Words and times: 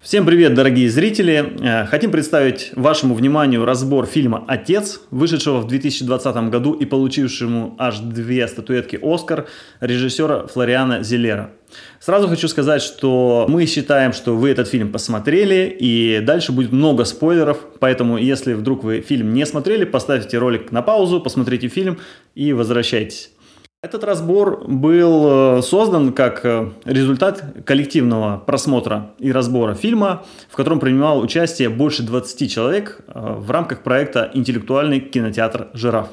Всем 0.00 0.24
привет, 0.24 0.54
дорогие 0.54 0.88
зрители! 0.88 1.54
Э, 1.60 1.84
хотим 1.86 2.12
представить 2.12 2.70
вашему 2.76 3.16
вниманию 3.16 3.64
разбор 3.64 4.06
фильма 4.06 4.44
«Отец», 4.46 5.00
вышедшего 5.10 5.58
в 5.58 5.66
2020 5.66 6.36
году 6.50 6.72
и 6.72 6.84
получившему 6.84 7.74
аж 7.80 7.98
две 7.98 8.46
статуэтки 8.46 8.96
«Оскар» 9.02 9.48
режиссера 9.80 10.46
Флориана 10.46 11.02
Зелера. 11.02 11.50
Сразу 11.98 12.28
хочу 12.28 12.46
сказать, 12.46 12.80
что 12.80 13.46
мы 13.48 13.66
считаем, 13.66 14.12
что 14.12 14.36
вы 14.36 14.50
этот 14.50 14.68
фильм 14.68 14.92
посмотрели, 14.92 15.76
и 15.76 16.20
дальше 16.20 16.52
будет 16.52 16.70
много 16.70 17.04
спойлеров, 17.04 17.58
поэтому 17.80 18.18
если 18.18 18.52
вдруг 18.52 18.84
вы 18.84 19.00
фильм 19.00 19.34
не 19.34 19.44
смотрели, 19.46 19.84
поставьте 19.84 20.38
ролик 20.38 20.70
на 20.70 20.80
паузу, 20.80 21.20
посмотрите 21.20 21.66
фильм 21.66 21.98
и 22.36 22.52
возвращайтесь. 22.52 23.32
Этот 23.80 24.02
разбор 24.02 24.64
был 24.66 25.58
э, 25.58 25.62
создан 25.62 26.12
как 26.12 26.44
э, 26.44 26.72
результат 26.84 27.44
коллективного 27.64 28.42
просмотра 28.44 29.12
и 29.20 29.30
разбора 29.30 29.74
фильма, 29.74 30.24
в 30.50 30.56
котором 30.56 30.80
принимал 30.80 31.20
участие 31.20 31.68
больше 31.68 32.02
20 32.02 32.50
человек 32.50 32.98
э, 33.06 33.36
в 33.38 33.48
рамках 33.52 33.84
проекта 33.84 34.32
«Интеллектуальный 34.34 34.98
кинотеатр 34.98 35.68
«Жираф». 35.74 36.08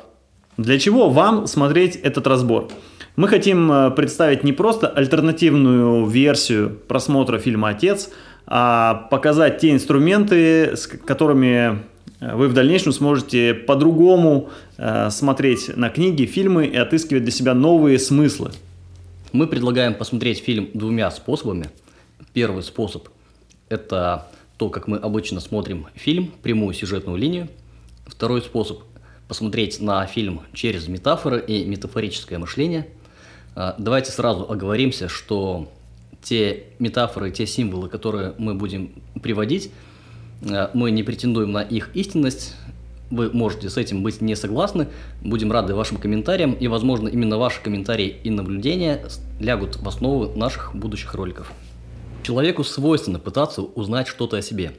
Для 0.57 0.77
чего 0.77 1.09
вам 1.09 1.47
смотреть 1.47 1.95
этот 1.95 2.27
разбор? 2.27 2.67
Мы 3.15 3.27
хотим 3.27 3.91
представить 3.95 4.43
не 4.43 4.53
просто 4.53 4.87
альтернативную 4.87 6.05
версию 6.05 6.69
просмотра 6.87 7.39
фильма 7.39 7.69
«Отец», 7.69 8.11
а 8.45 9.07
показать 9.09 9.57
те 9.57 9.71
инструменты, 9.71 10.77
с 10.77 10.85
которыми 10.85 11.79
вы 12.33 12.47
в 12.47 12.53
дальнейшем 12.53 12.91
сможете 12.91 13.53
по-другому 13.53 14.49
э, 14.77 15.09
смотреть 15.11 15.75
на 15.75 15.89
книги, 15.89 16.25
фильмы 16.25 16.65
и 16.65 16.75
отыскивать 16.75 17.23
для 17.23 17.31
себя 17.31 17.53
новые 17.53 17.99
смыслы. 17.99 18.51
Мы 19.31 19.47
предлагаем 19.47 19.93
посмотреть 19.93 20.39
фильм 20.39 20.69
двумя 20.73 21.11
способами. 21.11 21.69
Первый 22.33 22.63
способ– 22.63 23.09
это 23.69 24.27
то, 24.57 24.69
как 24.69 24.87
мы 24.87 24.97
обычно 24.97 25.39
смотрим 25.39 25.87
фильм, 25.93 26.31
прямую 26.41 26.73
сюжетную 26.73 27.17
линию. 27.17 27.47
Второй 28.07 28.41
способ– 28.41 28.79
посмотреть 29.27 29.81
на 29.81 30.05
фильм 30.07 30.41
через 30.53 30.87
метафоры 30.87 31.43
и 31.45 31.65
метафорическое 31.65 32.39
мышление. 32.39 32.87
Э, 33.55 33.73
давайте 33.77 34.11
сразу 34.11 34.49
оговоримся, 34.49 35.09
что 35.09 35.71
те 36.23 36.63
метафоры, 36.79 37.29
те 37.29 37.45
символы, 37.45 37.87
которые 37.87 38.33
мы 38.39 38.55
будем 38.55 38.93
приводить– 39.21 39.69
мы 40.73 40.91
не 40.91 41.03
претендуем 41.03 41.51
на 41.51 41.61
их 41.61 41.89
истинность, 41.95 42.55
вы 43.09 43.31
можете 43.31 43.69
с 43.69 43.77
этим 43.77 44.03
быть 44.03 44.21
не 44.21 44.35
согласны. 44.35 44.87
Будем 45.21 45.51
рады 45.51 45.75
вашим 45.75 45.97
комментариям, 45.97 46.53
и, 46.53 46.67
возможно, 46.67 47.07
именно 47.07 47.37
ваши 47.37 47.61
комментарии 47.61 48.19
и 48.23 48.29
наблюдения 48.29 49.03
лягут 49.39 49.77
в 49.77 49.87
основу 49.87 50.35
наших 50.37 50.75
будущих 50.75 51.13
роликов. 51.13 51.51
Человеку 52.23 52.63
свойственно 52.63 53.19
пытаться 53.19 53.61
узнать 53.61 54.07
что-то 54.07 54.37
о 54.37 54.41
себе. 54.41 54.73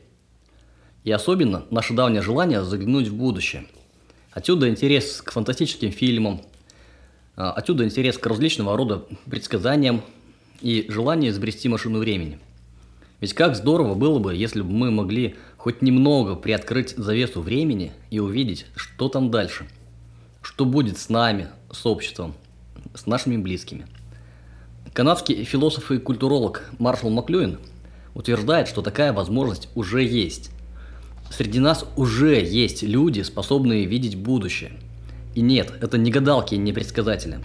И 1.05 1.13
особенно 1.13 1.65
наше 1.71 1.95
давнее 1.95 2.23
желание 2.23 2.65
заглянуть 2.65 3.09
в 3.09 3.15
будущее. 3.15 3.67
Отсюда 4.33 4.69
интерес 4.69 5.23
к 5.23 5.31
фантастическим 5.31 5.93
фильмам, 5.93 6.43
э, 7.37 7.43
отсюда 7.43 7.85
интерес 7.85 8.19
к 8.19 8.27
различного 8.27 8.77
рода 8.77 9.05
предсказаниям 9.31 10.03
и 10.61 10.87
желание 10.89 11.31
изобрести 11.31 11.69
машину 11.69 11.99
времени– 12.01 12.39
ведь 13.21 13.33
как 13.33 13.57
здорово 13.57 13.95
было 13.95 14.19
бы, 14.19 14.35
если 14.35 14.61
бы 14.61 14.71
мы 14.71 14.91
могли 14.91 15.37
хоть 15.67 15.83
немного 15.83 16.37
приоткрыть 16.37 16.95
завесу 16.97 17.41
времени 17.41 17.91
и 18.11 18.21
увидеть, 18.21 18.67
что 18.77 19.09
там 19.09 19.33
дальше. 19.33 19.67
Что 20.41 20.65
будет 20.65 20.97
с 20.97 21.09
нами, 21.09 21.49
с 21.73 21.85
обществом, 21.87 22.37
с 22.95 23.07
нашими 23.07 23.37
близкими. 23.37 23.89
Канадский 24.93 25.43
философ 25.43 25.91
и 25.91 25.99
культуролог 25.99 26.71
Маршал 26.79 27.11
Маклюин 27.11 27.59
утверждает, 28.15 28.69
что 28.69 28.81
такая 28.81 29.13
возможность 29.13 29.69
уже 29.75 30.05
есть. 30.05 30.53
Среди 31.33 31.59
нас 31.59 31.85
уже 31.97 32.41
есть 32.41 32.85
люди, 32.85 33.23
способные 33.23 33.87
видеть 33.87 34.15
будущее. 34.15 34.71
И 35.35 35.41
нет, 35.41 35.73
это 35.81 35.99
не 35.99 36.13
гадалки 36.13 36.55
и 36.55 36.59
не 36.59 36.73
предсказатели. 36.73 37.41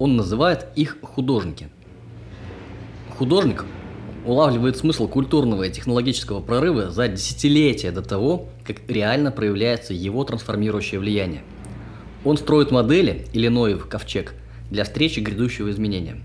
Он 0.00 0.16
называет 0.16 0.66
их 0.74 0.96
художники. 1.00 1.68
Художник 3.16 3.64
улавливает 4.24 4.76
смысл 4.76 5.08
культурного 5.08 5.64
и 5.64 5.72
технологического 5.72 6.40
прорыва 6.40 6.90
за 6.90 7.08
десятилетия 7.08 7.90
до 7.90 8.02
того, 8.02 8.48
как 8.64 8.88
реально 8.88 9.32
проявляется 9.32 9.94
его 9.94 10.24
трансформирующее 10.24 11.00
влияние. 11.00 11.42
Он 12.24 12.36
строит 12.36 12.70
модели, 12.70 13.26
или 13.32 13.48
Ноев 13.48 13.86
ковчег, 13.88 14.34
для 14.70 14.84
встречи 14.84 15.20
грядущего 15.20 15.70
изменения, 15.70 16.20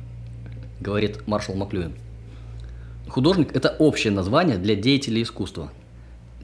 говорит 0.79 1.27
маршал 1.27 1.55
Маклюин. 1.55 1.93
Художник– 3.09 3.49
это 3.55 3.75
общее 3.79 4.11
название 4.11 4.57
для 4.57 4.75
деятелей 4.75 5.23
искусства. 5.23 5.71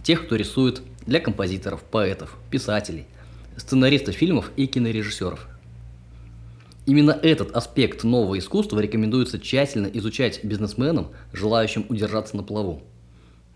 Тех, 0.01 0.25
кто 0.25 0.35
рисует, 0.35 0.81
для 1.05 1.19
композиторов, 1.19 1.83
поэтов, 1.83 2.37
писателей, 2.49 3.05
сценаристов 3.57 4.15
фильмов 4.15 4.51
и 4.55 4.65
кинорежиссеров– 4.65 5.47
Именно 6.85 7.11
этот 7.11 7.55
аспект 7.55 8.03
нового 8.03 8.37
искусства 8.37 8.79
рекомендуется 8.79 9.39
тщательно 9.39 9.87
изучать 9.87 10.43
бизнесменам, 10.43 11.11
желающим 11.31 11.85
удержаться 11.87 12.35
на 12.35 12.43
плаву, 12.43 12.83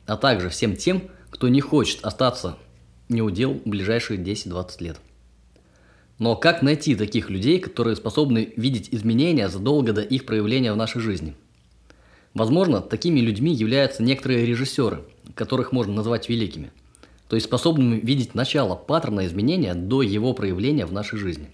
а 0.06 0.16
также 0.16 0.50
всем 0.50 0.76
тем, 0.76 1.04
кто 1.30 1.50
не 1.50 1.60
хочет 1.60 2.06
остаться 2.06 2.58
неудел 3.10 3.54
в 3.54 3.70
ближайшие 3.70 4.20
10-20 4.20 4.84
лет. 4.84 4.98
Но 6.20 6.36
как 6.36 6.62
найти 6.62 6.96
таких 6.96 7.30
людей, 7.30 7.60
которые 7.60 7.96
способны 7.96 8.54
видеть 8.56 8.90
изменения 8.92 9.50
задолго 9.50 9.94
до 9.94 10.02
их 10.02 10.26
проявления 10.26 10.74
в 10.74 10.78
нашей 10.78 11.02
жизни? 11.02 11.36
Возможно, 12.34 12.82
такими 12.82 13.20
людьми 13.20 13.54
являются 13.54 14.04
некоторые 14.04 14.46
режиссеры, 14.46 15.02
которых 15.36 15.72
можно 15.72 15.94
назвать 15.94 16.30
великими, 16.30 16.72
то 17.28 17.36
есть 17.36 17.48
способными 17.48 18.00
видеть 18.00 18.36
начало 18.36 18.76
паттерна 18.76 19.26
изменения 19.26 19.74
до 19.74 20.02
его 20.02 20.34
проявления 20.34 20.86
в 20.86 20.94
нашей 20.94 21.20
жизни. 21.20 21.52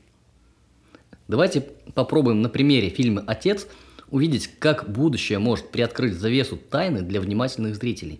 Давайте 1.27 1.61
попробуем 1.93 2.41
на 2.41 2.49
примере 2.49 2.89
фильма 2.89 3.23
«Отец» 3.25 3.67
увидеть, 4.11 4.47
как 4.59 4.91
будущее 4.91 5.39
может 5.39 5.71
приоткрыть 5.71 6.15
завесу 6.15 6.57
тайны 6.57 7.01
для 7.01 7.21
внимательных 7.21 7.75
зрителей, 7.75 8.19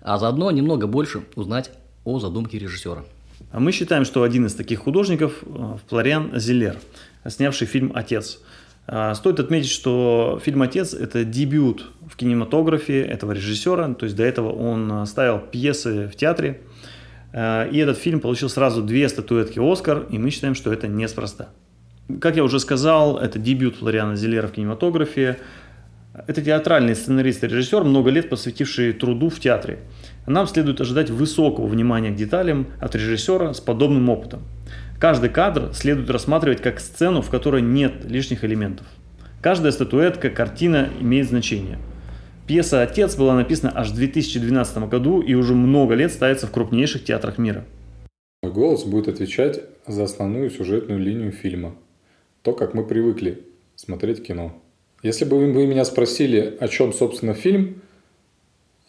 а 0.00 0.18
заодно 0.18 0.50
немного 0.50 0.86
больше 0.86 1.22
узнать 1.34 1.70
о 2.04 2.20
задумке 2.20 2.58
режиссера. 2.58 3.04
А 3.50 3.60
мы 3.60 3.72
считаем, 3.72 4.04
что 4.04 4.22
один 4.22 4.46
из 4.46 4.54
таких 4.54 4.80
художников 4.80 5.42
э,– 5.42 5.76
Флориан 5.88 6.38
Зелер, 6.38 6.78
снявший 7.26 7.66
фильм 7.66 7.92
«Отец». 7.94 8.40
А, 8.86 9.14
стоит 9.14 9.40
отметить, 9.40 9.70
что 9.70 10.40
фильм 10.44 10.62
«Отец»– 10.62 10.92
это 10.94 11.24
дебют 11.24 11.90
в 12.06 12.16
кинематографе 12.16 13.00
этого 13.02 13.32
режиссера, 13.32 13.94
то 13.94 14.04
есть 14.04 14.16
до 14.16 14.22
этого 14.22 14.52
он 14.52 15.06
ставил 15.06 15.38
пьесы 15.38 16.08
в 16.08 16.16
театре, 16.16 16.60
э, 17.32 17.70
и 17.70 17.78
этот 17.78 17.96
фильм 17.96 18.20
получил 18.20 18.50
сразу 18.50 18.82
две 18.82 19.08
статуэтки 19.08 19.58
«Оскар», 19.58 20.06
и 20.10 20.18
мы 20.18 20.30
считаем, 20.30 20.54
что 20.54 20.72
это 20.72 20.88
неспроста. 20.88 21.48
Как 22.20 22.36
я 22.36 22.44
уже 22.44 22.58
сказал, 22.58 23.18
это 23.18 23.38
дебют 23.38 23.76
Флориана 23.76 24.16
Зелера 24.16 24.46
в 24.46 24.52
кинематографе. 24.52 25.36
Это 26.26 26.42
театральный 26.42 26.96
сценарист 26.96 27.44
и 27.44 27.48
режиссер, 27.48 27.84
много 27.84 28.08
лет 28.10 28.30
посвятивший 28.30 28.94
труду 28.94 29.28
в 29.28 29.38
театре. 29.38 29.80
Нам 30.26 30.46
следует 30.46 30.80
ожидать 30.80 31.10
высокого 31.10 31.66
внимания 31.66 32.10
к 32.10 32.16
деталям 32.16 32.68
от 32.80 32.94
режиссера 32.94 33.52
с 33.52 33.60
подобным 33.60 34.08
опытом. 34.08 34.40
Каждый 34.98 35.28
кадр 35.28 35.70
следует 35.74 36.08
рассматривать 36.08 36.62
как 36.62 36.80
сцену, 36.80 37.20
в 37.20 37.28
которой 37.28 37.60
нет 37.60 38.06
лишних 38.06 38.42
элементов. 38.42 38.86
Каждая 39.42 39.70
статуэтка, 39.70 40.30
картина 40.30 40.88
имеет 41.00 41.28
значение. 41.28 41.78
Пьеса 42.46 42.80
«Отец» 42.80 43.16
была 43.16 43.34
написана 43.34 43.70
аж 43.76 43.90
в 43.90 43.94
2012 43.94 44.88
году 44.88 45.20
и 45.20 45.34
уже 45.34 45.54
много 45.54 45.94
лет 45.94 46.10
ставится 46.10 46.46
в 46.46 46.52
крупнейших 46.52 47.04
театрах 47.04 47.36
мира. 47.36 47.66
Мой 48.42 48.50
голос 48.50 48.84
будет 48.84 49.08
отвечать 49.08 49.60
за 49.86 50.04
основную 50.04 50.50
сюжетную 50.50 50.98
линию 50.98 51.32
фильма– 51.32 51.74
то, 52.42 52.52
как 52.52 52.74
мы 52.74 52.84
привыкли 52.86 53.44
смотреть 53.76 54.24
кино. 54.24 54.52
Если 55.02 55.24
бы 55.24 55.38
вы 55.38 55.66
меня 55.66 55.84
спросили, 55.84 56.56
о 56.58 56.68
чем, 56.68 56.92
собственно, 56.92 57.34
фильм, 57.34 57.82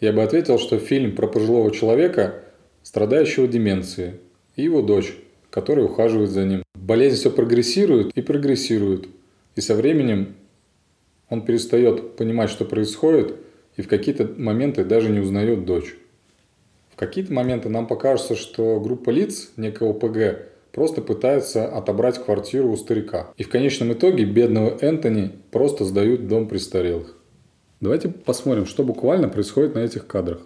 я 0.00 0.12
бы 0.12 0.22
ответил, 0.22 0.58
что 0.58 0.78
фильм 0.78 1.14
про 1.14 1.28
пожилого 1.28 1.70
человека, 1.70 2.42
страдающего 2.82 3.46
деменцией, 3.46 4.14
и 4.56 4.62
его 4.62 4.82
дочь, 4.82 5.14
которая 5.50 5.84
ухаживает 5.84 6.30
за 6.30 6.44
ним. 6.44 6.62
Болезнь 6.74 7.16
все 7.16 7.30
прогрессирует 7.30 8.12
и 8.16 8.22
прогрессирует. 8.22 9.08
И 9.56 9.60
со 9.60 9.74
временем 9.74 10.34
он 11.28 11.42
перестает 11.42 12.16
понимать, 12.16 12.50
что 12.50 12.64
происходит, 12.64 13.36
и 13.76 13.82
в 13.82 13.88
какие-то 13.88 14.28
моменты 14.36 14.84
даже 14.84 15.10
не 15.10 15.20
узнает 15.20 15.64
дочь. 15.64 15.94
В 16.92 16.96
какие-то 16.96 17.32
моменты 17.32 17.68
нам 17.68 17.86
покажется, 17.86 18.34
что 18.34 18.80
группа 18.80 19.10
лиц 19.10 19.52
некого 19.56 19.92
ПГ 19.92 20.50
просто 20.72 21.02
пытаются 21.02 21.66
отобрать 21.66 22.22
квартиру 22.22 22.70
у 22.70 22.76
старика. 22.76 23.32
И 23.36 23.42
в 23.42 23.48
конечном 23.48 23.92
итоге 23.92 24.24
бедного 24.24 24.76
Энтони 24.80 25.32
просто 25.50 25.84
сдают 25.84 26.28
дом 26.28 26.48
престарелых. 26.48 27.16
Давайте 27.80 28.08
посмотрим, 28.08 28.66
что 28.66 28.84
буквально 28.84 29.28
происходит 29.28 29.74
на 29.74 29.80
этих 29.80 30.06
кадрах. 30.06 30.42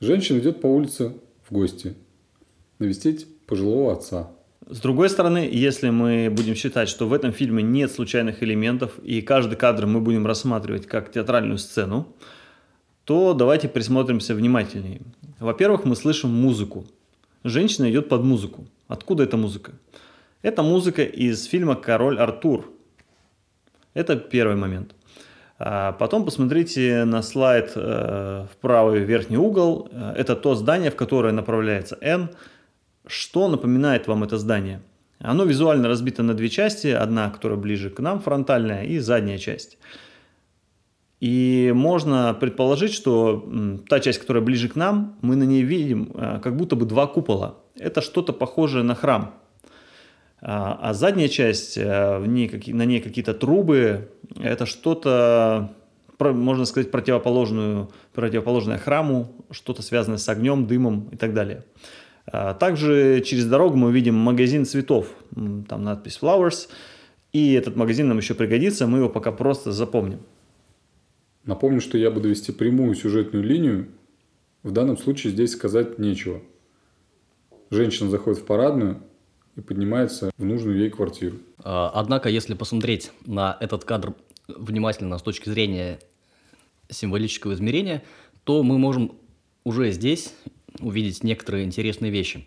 Женщина 0.00 0.38
идет 0.38 0.60
по 0.60 0.66
улице 0.66 1.14
в 1.48 1.52
гости 1.52 1.94
навестить 2.78 3.26
пожилого 3.46 3.92
отца. 3.92 4.30
С 4.70 4.80
другой 4.80 5.08
стороны, 5.08 5.48
если 5.50 5.88
мы 5.88 6.28
будем 6.30 6.54
считать, 6.54 6.88
что 6.88 7.08
в 7.08 7.12
этом 7.14 7.32
фильме 7.32 7.62
нет 7.62 7.90
случайных 7.90 8.42
элементов, 8.42 8.98
и 9.02 9.22
каждый 9.22 9.56
кадр 9.56 9.86
мы 9.86 10.00
будем 10.00 10.26
рассматривать 10.26 10.86
как 10.86 11.10
театральную 11.10 11.58
сцену, 11.58 12.06
то 13.04 13.32
давайте 13.32 13.68
присмотримся 13.68 14.34
внимательнее. 14.34 15.00
Во-первых, 15.40 15.84
мы 15.84 15.96
слышим 15.96 16.30
музыку. 16.30 16.84
Женщина 17.44 17.90
идет 17.90 18.10
под 18.10 18.22
музыку. 18.22 18.66
Откуда 18.88 19.24
эта 19.24 19.36
музыка? 19.36 19.72
Это 20.42 20.62
музыка 20.62 21.02
из 21.04 21.44
фильма 21.44 21.76
«Король 21.76 22.18
Артур». 22.18 22.72
Это 23.94 24.16
первый 24.16 24.56
момент. 24.56 24.94
А 25.58 25.92
потом 25.92 26.24
посмотрите 26.24 27.04
на 27.04 27.22
слайд 27.22 27.72
э, 27.74 28.46
в 28.50 28.56
правый 28.60 29.00
верхний 29.00 29.36
угол. 29.36 29.90
Это 30.16 30.36
то 30.36 30.54
здание, 30.54 30.90
в 30.90 30.96
которое 30.96 31.32
направляется 31.32 31.98
N. 32.00 32.30
Что 33.06 33.48
напоминает 33.48 34.06
вам 34.06 34.24
это 34.24 34.38
здание? 34.38 34.80
Оно 35.18 35.44
визуально 35.44 35.88
разбито 35.88 36.22
на 36.22 36.34
две 36.34 36.48
части. 36.48 36.86
Одна, 36.86 37.28
которая 37.30 37.58
ближе 37.58 37.90
к 37.90 37.98
нам, 37.98 38.20
фронтальная, 38.20 38.84
и 38.84 38.98
задняя 39.00 39.38
часть. 39.38 39.78
И 41.20 41.72
можно 41.74 42.36
предположить, 42.38 42.92
что 42.92 43.44
та 43.88 43.98
часть, 43.98 44.20
которая 44.20 44.42
ближе 44.42 44.68
к 44.68 44.76
нам, 44.76 45.16
мы 45.20 45.34
на 45.34 45.42
ней 45.42 45.62
видим 45.62 46.12
э, 46.14 46.38
как 46.42 46.56
будто 46.56 46.76
бы 46.76 46.86
два 46.86 47.08
купола. 47.08 47.56
Это 47.76 48.02
что-то 48.02 48.32
похожее 48.32 48.84
на 48.84 48.94
храм. 48.94 49.34
А, 50.40 50.78
а 50.80 50.94
задняя 50.94 51.28
часть, 51.28 51.76
э, 51.76 52.18
в 52.18 52.26
ней, 52.28 52.50
на 52.68 52.84
ней 52.84 53.00
какие-то 53.00 53.34
трубы, 53.34 54.12
это 54.40 54.64
что-то, 54.66 55.72
можно 56.20 56.64
сказать, 56.64 56.92
противоположную, 56.92 57.90
противоположное 58.14 58.78
храму, 58.78 59.32
что-то 59.50 59.82
связанное 59.82 60.18
с 60.18 60.28
огнем, 60.28 60.66
дымом 60.66 61.08
и 61.10 61.16
так 61.16 61.34
далее. 61.34 61.64
А, 62.26 62.54
также 62.54 63.22
через 63.24 63.46
дорогу 63.46 63.76
мы 63.76 63.90
видим 63.90 64.14
магазин 64.14 64.64
цветов, 64.64 65.08
там 65.68 65.82
надпись 65.82 66.18
Flowers, 66.22 66.68
и 67.32 67.54
этот 67.54 67.74
магазин 67.74 68.06
нам 68.06 68.18
еще 68.18 68.34
пригодится, 68.34 68.86
мы 68.86 68.98
его 68.98 69.08
пока 69.08 69.32
просто 69.32 69.72
запомним. 69.72 70.20
Напомню, 71.48 71.80
что 71.80 71.96
я 71.96 72.10
буду 72.10 72.28
вести 72.28 72.52
прямую 72.52 72.94
сюжетную 72.94 73.42
линию. 73.42 73.88
В 74.62 74.70
данном 74.70 74.98
случае 74.98 75.32
здесь 75.32 75.52
сказать 75.52 75.98
нечего. 75.98 76.42
Женщина 77.70 78.10
заходит 78.10 78.40
в 78.40 78.44
парадную 78.44 79.02
и 79.56 79.62
поднимается 79.62 80.30
в 80.36 80.44
нужную 80.44 80.76
ей 80.76 80.90
квартиру. 80.90 81.38
А, 81.64 81.90
однако, 81.94 82.28
если 82.28 82.52
посмотреть 82.52 83.12
на 83.24 83.56
этот 83.60 83.86
кадр 83.86 84.14
внимательно 84.46 85.16
с 85.16 85.22
точки 85.22 85.48
зрения 85.48 86.00
символического 86.90 87.54
измерения, 87.54 88.02
то 88.44 88.62
мы 88.62 88.76
можем 88.76 89.12
уже 89.64 89.90
здесь 89.92 90.34
увидеть 90.80 91.24
некоторые 91.24 91.64
интересные 91.64 92.12
вещи. 92.12 92.46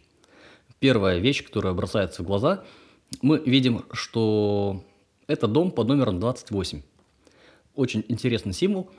Первая 0.77 1.17
вещь, 1.17 1.43
которая 1.43 1.73
бросается 1.73 2.21
в 2.21 2.27
глаза, 2.27 2.63
мы 3.23 3.41
видим, 3.43 3.83
что 3.93 4.83
это 5.25 5.47
дом 5.47 5.71
под 5.71 5.87
номером 5.87 6.19
28 6.19 6.83
очень 7.75 8.03
интересный 8.07 8.53
символ. 8.53 8.89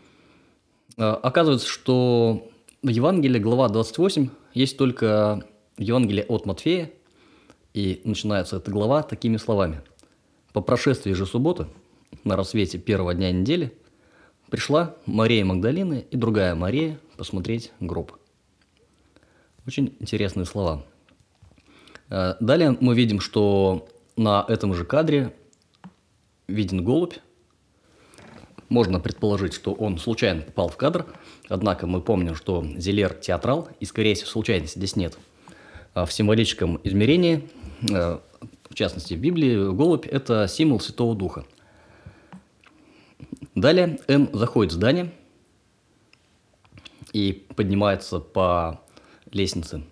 А, 0.96 1.14
оказывается, 1.14 1.68
что 1.68 2.48
в 2.82 2.88
Евангелии, 2.88 3.38
глава 3.38 3.68
28, 3.68 4.28
есть 4.54 4.76
только 4.76 5.44
Евангелие 5.78 6.24
от 6.24 6.46
Матфея, 6.46 6.90
и 7.74 8.00
начинается 8.04 8.56
эта 8.56 8.70
глава 8.70 9.02
такими 9.02 9.36
словами. 9.36 9.80
«По 10.52 10.60
прошествии 10.60 11.12
же 11.12 11.26
субботы, 11.26 11.66
на 12.24 12.36
рассвете 12.36 12.78
первого 12.78 13.14
дня 13.14 13.32
недели, 13.32 13.72
пришла 14.50 14.94
Мария 15.06 15.44
Магдалина 15.44 15.94
и 15.94 16.16
другая 16.16 16.54
Мария 16.54 16.98
посмотреть 17.16 17.72
гроб». 17.80 18.12
Очень 19.66 19.96
интересные 20.00 20.44
слова. 20.44 20.84
А, 22.10 22.36
далее 22.40 22.76
мы 22.80 22.94
видим, 22.94 23.20
что 23.20 23.88
на 24.16 24.44
этом 24.48 24.74
же 24.74 24.84
кадре 24.84 25.34
виден 26.46 26.84
голубь, 26.84 27.14
можно 28.72 28.98
предположить, 28.98 29.52
что 29.52 29.72
он 29.72 29.98
случайно 29.98 30.42
попал 30.42 30.68
в 30.68 30.76
кадр, 30.76 31.06
однако 31.48 31.86
мы 31.86 32.00
помним, 32.00 32.34
что 32.34 32.64
Зелер 32.76 33.14
театрал, 33.14 33.68
и, 33.78 33.84
скорее 33.84 34.14
всего, 34.14 34.28
случайности 34.28 34.78
здесь 34.78 34.96
нет. 34.96 35.18
А 35.94 36.06
в 36.06 36.12
символическом 36.12 36.80
измерении, 36.82 37.48
э, 37.90 38.18
в 38.68 38.74
частности 38.74 39.14
в 39.14 39.20
Библии, 39.20 39.72
голубь– 39.72 40.06
это 40.10 40.48
символ 40.48 40.80
Святого 40.80 41.14
Духа. 41.14 41.44
Далее 43.54 43.98
Н 44.08 44.30
заходит 44.32 44.72
в 44.72 44.76
здание 44.76 45.12
и 47.12 47.46
поднимается 47.54 48.18
по 48.18 48.80
лестнице. 49.30 49.82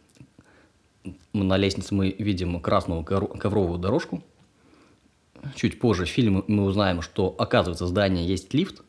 На 1.35 1.59
лестнице 1.59 1.95
мы 1.95 2.11
видим 2.19 2.59
красную 2.61 3.05
ковровую 3.05 3.79
дорожку– 3.79 4.25
чуть 5.55 5.79
позже 5.79 6.05
в 6.05 6.09
фильме 6.09 6.43
мы 6.47 6.65
узнаем, 6.65 7.03
что, 7.03 7.35
оказывается, 7.39 7.85
в 7.85 7.89
здании 7.89 8.27
есть 8.27 8.53
лифт, 8.55 8.83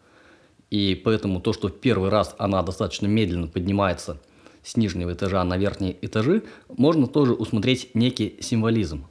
и 0.69 0.95
поэтому 0.95 1.42
то, 1.42 1.53
что 1.53 1.68
в 1.68 1.80
первый 1.80 2.09
раз 2.09 2.36
она 2.38 2.62
достаточно 2.63 3.07
медленно 3.07 3.48
поднимается 3.48 4.21
с 4.63 4.77
нижнего 4.77 5.13
этажа 5.13 5.44
на 5.44 5.57
верхние 5.57 5.98
этажи, 6.01 6.44
можно 6.69 7.07
тоже 7.07 7.33
усмотреть 7.33 7.92
некий 7.94 8.38
символизм. 8.42 9.06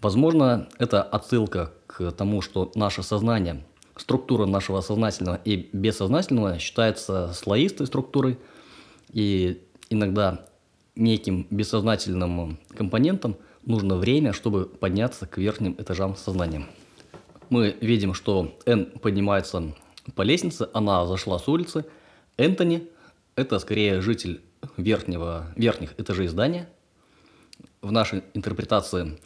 Возможно, 0.00 0.68
это 0.78 1.02
отсылка 1.02 1.72
к 1.86 2.12
тому, 2.12 2.42
что 2.42 2.70
наше 2.74 3.02
сознание, 3.02 3.64
структура 3.96 4.44
нашего 4.44 4.80
сознательного 4.82 5.40
и 5.44 5.68
бессознательного 5.72 6.58
считается 6.58 7.32
слоистой 7.32 7.86
структурой, 7.86 8.38
и 9.10 9.62
иногда 9.88 10.46
неким 10.94 11.46
бессознательным 11.50 12.58
компонентом 12.76 13.36
нужно 13.66 13.96
время, 13.96 14.32
чтобы 14.32 14.64
подняться 14.64 15.26
к 15.26 15.36
верхним 15.36 15.74
этажам 15.78 16.16
сознания. 16.16 16.66
Мы 17.50 17.76
видим, 17.80 18.14
что 18.14 18.56
Н 18.64 18.86
поднимается 18.86 19.74
по 20.14 20.22
лестнице, 20.22 20.68
она 20.72 21.04
зашла 21.06 21.38
с 21.38 21.46
улицы. 21.48 21.84
Энтони– 22.36 22.88
это 23.36 23.58
скорее 23.58 24.00
житель 24.00 24.40
верхнего, 24.76 25.52
верхних 25.56 25.98
этажей 25.98 26.28
здания. 26.28 26.68
В 27.82 27.92
нашей 27.92 28.22
интерпретации 28.34 29.18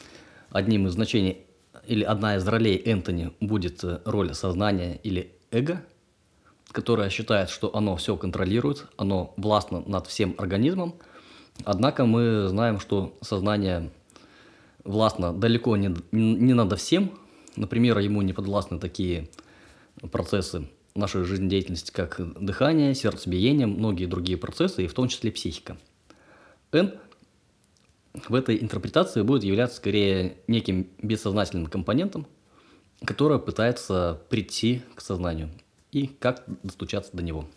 одним 0.51 0.87
из 0.87 0.93
значений 0.93 1.39
или 1.87 2.05
одна 2.05 2.37
из 2.37 2.47
ролей 2.47 2.77
Энтони 2.85 3.33
будет 3.41 3.85
роль 4.05 4.35
сознания 4.35 4.97
или 5.03 5.33
эго, 5.51 5.83
которое 6.73 7.11
считает, 7.11 7.51
что 7.51 7.75
оно 7.75 7.97
все 7.97 8.17
контролирует, 8.17 8.87
оно 8.97 9.35
властно 9.37 9.83
над 9.87 10.07
всем 10.07 10.35
организмом. 10.39 10.95
Однако 11.65 12.07
мы 12.07 12.49
знаем, 12.49 12.81
что 12.81 13.17
сознание 13.23 13.91
властно 14.85 15.33
далеко 15.33 15.77
не, 15.77 15.95
не 16.13 16.55
надо 16.55 16.77
всем. 16.77 17.13
Например, 17.57 17.99
ему 17.99 18.23
не 18.23 18.33
подвластны 18.33 18.79
такие 18.79 19.29
процессы 20.11 20.69
нашей 20.95 21.25
жизнедеятельности, 21.25 21.93
как 21.93 22.21
дыхание, 22.41 22.95
сердцебиение, 22.95 23.67
многие 23.67 24.07
другие 24.07 24.39
процессы, 24.39 24.85
и 24.85 24.87
в 24.87 24.95
том 24.95 25.09
числе 25.09 25.31
психика. 25.31 25.77
Н 26.73 26.95
в 28.29 28.35
этой 28.35 28.61
интерпретации 28.61 29.23
будет 29.23 29.45
являться 29.45 29.77
скорее 29.77 30.37
неким 30.49 30.89
бессознательным 31.01 31.67
компонентом, 31.67 32.27
который 33.05 33.39
пытается 33.39 34.21
прийти 34.31 34.83
к 34.97 35.01
сознанию 35.01 35.51
и 35.93 36.09
как 36.09 36.45
достучаться 36.65 37.17
до 37.17 37.23
него. 37.23 37.49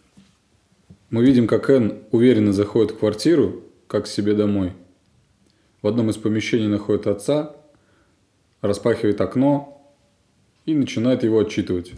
Мы 1.10 1.26
видим, 1.26 1.48
как 1.48 1.70
Н 1.70 2.04
уверенно 2.12 2.54
заходит 2.54 2.92
в 2.92 3.00
квартиру, 3.00 3.64
как 3.88 4.06
к 4.06 4.08
себе 4.08 4.36
домой– 4.36 4.74
в 5.84 5.88
одном 5.88 6.10
из 6.10 6.18
помещений 6.18 6.68
находит 6.68 7.06
отца, 7.06 7.56
распахивает 8.62 9.22
окно 9.22 9.94
и 10.66 10.74
начинает 10.74 11.24
его 11.24 11.40
отчитывать. 11.40 11.92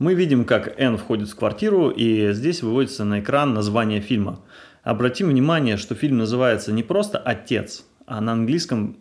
Мы 0.00 0.14
видим, 0.14 0.44
как 0.44 0.78
Н 0.78 0.98
входит 0.98 1.28
в 1.28 1.36
квартиру, 1.36 1.90
и 1.90 2.32
здесь 2.32 2.62
выводится 2.62 3.04
на 3.04 3.20
экран 3.20 3.54
название 3.54 4.00
фильма. 4.00 4.44
Обратим 4.82 5.28
внимание, 5.28 5.76
что 5.76 5.94
фильм 5.94 6.18
называется 6.18 6.72
не 6.72 6.82
просто 6.82 7.18
«Отец», 7.18 7.84
а 8.06 8.20
на 8.20 8.32
английском 8.32 8.98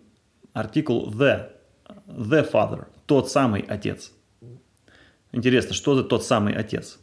артикул 0.53 1.11
«the», 1.11 1.49
«the 2.07 2.49
father», 2.49 2.85
«тот 3.07 3.31
самый 3.31 3.61
отец». 3.61 4.11
Интересно, 5.31 5.73
что 5.73 5.95
за 5.95 6.03
тот 6.03 6.23
самый 6.23 6.53
отец? 6.53 6.99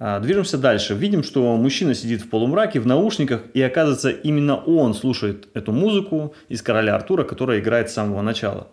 А, 0.00 0.20
движемся 0.20 0.58
дальше. 0.58 0.94
Видим, 0.94 1.24
что 1.24 1.56
мужчина 1.56 1.92
сидит 1.92 2.22
в 2.22 2.30
полумраке, 2.30 2.78
в 2.78 2.86
наушниках, 2.86 3.42
и 3.52 3.60
оказывается, 3.60 4.10
именно 4.10 4.56
он 4.56 4.94
слушает 4.94 5.48
эту 5.54 5.72
музыку 5.72 6.34
из 6.48 6.62
«Короля 6.62 6.94
Артура», 6.94 7.24
которая 7.24 7.58
играет 7.58 7.90
с 7.90 7.94
самого 7.94 8.22
начала. 8.22 8.68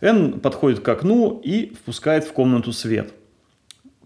Н 0.00 0.40
подходит 0.40 0.80
к 0.80 0.88
окну 0.88 1.38
и 1.44 1.74
впускает 1.74 2.24
в 2.24 2.32
комнату 2.32 2.72
свет. 2.72 3.12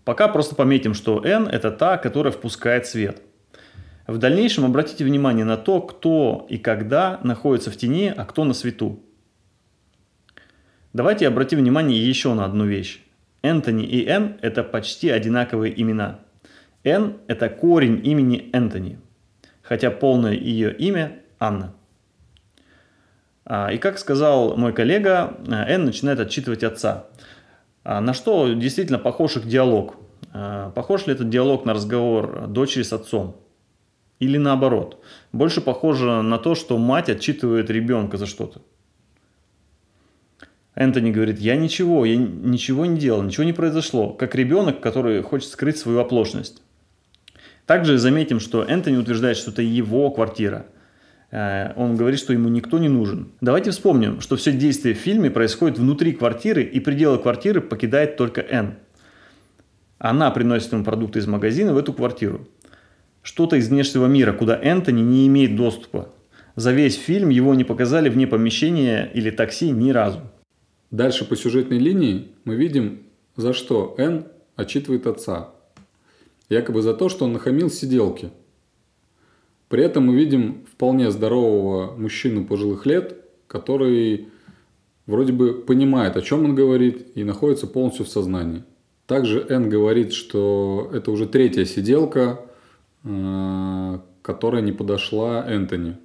Пока 0.05 0.27
просто 0.27 0.57
пометим, 0.57 0.95
что 0.95 1.25
Н– 1.25 1.47
это 1.53 1.71
та, 1.71 1.97
которая 1.97 2.33
впускает 2.33 2.87
свет. 2.87 3.23
В 4.09 4.19
дальнейшем 4.19 4.65
обратите 4.65 5.05
внимание 5.05 5.45
на 5.45 5.59
то, 5.59 5.81
кто 5.81 6.47
и 6.49 6.59
когда 6.59 7.21
находится 7.23 7.71
в 7.71 7.77
тени, 7.77 8.13
а 8.17 8.25
кто 8.25 8.45
на 8.45 8.55
свету. 8.55 9.01
Давайте 10.93 11.29
обратим 11.29 11.59
внимание 11.59 12.03
еще 12.03 12.35
на 12.35 12.47
одну 12.47 12.65
вещь. 12.65 13.01
Энтони 13.43 13.85
и 13.85 14.07
Н– 14.07 14.39
это 14.43 14.65
почти 14.65 15.11
одинаковые 15.11 15.81
имена– 15.81 16.21
Н– 16.89 17.19
это 17.27 17.49
корень 17.49 18.01
имени 18.05 18.51
Энтони, 18.53 18.99
хотя 19.63 19.91
полное 19.91 20.33
ее 20.33 20.75
имя– 20.75 21.21
Анна. 21.39 21.75
А, 23.45 23.73
и 23.73 23.79
как 23.79 23.99
сказал 23.99 24.57
мой 24.57 24.73
коллега, 24.73 25.39
Н 25.47 25.85
начинает 25.85 26.21
отчитывать 26.21 26.65
отца. 26.65 27.07
А, 27.85 28.01
на 28.01 28.13
что 28.13 28.53
действительно 28.53 28.99
похож 28.99 29.37
их 29.37 29.47
диалог. 29.47 29.97
А, 30.33 30.71
похож 30.71 31.07
ли 31.07 31.13
этот 31.13 31.31
диалог 31.31 31.65
на 31.65 31.75
разговор 31.75 32.47
дочери 32.49 32.83
с 32.83 32.93
отцом? 32.93 33.37
Или 34.19 34.37
наоборот? 34.37 35.03
Больше 35.33 35.61
похоже 35.61 36.23
на 36.23 36.39
то, 36.39 36.55
что 36.55 36.77
мать 36.77 37.09
отчитывает 37.09 37.71
ребенка 37.71 38.17
за 38.17 38.27
что-то. 38.27 38.61
Энтони 40.75 41.11
говорит, 41.11 41.41
я 41.41 41.57
ничего, 41.57 42.05
я 42.05 42.17
ничего 42.17 42.87
не 42.87 42.99
делал, 42.99 43.23
ничего 43.23 43.45
не 43.45 43.53
произошло, 43.53 44.11
как 44.13 44.35
ребенок, 44.35 44.81
который 44.81 45.23
хочет 45.23 45.51
скрыть 45.51 45.77
свою 45.77 45.99
оплошность. 45.99 46.63
Также 47.69 47.99
заметим, 47.99 48.41
что 48.41 48.65
Энтони 48.65 48.97
утверждает, 48.97 49.37
что 49.37 49.51
это 49.51 49.61
его 49.61 50.11
квартира. 50.11 50.65
Э, 51.31 51.75
он 51.77 51.97
говорит, 51.97 52.19
что 52.19 52.33
ему 52.33 52.49
никто 52.49 52.79
не 52.79 52.89
нужен. 52.89 53.29
Давайте 53.43 53.73
вспомним, 53.73 54.23
что 54.23 54.37
все 54.37 54.53
действие 54.53 54.95
в 54.95 54.99
фильме 54.99 55.31
происходит 55.31 55.79
внутри 55.79 56.15
квартиры, 56.15 56.63
и 56.63 56.81
пределы 56.81 57.19
квартиры 57.19 57.61
покидает 57.61 58.17
только 58.17 58.41
Энн. 58.41 58.77
Она 59.99 60.31
приносит 60.31 60.73
ему 60.73 60.83
продукты 60.83 61.19
из 61.19 61.27
магазина 61.27 61.75
в 61.75 61.77
эту 61.77 61.93
квартиру. 61.93 62.49
Что-то 63.21 63.57
из 63.57 63.69
внешнего 63.69 64.07
мира, 64.07 64.33
куда 64.33 64.59
Энтони 64.59 65.03
не 65.03 65.27
имеет 65.27 65.55
доступа. 65.55 66.09
За 66.57 66.73
весь 66.73 66.97
фильм 66.99 67.29
его 67.29 67.55
не 67.55 67.65
показали 67.65 68.09
вне 68.09 68.27
помещения 68.27 69.11
или 69.13 69.29
такси 69.29 69.73
ни 69.73 69.91
разу. 69.91 70.21
Дальше 70.91 71.27
по 71.27 71.37
сюжетной 71.37 71.79
линии 71.79 72.29
мы 72.45 72.57
видим, 72.57 73.03
за 73.37 73.53
что 73.53 73.95
Энн 73.99 74.25
отчитывает 74.57 75.07
отца. 75.07 75.51
Якобы 76.49 76.83
за 76.83 76.95
то, 76.95 77.09
что 77.09 77.25
он 77.25 77.33
нахамил 77.33 77.71
сиделки. 77.71 78.31
При 79.69 79.83
этом 79.83 80.07
мы 80.07 80.17
видим 80.17 80.65
вполне 80.73 81.11
здорового 81.11 81.95
мужчину 81.97 82.45
пожилых 82.47 82.87
лет, 82.87 83.23
который 83.47 84.29
вроде 85.07 85.33
бы 85.33 85.53
понимает, 85.55 86.17
о 86.17 86.23
чем 86.23 86.45
он 86.45 86.55
говорит, 86.55 87.09
и 87.15 87.25
находится 87.25 87.67
полностью 87.67 88.07
в 88.07 88.09
сознании. 88.09 88.65
Также 89.07 89.45
Энн 89.49 89.69
говорит, 89.69 90.13
что 90.13 90.91
это 90.93 91.11
уже 91.11 91.27
третья 91.27 91.65
сиделка, 91.65 92.41
э, 93.05 93.99
которая 94.23 94.63
не 94.63 94.73
подошла 94.73 95.47
Энтони 95.47 95.97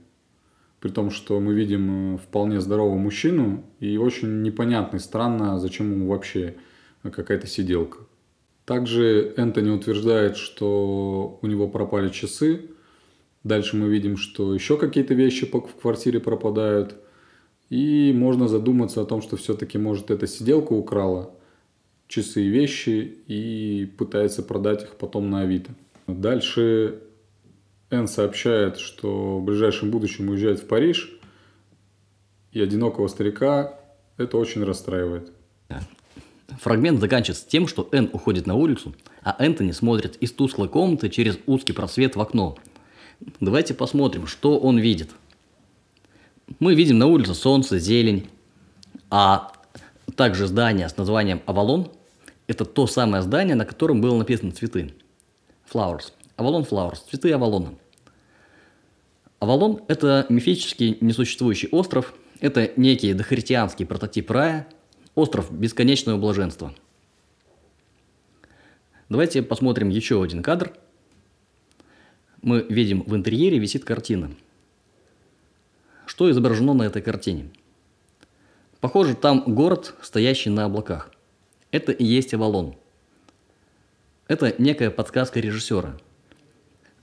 при 0.83 0.89
том, 0.89 1.11
что 1.11 1.39
мы 1.39 1.53
видим 1.53 2.15
э, 2.15 2.17
вполне 2.17 2.59
здорового 2.59 2.97
мужчину, 2.97 3.63
и 3.79 3.95
очень 3.95 4.41
непонятно 4.41 4.97
и 4.97 4.99
странно, 4.99 5.57
зачем 5.57 5.89
ему 5.91 6.09
вообще 6.09 6.55
какая-то 7.03 7.47
сиделка. 7.47 7.99
Также 8.65 9.33
Энтони 9.35 9.69
утверждает, 9.69 10.37
что 10.37 11.39
у 11.41 11.47
него 11.47 11.67
пропали 11.67 12.09
часы. 12.09 12.69
Дальше 13.43 13.75
мы 13.75 13.89
видим, 13.89 14.15
что 14.15 14.53
еще 14.53 14.77
какие-то 14.77 15.13
вещи 15.13 15.45
в 15.45 15.81
квартире 15.81 16.19
пропадают. 16.19 16.95
И 17.69 18.13
можно 18.15 18.47
задуматься 18.47 19.01
о 19.01 19.05
том, 19.05 19.21
что 19.21 19.35
все-таки, 19.35 19.77
может, 19.77 20.11
эта 20.11 20.27
сиделка 20.27 20.73
украла 20.73 21.33
часы 22.07 22.43
и 22.43 22.49
вещи 22.49 23.17
и 23.27 23.91
пытается 23.97 24.43
продать 24.43 24.83
их 24.83 24.95
потом 24.95 25.29
на 25.29 25.41
Авито. 25.41 25.71
Дальше 26.07 27.01
Энн 27.89 28.07
сообщает, 28.07 28.77
что 28.77 29.39
в 29.39 29.43
ближайшем 29.43 29.89
будущем 29.89 30.29
уезжает 30.29 30.59
в 30.59 30.67
Париж, 30.67 31.19
и 32.51 32.61
одинокого 32.61 33.07
старика 33.07 33.79
это 34.17 34.37
очень 34.37 34.63
расстраивает. 34.63 35.31
Фрагмент 36.59 36.99
заканчивается 36.99 37.47
тем, 37.47 37.67
что 37.67 37.89
Энн 37.91 38.09
уходит 38.13 38.47
на 38.47 38.55
улицу, 38.55 38.95
а 39.23 39.35
Энтони 39.39 39.71
смотрит 39.71 40.15
из 40.17 40.31
тусклой 40.31 40.69
комнаты 40.69 41.09
через 41.09 41.37
узкий 41.45 41.73
просвет 41.73 42.15
в 42.15 42.21
окно. 42.21 42.57
Давайте 43.39 43.73
посмотрим, 43.73 44.27
что 44.27 44.59
он 44.59 44.77
видит. 44.77 45.09
Мы 46.59 46.75
видим 46.75 46.97
на 46.97 47.07
улице 47.07 47.33
солнце, 47.33 47.79
зелень, 47.79 48.27
а 49.09 49.51
также 50.15 50.47
здание 50.47 50.89
с 50.89 50.97
названием 50.97 51.41
Авалон. 51.45 51.89
Это 52.47 52.65
то 52.65 52.87
самое 52.87 53.23
здание, 53.23 53.55
на 53.55 53.65
котором 53.65 54.01
было 54.01 54.17
написано 54.17 54.51
цветы. 54.51 54.93
Flowers. 55.71 56.11
Авалон 56.35 56.63
Flowers. 56.63 56.99
Цветы 57.09 57.31
Авалона. 57.31 57.75
Авалон– 59.39 59.81
это 59.87 60.25
мифический 60.29 60.97
несуществующий 61.01 61.67
остров, 61.69 62.13
это 62.39 62.71
некий 62.77 63.13
дохристианский 63.13 63.85
прототип 63.85 64.31
рая, 64.31 64.67
остров 65.15 65.51
бесконечного 65.51 66.17
блаженства. 66.17 66.73
Давайте 69.09 69.43
посмотрим 69.43 69.89
еще 69.89 70.21
один 70.23 70.41
кадр. 70.41 70.73
Мы 72.41 72.65
видим, 72.69 73.03
в 73.03 73.15
интерьере 73.15 73.59
висит 73.59 73.85
картина. 73.85 74.31
Что 76.05 76.29
изображено 76.29 76.73
на 76.73 76.83
этой 76.83 77.01
картине? 77.01 77.49
Похоже, 78.81 79.15
там 79.15 79.43
город, 79.45 79.95
стоящий 80.01 80.49
на 80.49 80.65
облаках. 80.65 81.11
Это 81.71 81.91
и 81.91 82.03
есть 82.03 82.33
Авалон. 82.33 82.75
Это 84.27 84.53
некая 84.57 84.89
подсказка 84.89 85.39
режиссера– 85.39 85.97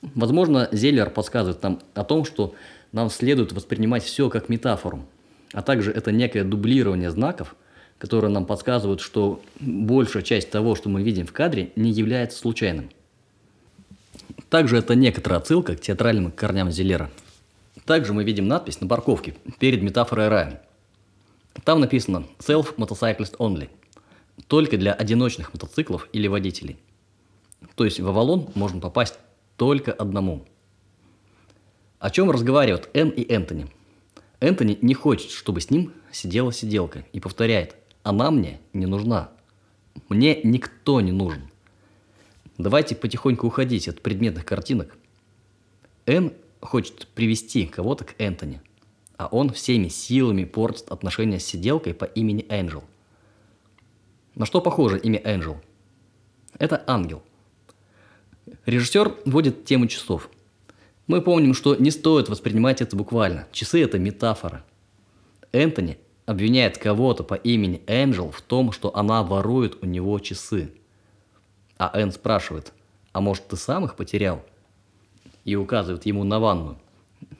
Возможно, 0.02 0.68
Зеллер 0.72 1.10
подсказывает 1.10 1.62
нам 1.62 1.80
о 1.94 2.04
том, 2.04 2.24
что 2.24 2.54
нам 2.92 3.10
следует 3.10 3.52
воспринимать 3.52 4.02
все 4.02 4.30
как 4.30 4.48
метафору, 4.48 5.04
а 5.52 5.62
также 5.62 5.92
это 5.92 6.10
некое 6.10 6.42
дублирование 6.42 7.10
знаков, 7.10 7.54
которые 8.00 8.30
нам 8.30 8.46
подсказывают, 8.46 9.02
что 9.02 9.42
большая 9.60 10.22
часть 10.22 10.50
того, 10.50 10.74
что 10.74 10.88
мы 10.88 11.02
видим 11.02 11.26
в 11.26 11.32
кадре, 11.32 11.70
не 11.76 11.92
является 11.92 12.38
случайным. 12.38 12.88
Также 14.48 14.78
это 14.78 14.94
некоторая 14.94 15.38
отсылка 15.38 15.76
к 15.76 15.80
театральным 15.82 16.32
корням 16.32 16.70
Зеллера. 16.70 17.10
Также 17.84 18.14
мы 18.14 18.24
видим 18.24 18.48
надпись 18.48 18.80
на 18.80 18.88
парковке 18.88 19.34
перед 19.58 19.82
метафорой 19.82 20.28
рая. 20.28 20.62
Там 21.62 21.80
написано 21.80 22.24
«Self 22.38 22.76
Motorcyclist 22.76 23.36
Only»– 23.36 23.68
только 24.48 24.78
для 24.78 24.94
одиночных 24.94 25.52
мотоциклов 25.52 26.08
или 26.14 26.26
водителей. 26.26 26.78
То 27.74 27.84
есть 27.84 28.00
в 28.00 28.08
Авалон 28.08 28.48
можно 28.54 28.80
попасть 28.80 29.18
только 29.58 29.92
одному. 29.92 30.46
О 31.98 32.08
чем 32.08 32.30
разговаривают 32.30 32.88
Энн 32.94 33.10
и 33.10 33.30
Энтони? 33.30 33.66
Энтони 34.40 34.78
не 34.80 34.94
хочет, 34.94 35.30
чтобы 35.32 35.60
с 35.60 35.68
ним 35.68 35.92
сидела 36.10 36.50
сиделка 36.50 37.04
и 37.12 37.20
повторяет, 37.20 37.76
она 38.02 38.30
мне 38.30 38.60
не 38.72 38.86
нужна. 38.86 39.30
Мне 40.08 40.40
никто 40.42 41.00
не 41.00 41.12
нужен. 41.12 41.50
Давайте 42.58 42.94
потихоньку 42.94 43.46
уходить 43.46 43.88
от 43.88 44.02
предметных 44.02 44.44
картинок. 44.44 44.96
Энн 46.06 46.32
хочет 46.60 47.06
привести 47.08 47.66
кого-то 47.66 48.04
к 48.04 48.14
Энтони, 48.18 48.60
а 49.16 49.26
он 49.26 49.50
всеми 49.50 49.88
силами 49.88 50.44
портит 50.44 50.90
отношения 50.90 51.38
с 51.38 51.44
сиделкой 51.44 51.94
по 51.94 52.04
имени 52.04 52.44
Энджел. 52.48 52.84
На 54.34 54.46
что 54.46 54.60
похоже 54.60 54.98
имя 54.98 55.20
Энджел? 55.24 55.60
Это 56.58 56.82
ангел. 56.86 57.22
Режиссер 58.66 59.16
вводит 59.24 59.64
тему 59.64 59.86
часов. 59.86 60.30
Мы 61.06 61.22
помним, 61.22 61.54
что 61.54 61.74
не 61.74 61.90
стоит 61.90 62.28
воспринимать 62.28 62.80
это 62.80 62.96
буквально. 62.96 63.46
Часы– 63.52 63.82
это 63.82 63.98
метафора. 63.98 64.64
Энтони 65.52 65.98
обвиняет 66.30 66.78
кого-то 66.78 67.24
по 67.24 67.34
имени 67.34 67.82
Энджел 67.86 68.30
в 68.30 68.40
том, 68.40 68.72
что 68.72 68.94
она 68.96 69.22
ворует 69.22 69.82
у 69.82 69.86
него 69.86 70.18
часы. 70.18 70.72
А 71.76 71.90
Эн 71.94 72.12
спрашивает, 72.12 72.72
а 73.12 73.20
может 73.20 73.48
ты 73.48 73.56
сам 73.56 73.84
их 73.84 73.96
потерял? 73.96 74.42
И 75.44 75.56
указывает 75.56 76.06
ему 76.06 76.24
на 76.24 76.38
ванну, 76.38 76.78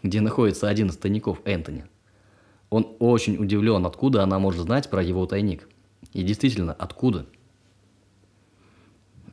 где 0.02 0.20
находится 0.20 0.68
один 0.68 0.88
из 0.88 0.96
тайников 0.96 1.40
Энтони. 1.44 1.84
Он 2.70 2.96
очень 2.98 3.36
удивлен, 3.36 3.84
откуда 3.86 4.22
она 4.22 4.38
может 4.38 4.62
знать 4.62 4.90
про 4.90 5.02
его 5.02 5.26
тайник. 5.26 5.68
И 6.12 6.22
действительно, 6.22 6.72
откуда– 6.72 7.26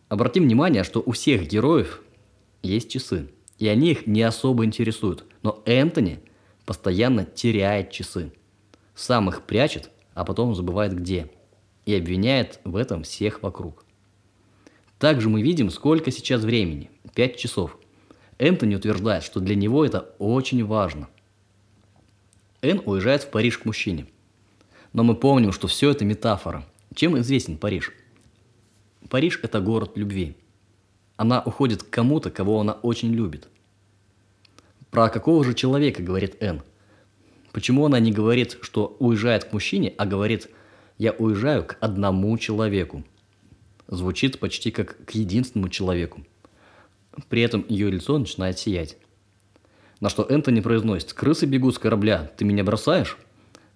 Обратим 0.10 0.44
внимание, 0.44 0.84
что 0.84 1.04
у 1.06 1.12
всех 1.12 1.48
героев 1.48 2.02
есть 2.64 2.90
часы, 2.90 3.30
и 3.60 3.68
они 3.68 3.92
их 3.92 4.08
не 4.08 4.22
особо 4.22 4.64
интересуют. 4.64 5.26
Но 5.44 5.62
Энтони 5.66 6.20
постоянно 6.66 7.26
теряет 7.26 7.92
часы. 7.92 8.32
Сам 8.98 9.30
их 9.30 9.44
прячет, 9.44 9.92
а 10.16 10.26
потом 10.26 10.56
забывает 10.56 10.96
где. 10.96 11.30
И 11.86 11.94
обвиняет 11.94 12.60
в 12.64 12.76
этом 12.76 13.04
всех 13.04 13.44
вокруг. 13.44 13.86
Также 14.98 15.30
мы 15.30 15.44
видим, 15.44 15.70
сколько 15.70 16.10
сейчас 16.10 16.42
времени. 16.42 16.90
5 17.14 17.38
часов. 17.38 17.78
Энтони 18.40 18.74
утверждает, 18.74 19.24
что 19.24 19.40
для 19.40 19.56
него 19.56 19.86
это 19.86 20.16
очень 20.18 20.66
важно. 20.66 21.08
Эн 22.64 22.82
уезжает 22.86 23.22
в 23.22 23.30
Париж 23.30 23.60
к 23.60 23.66
мужчине. 23.66 24.08
Но 24.94 25.04
мы 25.04 25.16
помним, 25.16 25.52
что 25.52 25.68
все 25.68 25.92
это 25.92 26.04
метафора. 26.04 26.66
Чем 26.96 27.20
известен 27.20 27.60
Париж? 27.60 27.94
Париж– 29.10 29.40
это 29.44 29.62
город 29.62 29.92
любви. 29.94 30.36
Она 31.18 31.40
уходит 31.44 31.84
к 31.84 31.90
кому-то, 31.92 32.32
кого 32.32 32.60
она 32.60 32.74
очень 32.74 33.14
любит. 33.14 33.48
Про 34.90 35.10
какого 35.10 35.44
же 35.44 35.54
человека 35.54 36.02
говорит 36.02 36.42
Н? 36.42 36.64
Почему 37.58 37.88
она 37.88 38.00
не 38.00 38.12
говорит, 38.12 38.60
что 38.62 38.96
уезжает 39.00 39.46
к 39.46 39.52
мужчине, 39.52 39.92
а 39.98 40.06
говорит 40.06 40.48
«я 41.00 41.12
уезжаю 41.14 41.66
к 41.66 41.76
одному 41.80 42.38
человеку»? 42.38 43.04
Звучит 43.88 44.40
почти 44.40 44.70
как 44.70 45.04
к 45.06 45.16
единственному 45.16 45.68
человеку. 45.70 46.24
При 47.30 47.42
этом 47.42 47.66
ее 47.68 47.90
лицо 47.90 48.16
начинает 48.20 48.60
сиять. 48.60 48.98
На 50.02 50.10
что 50.10 50.22
Энтони 50.22 50.60
произносит 50.60 51.14
«крысы 51.14 51.48
бегут 51.48 51.74
с 51.74 51.80
корабля, 51.80 52.32
ты 52.38 52.46
меня 52.46 52.64
бросаешь?» 52.64 53.18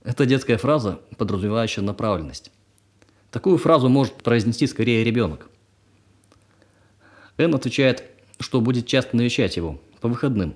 Это 0.03 0.27
детская 0.27 0.57
фраза, 0.57 1.01
подразумевающая 1.17 1.81
направленность. 1.81 2.51
Такую 3.31 3.57
фразу 3.57 3.89
может 3.89 4.13
произнести 4.13 4.67
скорее 4.67 5.03
ребенок. 5.03 5.50
Энн 7.38 7.55
отвечает, 7.55 8.03
что 8.39 8.61
будет 8.61 8.85
часто 8.85 9.17
навещать 9.17 9.57
его 9.57 9.81
по 10.01 10.07
выходным. 10.07 10.53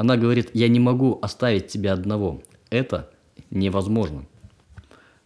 Она 0.00 0.16
говорит, 0.16 0.52
я 0.54 0.68
не 0.68 0.80
могу 0.80 1.18
оставить 1.20 1.66
тебя 1.66 1.92
одного. 1.92 2.42
Это 2.70 3.10
невозможно. 3.50 4.24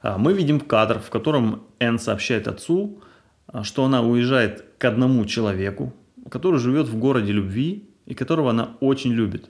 А, 0.00 0.18
мы 0.18 0.32
видим 0.32 0.58
кадр, 0.58 0.98
в 0.98 1.10
котором 1.10 1.62
Энн 1.78 2.00
сообщает 2.00 2.48
отцу, 2.48 2.98
а, 3.46 3.62
что 3.62 3.84
она 3.84 4.02
уезжает 4.02 4.64
к 4.78 4.84
одному 4.84 5.26
человеку, 5.26 5.92
который 6.28 6.58
живет 6.58 6.88
в 6.88 6.98
городе 6.98 7.30
любви 7.30 7.88
и 8.06 8.14
которого 8.14 8.50
она 8.50 8.76
очень 8.80 9.12
любит. 9.12 9.48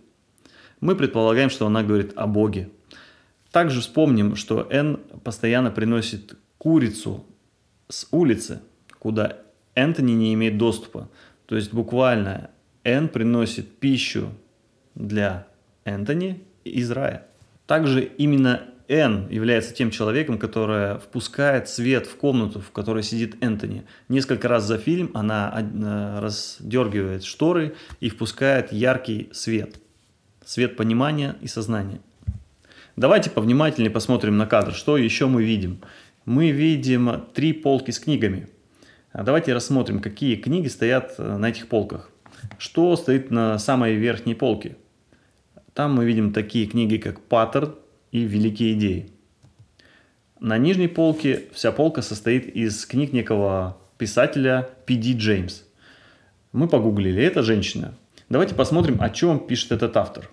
Мы 0.81 0.95
предполагаем, 0.95 1.49
что 1.49 1.66
она 1.66 1.83
говорит 1.83 2.12
о 2.16 2.26
Боге. 2.26 2.69
Также 3.50 3.81
вспомним, 3.81 4.37
что 4.37 4.66
Энн 4.69 5.00
постоянно 5.23 5.71
приносит 5.71 6.37
курицу 6.59 7.25
с 7.88 8.09
улицы, 8.11 8.61
куда 8.99 9.38
Энтони 9.75 10.12
не 10.12 10.35
имеет 10.35 10.59
доступа. 10.59 11.09
То 11.47 11.57
есть 11.57 11.73
буквально 11.73 12.50
Энн 12.83 13.09
приносит 13.09 13.78
пищу 13.78 14.28
для 14.95 15.47
Энтони 15.85 16.43
из 16.65 16.91
рая. 16.91 17.27
Также 17.67 18.05
именно 18.05 18.63
Энн 18.89 19.29
является 19.31 19.75
тем 19.75 19.91
человеком, 19.91 20.39
который 20.39 20.99
впускает 20.99 21.69
свет 21.69 22.07
в 22.07 22.17
комнату, 22.17 22.61
в 22.61 22.71
которой 22.71 23.03
сидит 23.03 23.43
Энтони. 23.43 23.85
Несколько 24.09 24.49
раз 24.49 24.65
за 24.65 24.77
фильм 24.77 25.11
она 25.15 25.53
э, 25.57 26.19
раздергивает 26.21 27.25
шторы 27.25 27.75
и 28.01 28.11
впускает 28.11 28.73
яркий 28.73 29.31
свет. 29.33 29.81
Свет 30.45 30.77
понимания 30.77 31.37
и 31.41 31.47
сознания. 31.47 32.01
Давайте 32.97 33.31
повнимательнее 33.31 33.91
посмотрим 33.91 34.37
на 34.37 34.47
кадр, 34.47 34.75
что 34.75 34.99
еще 34.99 35.27
мы 35.27 35.43
видим. 35.43 35.81
Мы 36.27 36.51
видим 36.51 37.25
три 37.33 37.55
полки 37.55 37.91
с 37.91 37.99
книгами. 37.99 38.49
А 39.13 39.23
давайте 39.23 39.55
рассмотрим, 39.55 40.01
какие 40.01 40.37
книги 40.37 40.69
стоят 40.69 41.15
э, 41.17 41.37
на 41.39 41.49
этих 41.49 41.69
полках. 41.69 42.11
Что 42.59 42.95
стоит 42.97 43.31
на 43.31 43.59
самой 43.59 43.95
верхней 43.95 44.35
полке? 44.35 44.77
Там 45.75 45.93
мы 45.95 46.04
видим 46.04 46.33
такие 46.33 46.66
книги, 46.66 46.97
как 46.97 47.21
«Паттерн», 47.21 47.75
и 48.12 48.21
великие 48.21 48.75
идеи. 48.75 49.11
На 50.38 50.57
нижней 50.57 50.87
полке 50.87 51.47
вся 51.52 51.73
полка 51.73 52.00
состоит 52.00 52.47
из 52.47 52.87
книг 52.87 53.12
некого 53.12 53.76
писателя 53.99 54.71
П.Д. 54.87 55.14
Джеймс. 55.14 55.62
Мы 56.52 56.69
погуглили, 56.69 57.21
это 57.21 57.43
женщина. 57.43 57.97
Давайте 58.28 58.54
посмотрим, 58.54 58.99
о 59.00 59.11
чем 59.11 59.45
пишет 59.45 59.73
этот 59.73 59.97
автор. 59.97 60.31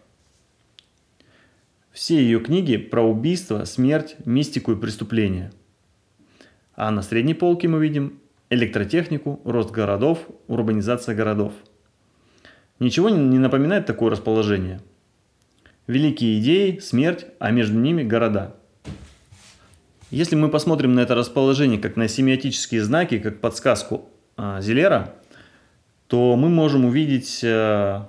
Все 1.92 2.22
ее 2.22 2.40
книги 2.40 2.78
про 2.78 3.02
убийство, 3.02 3.66
смерть, 3.66 4.16
мистику 4.26 4.74
и 4.74 4.80
преступления. 4.80 5.52
А 6.76 6.92
на 6.92 7.02
средней 7.02 7.34
полке 7.34 7.68
мы 7.68 7.82
видим 7.82 8.20
электротехнику, 8.52 9.42
рост 9.44 9.72
городов, 9.72 10.20
урбанизация 10.48 11.16
городов. 11.16 11.54
Ничего 12.78 13.10
не 13.10 13.40
напоминает 13.40 13.88
такое 13.88 14.12
расположение– 14.12 14.82
великие 15.92 16.40
идеи, 16.40 16.80
смерть, 16.80 17.26
а 17.40 17.52
между 17.52 17.78
ними 17.78 18.04
города. 18.04 18.56
Если 20.10 20.36
мы 20.36 20.50
посмотрим 20.50 20.94
на 20.96 21.02
это 21.02 21.16
расположение 21.16 21.80
как 21.80 21.96
на 21.96 22.08
семиотические 22.08 22.84
знаки, 22.84 23.20
как 23.20 23.40
подсказку 23.40 24.10
э, 24.38 24.58
Зелера, 24.62 25.14
то 26.08 26.36
мы 26.36 26.50
можем 26.50 26.86
увидеть 26.86 27.42
э, 27.44 28.02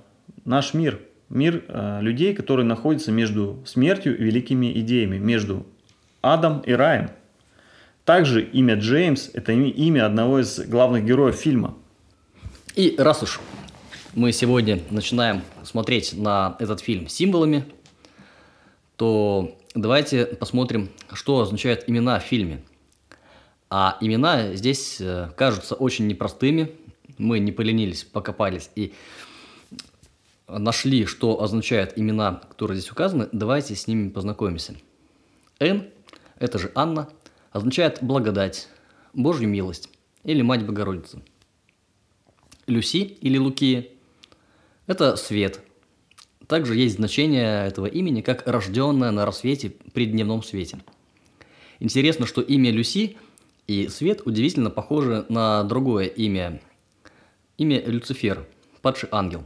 наш 0.45 0.75
мир, 0.75 1.01
мир 1.29 1.65
э, 1.69 2.01
людей, 2.01 2.35
которые 2.35 2.67
находятся 2.67 3.13
между 3.13 3.63
смертью 3.65 4.19
и 4.19 4.25
великими 4.25 4.73
идеями, 4.81 5.19
между 5.19 5.67
адом 6.23 6.61
и 6.61 6.73
раем. 6.73 7.11
Также 8.05 8.43
имя 8.43 8.75
Джеймс– 8.75 9.31
это 9.33 9.53
имя 9.53 10.07
одного 10.07 10.41
из 10.41 10.59
главных 10.59 11.05
героев 11.05 11.37
фильма. 11.37 11.77
И 12.75 12.97
раз 12.99 13.23
уж 13.23 13.39
мы 14.15 14.33
сегодня 14.33 14.81
начинаем 14.91 15.43
смотреть 15.65 16.13
на 16.13 16.57
этот 16.59 16.81
фильм 16.81 17.09
символами, 17.09 17.65
то 18.97 19.57
давайте 19.75 20.27
посмотрим, 20.27 20.91
что 21.13 21.41
означают 21.41 21.85
имена 21.87 22.21
в 22.21 22.23
фильме. 22.23 22.63
А 23.71 23.97
имена 24.03 24.55
здесь 24.55 25.01
э, 25.01 25.31
кажутся 25.35 25.75
очень 25.75 26.07
непростыми. 26.07 26.73
Мы 27.17 27.39
не 27.39 27.53
поленились, 27.53 28.05
покопались 28.05 28.69
и 28.75 28.93
нашли, 30.47 31.07
что 31.07 31.43
означают 31.43 31.95
имена, 31.97 32.43
которые 32.51 32.79
здесь 32.79 32.93
указаны. 32.93 33.31
Давайте 33.33 33.75
с 33.75 33.87
ними 33.87 34.11
познакомимся. 34.11 34.75
Н, 35.59 35.87
это 36.39 36.59
же 36.59 36.71
Анна, 36.75 37.09
означает 37.51 37.99
благодать, 38.03 38.69
Божью 39.15 39.49
милость 39.49 39.89
или 40.23 40.43
Мать 40.43 40.67
Богородицы. 40.67 41.23
Люси 42.67 42.99
или 42.99 43.39
Лукия– 43.39 43.87
это 44.87 45.17
свет. 45.17 45.61
Также 46.47 46.75
есть 46.77 46.97
значение 46.97 47.67
этого 47.67 47.87
имени 47.87 48.21
как 48.21 48.47
рожденная 48.47 49.11
на 49.11 49.25
рассвете 49.25 49.73
при 49.95 50.07
дневном 50.07 50.43
свете. 50.43 50.79
Интересно, 51.81 52.27
что 52.27 52.41
имя 52.41 52.71
Люси 52.71 53.17
и 53.67 53.89
свет 53.89 54.23
удивительно 54.25 54.71
похожи 54.71 55.25
на 55.29 55.63
другое 55.65 56.07
имя. 56.07 56.61
Имя 57.59 57.83
Люцифер, 57.85 58.45
падший 58.83 59.09
ангел. 59.13 59.45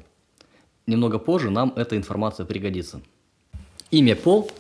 Немного 0.87 1.19
позже 1.19 1.51
нам 1.51 1.73
эта 1.77 1.97
информация 1.97 2.47
пригодится. 2.47 3.01
Имя 3.91 4.17
Пол 4.17 4.51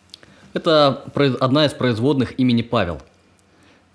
–это 0.52 1.04
одна 1.40 1.66
из 1.66 1.72
производных 1.72 2.38
имени 2.38 2.62
Павел. 2.62 3.00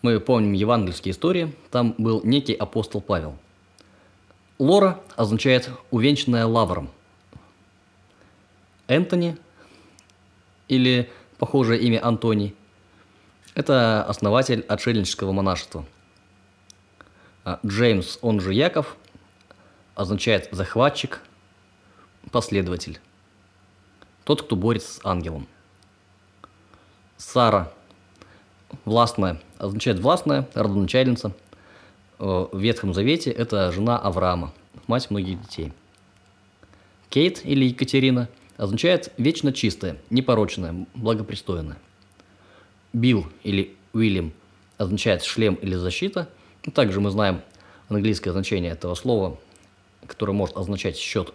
Мы 0.01 0.19
помним 0.19 0.53
евангельские 0.53 1.11
истории, 1.11 1.53
там 1.71 1.95
был 1.97 2.21
некий 2.23 2.53
апостол 2.53 3.01
Павел– 3.01 3.35
Лора 4.59 4.99
означает 5.15 5.69
«увенчанная 5.89 6.45
лавром». 6.45 6.89
Энтони 8.87 9.37
или 10.67 11.09
похожее 11.37 11.79
имя 11.79 12.05
Антоний– 12.05 12.53
это 13.55 14.03
основатель 14.03 14.65
отшельнического 14.67 15.31
монашества. 15.31 15.85
А 17.45 17.61
Джеймс, 17.65 18.19
он 18.21 18.41
же 18.41 18.53
Яков, 18.53 18.97
означает 19.95 20.49
«захватчик», 20.51 21.21
«последователь», 22.29 22.99
тот, 24.25 24.41
кто 24.41 24.57
борется 24.57 24.95
с 24.95 25.05
ангелом. 25.05 25.47
Сара, 27.15 27.71
властная, 28.83 29.41
означает 29.57 29.99
властная, 29.99 30.49
родоначальница– 30.53 31.31
в 32.19 32.49
Ветхом 32.53 32.93
Завете 32.93 33.31
это 33.31 33.71
жена 33.71 33.97
Авраама, 33.97 34.53
мать 34.87 35.09
многих 35.09 35.41
детей. 35.41 35.73
Кейт 37.09 37.45
или 37.45 37.65
Екатерина 37.65 38.29
означает 38.57 39.11
вечно 39.17 39.53
чистая, 39.53 39.97
непорочная, 40.09 40.85
благопристойная. 40.93 41.77
Билл 42.91 43.25
или 43.43 43.75
Уильям 43.93 44.33
означает 44.77 45.23
шлем 45.23 45.55
или 45.55 45.75
защита. 45.75 46.29
Ну, 46.65 46.71
также 46.71 46.99
мы 46.99 47.09
знаем 47.09 47.41
английское 47.87 48.31
значение 48.31 48.71
этого 48.73 48.95
слова, 48.95 49.39
которое 50.05 50.33
может 50.33 50.57
означать 50.57 50.97
счет. 50.97 51.33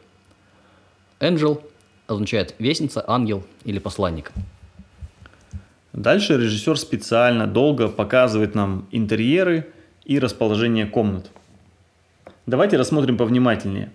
Angel 1.19 1.63
означает 2.07 2.55
вестница, 2.59 3.03
ангел 3.07 3.45
или 3.65 3.79
посланник. 3.79 4.33
Дальше 5.95 6.37
режиссер 6.37 6.77
специально 6.77 7.47
долго 7.47 7.89
показывает 7.89 8.55
нам 8.55 8.87
интерьеры 8.91 9.73
и 10.05 10.19
расположение 10.19 10.87
комнат. 10.87 11.31
Давайте 12.47 12.77
рассмотрим 12.77 13.17
повнимательнее. 13.17 13.91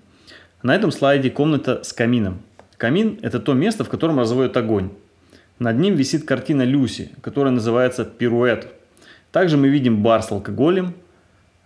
На 0.64 0.76
этом 0.76 0.92
слайде 0.92 1.30
комната 1.30 1.84
с 1.84 1.94
камином. 1.94 2.42
Камин– 2.78 3.20
это 3.22 3.40
то 3.40 3.54
место, 3.54 3.84
в 3.84 3.90
котором 3.90 4.20
разводят 4.20 4.58
огонь. 4.58 4.92
Над 5.60 5.78
ним 5.78 5.96
висит 5.96 6.26
картина 6.26 6.64
Люси, 6.64 7.12
которая 7.22 7.54
называется 7.54 8.06
«Пируэт». 8.06 8.74
Также 9.32 9.58
мы 9.58 9.68
видим 9.68 10.02
бар 10.02 10.24
с 10.24 10.32
алкоголем. 10.32 10.96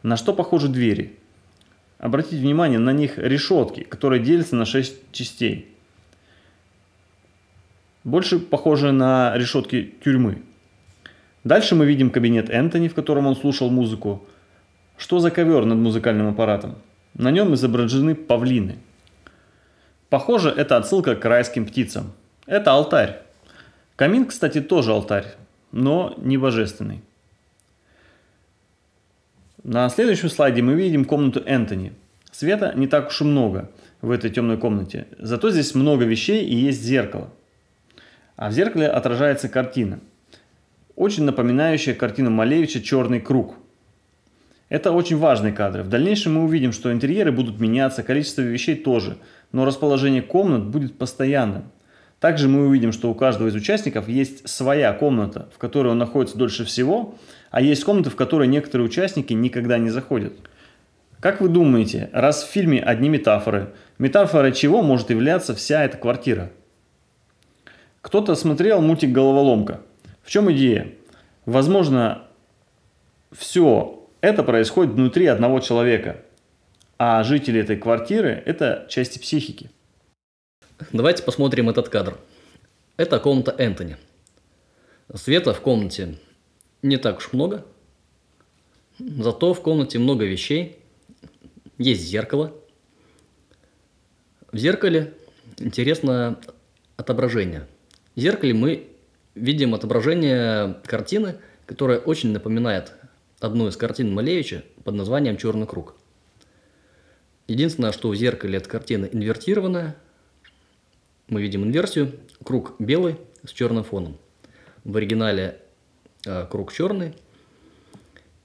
На 0.02 0.18
что 0.18 0.34
похожи 0.34 0.68
двери? 0.68 1.18
Обратите 2.00 2.38
внимание, 2.38 2.80
на 2.80 2.92
них 2.92 3.18
решетки, 3.18 3.84
которые 3.84 4.22
делятся 4.22 4.56
на 4.56 4.66
6 4.66 5.12
частей. 5.14 5.70
Больше 8.04 8.40
похожи 8.40 8.92
на 8.92 9.38
решетки 9.38 9.94
тюрьмы. 10.04 10.42
Дальше 11.44 11.76
мы 11.76 11.86
видим 11.86 12.10
кабинет 12.10 12.50
Энтони, 12.50 12.90
в 12.90 12.96
котором 12.96 13.28
он 13.28 13.36
слушал 13.36 13.70
музыку. 13.70 14.26
Что 15.04 15.20
за 15.20 15.32
ковер 15.32 15.66
над 15.66 15.80
музыкальным 15.80 16.30
аппаратом? 16.30 16.76
На 17.14 17.30
нем 17.30 17.54
изображены 17.56 18.16
павлины. 18.16 18.78
Похоже, 20.08 20.50
это 20.50 20.78
отсылка 20.78 21.18
к 21.18 21.26
райским 21.26 21.66
птицам. 21.66 22.14
Это 22.46 22.72
алтарь. 22.72 23.20
Камин, 23.98 24.26
кстати, 24.26 24.62
тоже 24.62 24.94
алтарь, 24.94 25.26
но 25.74 26.14
не 26.16 26.38
божественный. 26.38 27.02
На 29.62 29.90
следующем 29.90 30.30
слайде 30.30 30.62
мы 30.62 30.74
видим 30.76 31.04
комнату 31.04 31.44
Энтони. 31.46 31.92
Света 32.32 32.72
не 32.74 32.88
так 32.88 33.10
уж 33.10 33.20
и 33.20 33.26
много 33.26 33.70
в 34.02 34.10
этой 34.10 34.30
темной 34.30 34.58
комнате. 34.58 35.08
Зато 35.20 35.52
здесь 35.52 35.76
много 35.76 36.06
вещей 36.06 36.46
и 36.46 36.56
есть 36.56 36.82
зеркало. 36.82 37.30
А 38.38 38.48
в 38.48 38.54
зеркале 38.54 38.88
отражается 38.88 39.50
картина. 39.50 40.00
Очень 40.96 41.26
напоминающая 41.26 41.94
картину 41.94 42.30
Малевича 42.30 42.82
«Черный 42.82 43.20
круг». 43.20 43.58
Это 44.74 44.92
очень 44.92 45.18
важные 45.20 45.54
кадры. 45.54 45.84
В 45.84 45.88
дальнейшем 45.88 46.34
мы 46.34 46.46
увидим, 46.46 46.72
что 46.72 46.92
интерьеры 46.92 47.32
будут 47.32 47.60
меняться, 47.60 48.02
количество 48.02 48.42
вещей 48.42 48.74
тоже, 48.74 49.18
но 49.52 49.66
расположение 49.66 50.24
комнат 50.24 50.66
будет 50.66 50.98
постоянным. 50.98 51.66
Также 52.20 52.48
мы 52.48 52.66
увидим, 52.66 52.92
что 52.92 53.12
у 53.12 53.14
каждого 53.14 53.50
из 53.50 53.54
участников 53.54 54.10
есть 54.10 54.50
своя 54.50 54.92
комната, 54.94 55.48
в 55.54 55.60
которой 55.60 55.90
он 55.90 56.00
находится 56.00 56.40
дольше 56.40 56.66
всего, 56.66 57.14
а 57.52 57.62
есть 57.62 57.84
комнаты, 57.84 58.10
в 58.10 58.16
которые 58.16 58.48
некоторые 58.48 58.88
участники 58.88 59.32
никогда 59.34 59.78
не 59.78 59.92
заходят. 59.92 60.34
Как 61.20 61.40
вы 61.40 61.50
думаете, 61.50 62.10
раз 62.12 62.44
в 62.44 62.50
фильме 62.50 62.82
одни 62.82 63.10
метафоры, 63.10 63.76
метафорой 64.00 64.54
чего 64.54 64.82
может 64.82 65.12
являться 65.12 65.54
вся 65.54 65.84
эта 65.84 65.98
квартира? 65.98 66.50
Кто-то 68.02 68.34
смотрел 68.34 68.82
мультик 68.82 69.12
«Головоломка». 69.12 69.82
В 70.24 70.32
чем 70.32 70.52
идея? 70.52 70.88
Возможно, 71.46 72.24
все 73.32 74.00
это 74.24 74.42
происходит 74.42 74.94
внутри 74.94 75.26
одного 75.26 75.60
человека, 75.60 76.22
а 76.98 77.24
жители 77.24 77.60
этой 77.60 77.76
квартиры– 77.76 78.42
это 78.46 78.88
части 78.90 79.20
психики. 79.20 79.70
Давайте 80.94 81.24
посмотрим 81.24 81.70
этот 81.70 81.90
кадр. 81.90 82.18
Это 82.96 83.20
комната 83.20 83.54
Энтони. 83.58 83.98
Света 85.14 85.54
в 85.54 85.60
комнате 85.60 86.18
не 86.82 86.96
так 86.96 87.18
уж 87.18 87.34
много, 87.34 87.66
зато 88.98 89.54
в 89.54 89.62
комнате 89.62 90.00
много 90.00 90.24
вещей. 90.24 90.80
Есть 91.78 92.04
зеркало. 92.04 92.54
В 94.54 94.58
зеркале 94.58 95.14
интересно 95.58 96.40
отображение. 96.96 97.68
В 98.16 98.22
зеркале 98.22 98.54
мы 98.54 98.88
видим 99.36 99.76
отображение 99.76 100.76
картины, 100.86 101.36
которая 101.66 102.00
очень 102.00 102.32
напоминает 102.32 102.94
одну 103.44 103.68
из 103.68 103.76
картин 103.76 104.14
Малевича 104.14 104.64
под 104.86 104.96
названием 104.96 105.36
«Черный 105.36 105.68
круг». 105.68 105.96
Единственное, 107.48 107.92
что 107.92 108.08
в 108.08 108.16
зеркале 108.16 108.58
эта 108.58 108.70
картина 108.70 109.06
инвертированная. 109.06 109.98
Мы 111.28 111.42
видим 111.42 111.66
инверсию. 111.66 112.14
Круг 112.42 112.76
белый 112.80 113.18
с 113.46 113.52
черным 113.52 113.84
фоном. 113.84 114.18
В 114.86 114.96
оригинале 114.96 115.60
э, 116.26 116.48
круг 116.50 116.72
черный. 116.72 117.16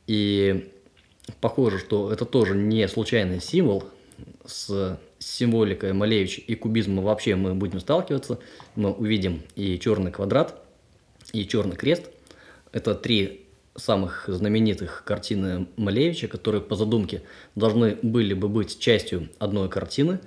И 0.08 0.68
похоже, 1.40 1.78
что 1.78 2.12
это 2.12 2.24
тоже 2.24 2.56
не 2.56 2.88
случайный 2.88 3.40
символ. 3.40 3.84
С 4.44 4.98
символикой 5.20 5.92
Малевича 5.92 6.40
и 6.40 6.56
кубизма 6.56 7.02
вообще 7.02 7.36
мы 7.36 7.54
будем 7.54 7.78
сталкиваться. 7.78 8.40
Мы 8.74 8.92
увидим 8.92 9.42
и 9.54 9.78
черный 9.78 10.10
квадрат, 10.10 10.60
и 11.32 11.46
черный 11.46 11.76
крест. 11.76 12.10
Это 12.72 12.96
три 12.96 13.47
самых 13.78 14.24
знаменитых 14.28 15.04
картины 15.04 15.68
Малевича, 15.76 16.28
которые 16.28 16.60
по 16.60 16.76
задумке 16.76 17.22
должны 17.54 17.96
были 18.02 18.34
бы 18.34 18.48
быть 18.48 18.78
частью 18.78 19.28
одной 19.38 19.68
картины. 19.68 20.20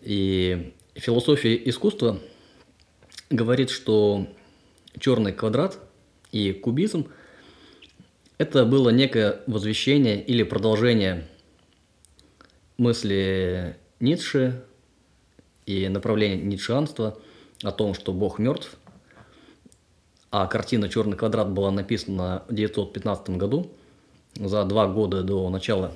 И 0.00 0.74
философия 0.94 1.54
искусства 1.68 2.18
говорит, 3.30 3.70
что 3.70 4.26
черный 4.98 5.32
квадрат 5.32 5.78
и 6.32 6.52
кубизм– 6.52 7.08
это 8.38 8.64
было 8.64 8.90
некое 8.90 9.42
возвещение 9.46 10.22
или 10.22 10.42
продолжение 10.42 11.28
мысли 12.78 13.76
Ницше 14.00 14.64
и 15.66 15.88
направления 15.88 16.42
ницшеанства 16.42 17.18
о 17.62 17.70
том, 17.70 17.94
что 17.94 18.12
Бог 18.12 18.38
мертв– 18.38 18.76
а 20.36 20.48
картина 20.48 20.88
«Черный 20.88 21.16
квадрат» 21.16 21.52
была 21.52 21.70
написана 21.70 22.42
в 22.48 22.52
1915 22.54 23.36
году, 23.36 23.70
за 24.34 24.64
два 24.64 24.88
года 24.88 25.22
до 25.22 25.48
начала 25.48 25.92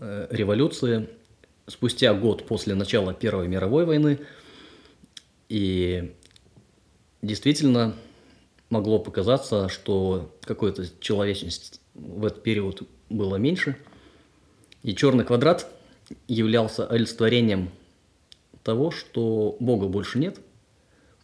э, 0.00 0.26
революции, 0.30 1.08
спустя 1.68 2.12
год 2.12 2.44
после 2.44 2.74
начала 2.74 3.14
Первой 3.14 3.46
мировой 3.46 3.84
войны. 3.84 4.18
И 5.48 6.12
действительно 7.22 7.94
могло 8.68 8.98
показаться, 8.98 9.68
что 9.68 10.34
какой-то 10.40 10.84
человечности 10.98 11.78
в 11.94 12.26
этот 12.26 12.42
период 12.42 12.82
было 13.08 13.36
меньше. 13.36 13.76
И 14.82 14.92
черный 14.92 15.24
квадрат 15.24 15.68
являлся 16.26 16.84
олицетворением 16.84 17.70
того, 18.64 18.90
что 18.90 19.56
Бога 19.60 19.86
больше 19.86 20.18
нет. 20.18 20.40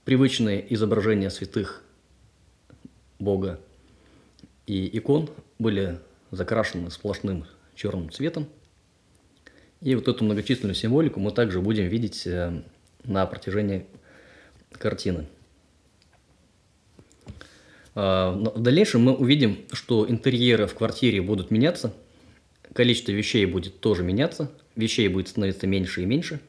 Привычные 0.04 0.72
изображения 0.72 1.30
святых 1.30 1.83
Бога 3.24 3.58
и 4.66 4.96
икон 4.96 5.30
были 5.58 5.98
закрашены 6.30 6.90
сплошным 6.90 7.46
черным 7.74 8.10
цветом. 8.10 8.46
И 9.80 9.94
вот 9.94 10.08
эту 10.08 10.24
многочисленную 10.24 10.74
символику 10.74 11.20
мы 11.20 11.30
также 11.32 11.60
будем 11.60 11.86
видеть 11.88 12.26
э, 12.26 12.62
на 13.04 13.26
протяжении 13.26 13.86
картины. 14.70 15.26
А, 17.94 18.32
в 18.32 18.60
дальнейшем 18.60 19.02
мы 19.02 19.14
увидим, 19.14 19.58
что 19.72 20.08
интерьеры 20.08 20.66
в 20.66 20.74
квартире 20.74 21.20
будут 21.20 21.50
меняться, 21.50 21.92
количество 22.72 23.12
вещей 23.12 23.44
будет 23.46 23.80
тоже 23.80 24.02
меняться, 24.02 24.50
вещей 24.74 25.08
будет 25.08 25.28
становиться 25.28 25.66
меньше 25.66 26.02
и 26.02 26.06
меньше. 26.06 26.40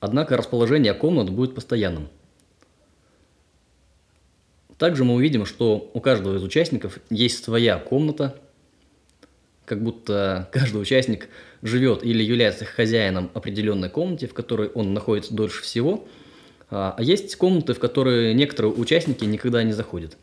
Однако 0.00 0.36
расположение 0.36 0.94
комнат 0.94 1.30
будет 1.30 1.54
постоянным– 1.54 2.08
также 4.82 5.04
мы 5.04 5.14
увидим, 5.14 5.46
что 5.46 5.92
у 5.94 6.00
каждого 6.00 6.34
из 6.34 6.42
участников 6.42 6.98
есть 7.08 7.44
своя 7.44 7.78
комната, 7.78 8.34
как 9.64 9.80
будто 9.80 10.48
каждый 10.52 10.82
участник 10.82 11.28
живет 11.62 12.02
или 12.02 12.24
является 12.24 12.64
хозяином 12.64 13.30
определенной 13.32 13.90
комнаты, 13.90 14.26
в 14.26 14.34
которой 14.34 14.70
он 14.70 14.92
находится 14.92 15.34
дольше 15.34 15.62
всего, 15.62 16.08
а, 16.68 16.96
а 16.98 17.00
есть 17.00 17.36
комнаты, 17.36 17.74
в 17.74 17.78
которые 17.78 18.34
некоторые 18.34 18.72
участники 18.72 19.24
никогда 19.24 19.62
не 19.62 19.72
заходят. 19.72 20.16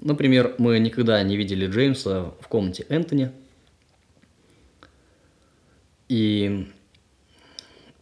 Например, 0.00 0.56
мы 0.58 0.80
никогда 0.80 1.22
не 1.22 1.36
видели 1.36 1.68
Джеймса 1.68 2.32
в 2.40 2.48
комнате 2.48 2.86
Энтони. 2.88 3.30
И 6.08 6.66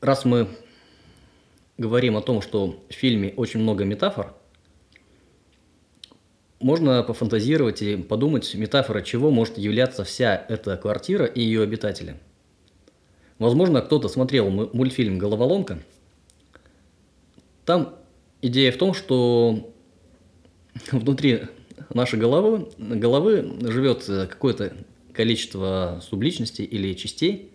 раз 0.01 0.25
мы 0.25 0.49
говорим 1.77 2.17
о 2.17 2.23
том, 2.23 2.41
что 2.41 2.83
в 2.89 2.95
фильме 2.95 3.35
очень 3.37 3.61
много 3.61 3.85
метафор, 3.85 4.33
можно 6.61 7.03
пофантазировать 7.03 7.83
и 7.83 7.97
подумать, 7.97 8.55
метафора 8.55 9.03
чего 9.03 9.31
может 9.31 9.59
являться 9.59 10.05
вся 10.05 10.45
эта 10.49 10.77
квартира 10.77 11.25
и 11.25 11.41
ее 11.41 11.63
обитатели. 11.63 12.17
Возможно, 13.39 13.81
кто-то 13.81 14.09
смотрел 14.09 14.51
мультфильм 14.51 15.19
«Головоломка». 15.19 15.79
Там 17.65 17.95
идея 18.43 18.73
в 18.73 18.77
том, 18.77 18.95
что 18.95 19.73
внутри 20.91 21.43
нашей 21.95 22.19
головы, 22.19 22.69
головы 22.79 23.57
живет 23.61 24.05
какое-то 24.07 24.73
количество 25.13 26.01
субличностей 26.03 26.65
или 26.65 26.95
частей. 26.95 27.53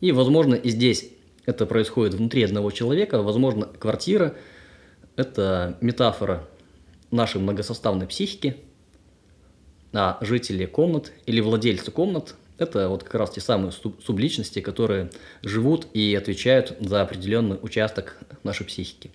И, 0.00 0.12
возможно, 0.12 0.54
и 0.54 0.68
здесь 0.68 1.10
это 1.46 1.64
происходит 1.64 2.14
внутри 2.14 2.42
одного 2.42 2.70
человека. 2.70 3.22
Возможно, 3.22 3.66
квартира– 3.66 4.34
это 5.16 5.78
метафора 5.80 6.46
нашей 7.14 7.40
многосоставной 7.40 8.06
психики, 8.06 8.56
а 9.92 10.18
жители 10.20 10.66
комнат 10.66 11.12
или 11.26 11.40
владельцы 11.40 11.90
комнат– 11.90 12.34
это 12.58 12.88
вот 12.88 13.02
как 13.02 13.14
раз 13.14 13.30
те 13.30 13.40
самые 13.40 13.72
субличности, 13.72 14.60
которые 14.60 15.10
живут 15.42 15.88
и 15.92 16.14
отвечают 16.14 16.76
за 16.80 17.02
определенный 17.02 17.58
участок 17.60 18.18
нашей 18.42 18.66
психики. 18.66 19.10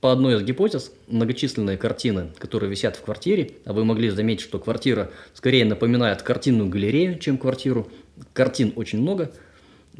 По 0.00 0.12
одной 0.12 0.36
из 0.36 0.42
гипотез, 0.42 0.92
многочисленные 1.08 1.76
картины, 1.76 2.30
которые 2.38 2.70
висят 2.70 2.96
в 2.96 3.02
квартире, 3.02 3.52
а 3.64 3.72
вы 3.72 3.84
могли 3.84 4.10
заметить, 4.10 4.44
что 4.44 4.58
квартира 4.58 5.10
скорее 5.34 5.64
напоминает 5.64 6.22
картинную 6.22 6.68
галерею, 6.68 7.18
чем 7.18 7.38
квартиру, 7.38 7.90
картин 8.32 8.72
очень 8.76 9.00
много, 9.00 9.32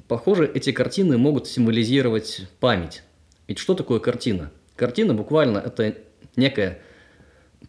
похоже, 0.06 0.48
эти 0.52 0.70
картины 0.70 1.18
могут 1.18 1.48
символизировать 1.48 2.46
память, 2.60 3.02
ведь 3.48 3.58
что 3.58 3.74
такое 3.74 4.00
картина? 4.00 4.50
Картина 4.74 5.14
буквально 5.14 5.58
это 5.58 5.96
некая 6.36 6.80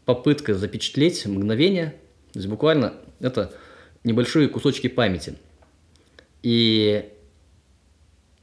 попытка 0.06 0.54
запечатлеть 0.54 1.26
мгновение, 1.26 1.96
то 2.34 2.40
есть 2.40 2.48
буквально 2.48 2.94
это 3.20 3.54
небольшие 4.04 4.48
кусочки 4.48 4.88
памяти. 4.88 5.36
И 6.44 7.10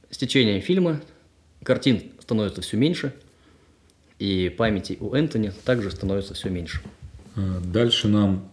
с 0.09 0.17
течением 0.17 0.61
фильма 0.61 1.01
картин 1.63 2.11
становится 2.19 2.61
все 2.61 2.77
меньше, 2.77 3.13
и 4.19 4.49
памяти 4.49 4.97
у 4.99 5.13
Энтони 5.13 5.51
также 5.65 5.91
становится 5.91 6.33
все 6.33 6.49
меньше. 6.49 6.81
А, 7.35 7.59
дальше 7.61 8.07
нам 8.07 8.51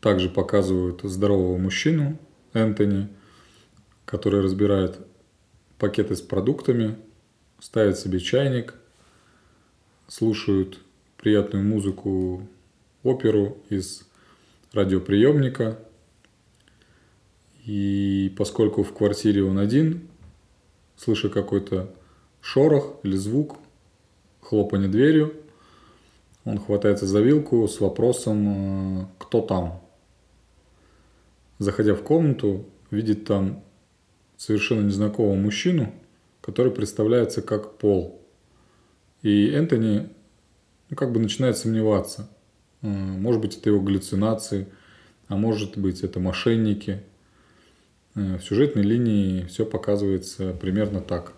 также 0.00 0.28
показывают 0.28 1.00
здорового 1.02 1.56
мужчину 1.58 2.18
Энтони, 2.52 3.08
который 4.04 4.40
разбирает 4.40 4.98
пакеты 5.78 6.16
с 6.16 6.22
продуктами, 6.22 6.96
ставят 7.64 7.98
себе 7.98 8.20
чайник, 8.20 8.74
слушают 10.06 10.80
приятную 11.16 11.64
музыку 11.64 12.46
оперу 13.02 13.56
из 13.70 14.06
радиоприемника. 14.74 15.78
И 17.64 18.34
поскольку 18.36 18.82
в 18.82 18.92
квартире 18.92 19.44
он 19.44 19.58
один, 19.58 20.06
слыша 20.98 21.30
какой-то 21.30 21.90
шорох 22.42 22.96
или 23.02 23.16
звук, 23.16 23.56
хлопанье 24.42 24.90
дверью, 24.90 25.34
он 26.44 26.58
хватается 26.58 27.06
за 27.06 27.22
вилку 27.22 27.66
с 27.66 27.80
вопросом 27.80 29.00
э, 29.00 29.06
«Кто 29.18 29.40
там?». 29.40 29.80
Заходя 31.58 31.94
в 31.94 32.02
комнату, 32.02 32.66
видит 32.90 33.24
там 33.24 33.64
совершенно 34.36 34.82
незнакомого 34.82 35.36
мужчину, 35.36 35.94
который 36.44 36.70
представляется 36.70 37.40
как 37.40 37.78
Пол. 37.78 38.20
И 39.22 39.48
Энтони 39.48 40.10
ну, 40.90 40.96
как 40.96 41.10
бы 41.10 41.18
начинает 41.18 41.56
сомневаться. 41.56 42.28
Э, 42.82 42.86
может 42.86 43.40
быть, 43.40 43.56
это 43.56 43.70
его 43.70 43.80
галлюцинации, 43.80 44.68
а 45.28 45.36
может 45.36 45.78
быть, 45.78 46.02
это 46.02 46.20
мошенники. 46.20 47.00
Э, 48.14 48.36
в 48.36 48.44
сюжетной 48.44 48.82
линии 48.82 49.44
все 49.46 49.64
показывается 49.64 50.52
примерно 50.52 51.00
так. 51.00 51.32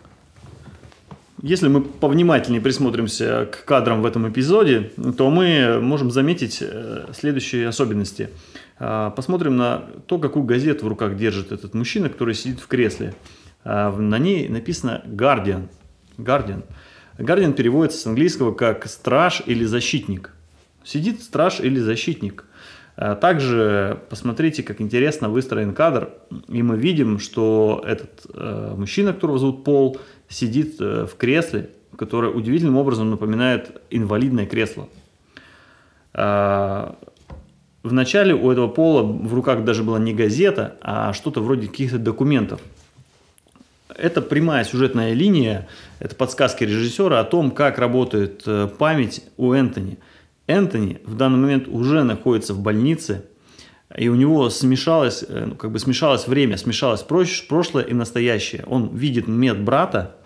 Если 1.40 1.68
мы 1.68 1.82
повнимательнее 1.82 2.60
присмотримся 2.60 3.46
к 3.46 3.64
кадрам 3.64 4.02
в 4.02 4.06
этом 4.06 4.28
эпизоде, 4.28 4.90
то 5.16 5.30
мы 5.30 5.78
можем 5.80 6.10
заметить 6.10 6.58
э, 6.60 7.06
следующие 7.14 7.68
особенности. 7.68 8.30
Посмотрим 8.78 9.56
на 9.56 9.86
то, 10.06 10.18
какую 10.18 10.44
газету 10.44 10.84
в 10.84 10.88
руках 10.88 11.16
держит 11.16 11.50
этот 11.50 11.72
мужчина, 11.72 12.10
который 12.10 12.34
сидит 12.34 12.60
в 12.60 12.66
кресле. 12.66 13.14
На 13.66 14.18
ней 14.18 14.48
написано 14.48 15.02
Guardian. 15.07 15.68
Guardian. 16.18 16.62
Guardian 17.18 17.52
переводится 17.52 17.98
с 17.98 18.07
английского 18.07 18.52
как 18.55 18.87
«страж» 18.87 19.42
или 19.44 19.64
«защитник». 19.64 20.33
Сидит 20.85 21.20
страж 21.20 21.59
или 21.59 21.81
защитник. 21.81 22.44
А 22.96 23.16
также 23.16 23.98
посмотрите, 24.09 24.62
как 24.62 24.81
интересно 24.81 25.29
выстроен 25.29 25.74
кадр, 25.74 26.11
и 26.48 26.62
мы 26.62 26.79
видим, 26.79 27.18
что 27.18 27.83
этот 27.85 28.24
э, 28.33 28.74
мужчина, 28.76 29.12
которого 29.12 29.38
зовут 29.38 29.64
Пол, 29.64 29.98
сидит 30.29 30.81
э, 30.81 31.07
в 31.07 31.16
кресле, 31.16 31.70
которое 31.98 32.33
удивительным 32.33 32.76
образом 32.76 33.11
напоминает 33.11 33.83
инвалидное 33.90 34.46
кресло. 34.46 34.88
Э, 36.14 36.92
Вначале 37.83 38.35
у 38.35 38.50
этого 38.50 38.66
Пола 38.66 39.02
в 39.02 39.33
руках 39.33 39.62
даже 39.62 39.85
была 39.85 40.00
не 40.00 40.12
газета, 40.12 40.76
а 40.81 41.12
что-то 41.12 41.40
вроде 41.40 41.68
каких-то 41.68 41.98
документов– 41.98 42.61
это 43.94 44.22
прямая 44.22 44.64
сюжетная 44.64 45.12
линия, 45.12 45.68
это 45.99 46.14
подсказки 46.14 46.64
режиссера 46.64 47.20
о 47.20 47.25
том, 47.25 47.51
как 47.51 47.79
работает 47.79 48.42
э, 48.46 48.68
память 48.79 49.22
у 49.37 49.53
Энтони. 49.53 49.99
Энтони 50.46 51.01
в 51.05 51.16
данный 51.16 51.38
момент 51.38 51.68
уже 51.68 52.03
находится 52.05 52.55
в 52.55 52.61
больнице, 52.61 53.25
и 53.96 54.09
у 54.09 54.14
него 54.14 54.51
смешалось, 54.51 55.25
э, 55.29 55.44
ну, 55.46 55.55
как 55.55 55.72
бы 55.72 55.79
смешалось 55.79 56.27
время, 56.27 56.57
смешалось 56.57 57.03
прошлое 57.03 57.85
и 57.85 57.94
настоящее. 57.94 58.64
Он 58.66 58.94
видит 58.96 59.29
медбрата, 59.29 60.16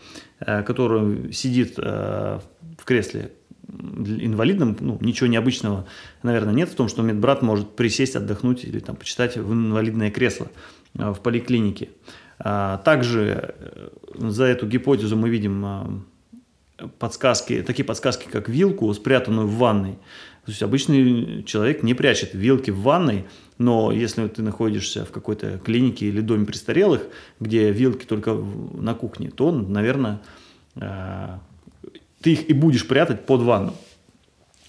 э, 0.40 0.62
который 0.62 1.32
сидит 1.32 1.76
в 1.76 2.84
кресле 2.84 3.32
инвалидным, 3.68 4.76
ну, 4.80 4.98
ничего 5.00 5.28
необычного, 5.28 5.86
наверное, 6.24 6.52
нет 6.52 6.70
в 6.70 6.74
том, 6.74 6.88
что 6.88 7.02
медбрат 7.02 7.40
может 7.40 7.76
присесть, 7.76 8.16
отдохнуть 8.16 8.64
или 8.64 8.80
там 8.80 8.96
почитать 8.96 9.36
в 9.36 9.52
инвалидное 9.52 10.10
кресло 10.10 10.48
в 10.94 11.14
поликлинике. 11.20 11.90
А, 12.42 12.78
также 12.78 13.54
э, 13.58 13.88
за 14.14 14.44
эту 14.44 14.66
гипотезу 14.66 15.14
мы 15.14 15.28
видим 15.28 15.64
а, 15.64 16.02
подсказки, 16.98 17.62
такие 17.62 17.84
подсказки, 17.84 18.26
как 18.30 18.48
вилку, 18.48 18.92
спрятанную 18.94 19.46
в 19.46 19.56
ванной. 19.56 19.92
То 20.46 20.52
есть 20.52 20.62
обычный 20.62 21.42
человек 21.42 21.82
не 21.82 21.92
прячет 21.92 22.30
вилки 22.32 22.70
в 22.70 22.80
ванной, 22.80 23.26
но 23.58 23.92
если 23.92 24.26
ты 24.26 24.40
находишься 24.42 25.04
в 25.04 25.10
какой-то 25.10 25.58
клинике 25.58 26.06
или 26.06 26.22
доме 26.22 26.46
престарелых, 26.46 27.02
где 27.40 27.70
вилки 27.70 28.06
только 28.06 28.32
на 28.32 28.94
кухне, 28.94 29.30
то, 29.30 29.52
наверное, 29.52 30.22
а, 30.76 31.40
ты 32.22 32.32
их 32.32 32.48
и 32.48 32.54
будешь 32.54 32.88
прятать 32.88 33.26
под 33.26 33.42
ванну. 33.42 33.74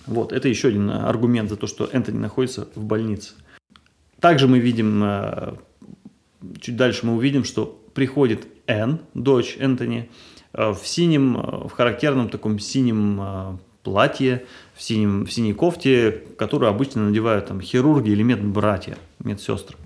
Вот, 0.08 0.34
это 0.34 0.50
еще 0.50 0.68
один 0.68 0.90
аргумент 0.90 1.50
за 1.50 1.56
то, 1.56 1.68
что 1.68 1.86
Энтони 1.90 2.18
находится 2.18 2.68
в 2.76 2.84
больнице. 2.84 3.34
Также 4.20 4.48
мы 4.50 4.60
видим 4.60 5.58
чуть 6.60 6.76
дальше 6.76 7.06
мы 7.06 7.16
увидим, 7.16 7.44
что 7.44 7.82
приходит 7.94 8.48
Энн, 8.68 9.00
дочь 9.14 9.58
Энтони, 9.60 10.10
э, 10.54 10.72
в 10.72 10.88
синем, 10.88 11.38
э, 11.38 11.68
в 11.68 11.72
характерном 11.72 12.30
таком 12.30 12.60
синем 12.60 13.20
э, 13.22 13.58
платье, 13.84 14.46
в, 14.76 14.82
синем, 14.82 15.26
в 15.26 15.32
синей 15.32 15.54
кофте, 15.54 16.24
которую 16.38 16.70
обычно 16.70 17.06
надевают 17.08 17.48
там, 17.48 17.62
хирурги 17.62 18.12
или 18.12 18.24
медбратья, 18.24 18.98
медсестры. 19.20 19.78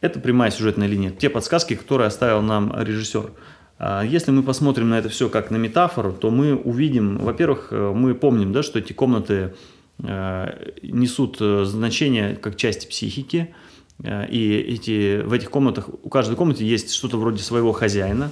Это 0.00 0.20
прямая 0.20 0.50
сюжетная 0.50 0.86
линия, 0.86 1.10
те 1.10 1.30
подсказки, 1.30 1.74
которые 1.74 2.08
оставил 2.08 2.42
нам 2.42 2.72
режиссер. 2.78 3.32
А 3.78 4.02
если 4.02 4.30
мы 4.30 4.42
посмотрим 4.42 4.90
на 4.90 4.98
это 4.98 5.08
все 5.08 5.28
как 5.28 5.50
на 5.50 5.56
метафору, 5.56 6.12
то 6.12 6.30
мы 6.30 6.54
увидим, 6.54 7.18
во-первых, 7.18 7.72
мы 7.72 8.14
помним, 8.14 8.52
да, 8.52 8.62
что 8.62 8.78
эти 8.78 8.92
комнаты 8.92 9.54
несут 9.98 11.38
значение 11.38 12.36
как 12.36 12.56
часть 12.56 12.88
психики, 12.88 13.54
и 14.02 14.64
эти, 14.68 15.22
в 15.22 15.32
этих 15.32 15.50
комнатах, 15.50 15.88
у 16.02 16.08
каждой 16.08 16.36
комнаты 16.36 16.64
есть 16.64 16.92
что-то 16.92 17.16
вроде 17.16 17.42
своего 17.42 17.72
хозяина. 17.72 18.30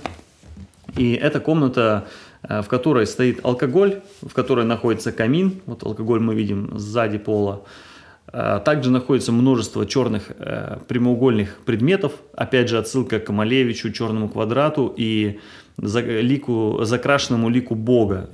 И 0.97 1.15
эта 1.15 1.41
комната, 1.41 2.07
э, 2.43 2.61
в 2.63 2.69
которой 2.69 3.07
стоит 3.07 3.45
алкоголь, 3.45 4.03
в 4.23 4.33
которой 4.35 4.65
находится 4.65 5.11
камин, 5.11 5.61
вот 5.67 5.83
алкоголь 5.83 6.21
мы 6.21 6.35
видим 6.35 6.79
сзади 6.79 7.19
пола, 7.19 7.65
э, 8.33 8.61
также 8.65 8.91
находится 8.91 9.33
множество 9.33 9.87
черных 9.87 10.33
прямоугольных 10.87 11.61
предметов, 11.65 12.13
опять 12.35 12.69
же 12.69 12.79
отсылка 12.79 13.19
к 13.19 13.33
Малевичу, 13.33 13.91
черному 13.91 14.29
квадрату 14.29 14.93
и 14.95 15.41
лику, 15.79 16.81
закрашенному 16.83 17.49
лику 17.49 17.75
Бога, 17.75 18.29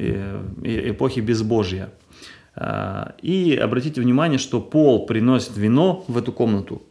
эпохи 0.62 1.20
безбожья. 1.20 1.88
И 3.22 3.58
обратите 3.62 4.02
внимание, 4.02 4.38
что 4.38 4.60
Пол 4.60 5.06
приносит 5.06 5.56
вино 5.56 6.04
в 6.06 6.18
эту 6.18 6.32
комнату, 6.32 6.82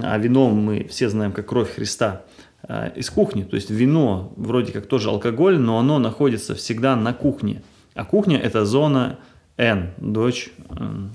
а 0.00 0.16
вино 0.18 0.50
мы 0.50 0.86
все 0.88 1.08
знаем 1.08 1.32
как 1.32 1.46
кровь 1.46 1.74
Христа, 1.74 2.22
а, 2.62 2.88
из 2.88 3.10
кухни. 3.10 3.42
То 3.42 3.56
есть 3.56 3.70
вино 3.70 4.32
вроде 4.36 4.72
как 4.72 4.86
тоже 4.86 5.10
алкоголь, 5.10 5.58
но 5.58 5.78
оно 5.78 5.98
находится 5.98 6.54
всегда 6.54 6.96
на 6.96 7.12
кухне. 7.12 7.62
А 7.94 8.04
кухня– 8.04 8.38
это 8.42 8.64
зона 8.64 9.18
Н, 9.56 9.90
дочь 9.98 10.50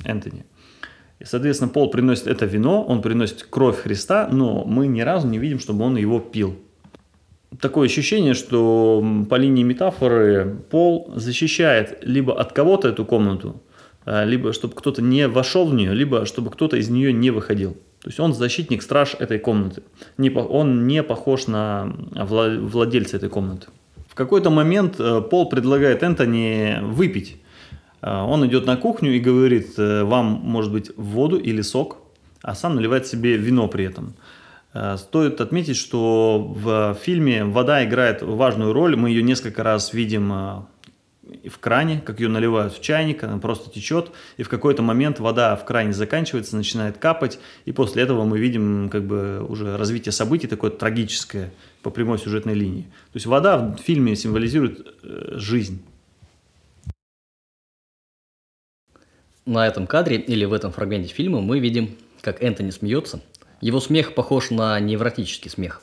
Энтони. 0.05 0.45
И, 1.19 1.25
соответственно, 1.25 1.69
Пол 1.69 1.89
приносит 1.89 2.27
это 2.27 2.45
вино, 2.45 2.83
он 2.83 3.01
приносит 3.01 3.43
кровь 3.49 3.81
Христа, 3.81 4.29
но 4.31 4.63
мы 4.65 4.87
ни 4.87 5.01
разу 5.01 5.27
не 5.27 5.39
видим, 5.39 5.59
чтобы 5.59 5.83
он 5.83 5.97
его 5.97 6.19
пил. 6.19 6.57
Такое 7.59 7.87
ощущение, 7.87 8.33
что 8.33 9.03
по 9.29 9.35
линии 9.35 9.63
метафоры 9.63 10.59
Пол 10.69 11.11
защищает 11.15 11.99
либо 12.03 12.39
от 12.39 12.51
кого-то 12.51 12.89
эту 12.89 13.05
комнату, 13.05 13.63
а, 14.05 14.25
либо 14.25 14.53
чтобы 14.53 14.75
кто-то 14.75 15.01
не 15.01 15.27
вошел 15.27 15.65
в 15.65 15.73
нее, 15.73 15.93
либо 15.93 16.25
чтобы 16.25 16.51
кто-то 16.51 16.77
из 16.77 16.89
нее 16.89 17.13
не 17.13 17.31
выходил. 17.31 17.77
То 18.07 18.09
есть 18.09 18.21
он 18.21 18.33
защитник, 18.33 18.83
страж 18.83 19.17
этой 19.19 19.37
комнаты. 19.37 19.83
Он 20.17 20.87
не 20.87 21.03
похож 21.03 21.47
на 21.47 21.93
владельца 22.15 23.17
этой 23.17 23.27
комнаты. 23.27 23.67
В 24.07 24.15
какой-то 24.15 24.49
момент 24.49 24.95
э, 24.97 25.21
Пол 25.29 25.49
предлагает 25.49 26.03
Энтони 26.03 26.77
выпить. 26.83 27.35
Э, 28.01 28.21
он 28.21 28.47
идет 28.47 28.65
на 28.65 28.77
кухню 28.77 29.11
и 29.13 29.19
говорит, 29.19 29.73
э, 29.77 30.05
вам 30.05 30.39
может 30.41 30.71
быть 30.71 30.89
воду 30.95 31.37
или 31.37 31.61
сок, 31.61 31.97
а 32.41 32.55
сам 32.55 32.75
наливает 32.75 33.07
себе 33.07 33.35
вино 33.35 33.67
при 33.67 33.83
этом. 33.83 34.13
Стоит 34.95 35.41
отметить, 35.41 35.75
что 35.75 36.39
в 36.39 36.97
фильме 37.03 37.43
вода 37.43 37.83
играет 37.83 38.21
важную 38.21 38.71
роль. 38.71 38.95
Мы 38.95 39.09
ее 39.09 39.21
несколько 39.21 39.63
раз 39.63 39.91
видим 39.91 40.31
в 41.49 41.59
кране, 41.59 42.01
как 42.03 42.19
ее 42.19 42.29
наливают 42.29 42.73
в 42.73 42.81
чайник, 42.81 43.23
она 43.23 43.37
просто 43.37 43.69
течет, 43.69 44.11
и 44.37 44.43
в 44.43 44.49
какой-то 44.49 44.81
момент 44.81 45.19
вода 45.19 45.55
в 45.55 45.65
кране 45.65 45.93
заканчивается, 45.93 46.55
начинает 46.55 46.97
капать, 46.97 47.39
и 47.65 47.71
после 47.71 48.03
этого 48.03 48.23
мы 48.23 48.39
видим 48.39 48.89
как 48.89 49.05
бы 49.05 49.45
уже 49.47 49.77
развитие 49.77 50.11
событий 50.11 50.47
такое 50.47 50.71
трагическое 50.71 51.51
по 51.81 51.89
прямой 51.89 52.19
сюжетной 52.19 52.53
линии. 52.53 52.83
То 52.83 53.15
есть 53.15 53.25
вода 53.25 53.57
в 53.57 53.77
фильме 53.77 54.15
символизирует 54.15 54.95
э, 55.03 55.33
жизнь. 55.37 55.81
На 59.45 59.65
этом 59.65 59.87
кадре 59.87 60.17
или 60.17 60.45
в 60.45 60.53
этом 60.53 60.71
фрагменте 60.71 61.13
фильма 61.13 61.41
мы 61.41 61.59
видим, 61.59 61.95
как 62.21 62.43
Энтони 62.43 62.71
смеется. 62.71 63.21
Его 63.61 63.79
смех 63.79 64.13
похож 64.13 64.51
на 64.51 64.79
невротический 64.79 65.49
смех. 65.49 65.81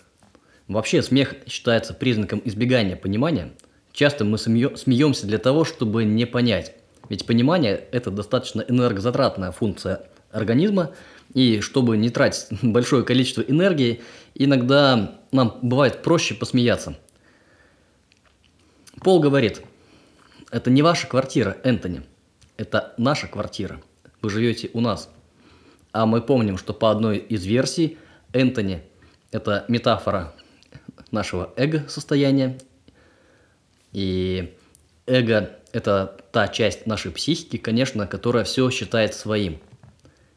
Вообще 0.69 1.03
смех 1.03 1.35
считается 1.47 1.93
признаком 1.93 2.41
избегания 2.45 2.97
понимания– 2.97 3.53
Часто 3.95 4.25
мы 4.25 4.39
смеемся 4.39 5.25
для 5.25 5.39
того, 5.39 5.65
чтобы 5.65 6.05
не 6.05 6.27
понять. 6.27 6.75
Ведь 7.09 7.27
понимание– 7.27 7.85
это 7.93 8.11
достаточно 8.11 8.61
энергозатратная 8.63 9.53
функция 9.53 10.03
организма, 10.33 10.91
и 11.33 11.61
чтобы 11.61 11.97
не 11.97 12.11
тратить 12.11 12.47
большое 12.63 13.05
количество 13.05 13.43
энергии, 13.43 14.03
иногда 14.35 15.21
нам 15.31 15.59
бывает 15.63 16.03
проще 16.03 16.35
посмеяться. 16.35 16.97
Пол 19.01 19.21
говорит, 19.21 19.63
это 20.51 20.71
не 20.71 20.83
ваша 20.83 21.07
квартира, 21.07 21.57
Энтони. 21.63 22.03
Это 22.57 22.95
наша 22.97 23.29
квартира. 23.29 23.81
Вы 24.23 24.31
живете 24.31 24.71
у 24.73 24.81
нас. 24.81 25.09
А 25.93 26.05
мы 26.05 26.21
помним, 26.21 26.59
что 26.59 26.73
по 26.73 26.91
одной 26.91 27.19
из 27.19 27.45
версий 27.47 27.97
Энтони– 28.33 28.83
это 29.31 29.65
метафора 29.69 30.35
нашего 31.13 31.53
эго-состояния. 31.57 32.59
И 33.95 34.55
эго– 35.07 35.57
это 35.73 36.21
та 36.33 36.49
часть 36.49 36.87
нашей 36.87 37.13
психики, 37.13 37.57
конечно, 37.57 38.07
которая 38.07 38.45
все 38.45 38.69
считает 38.71 39.15
своим. 39.15 39.59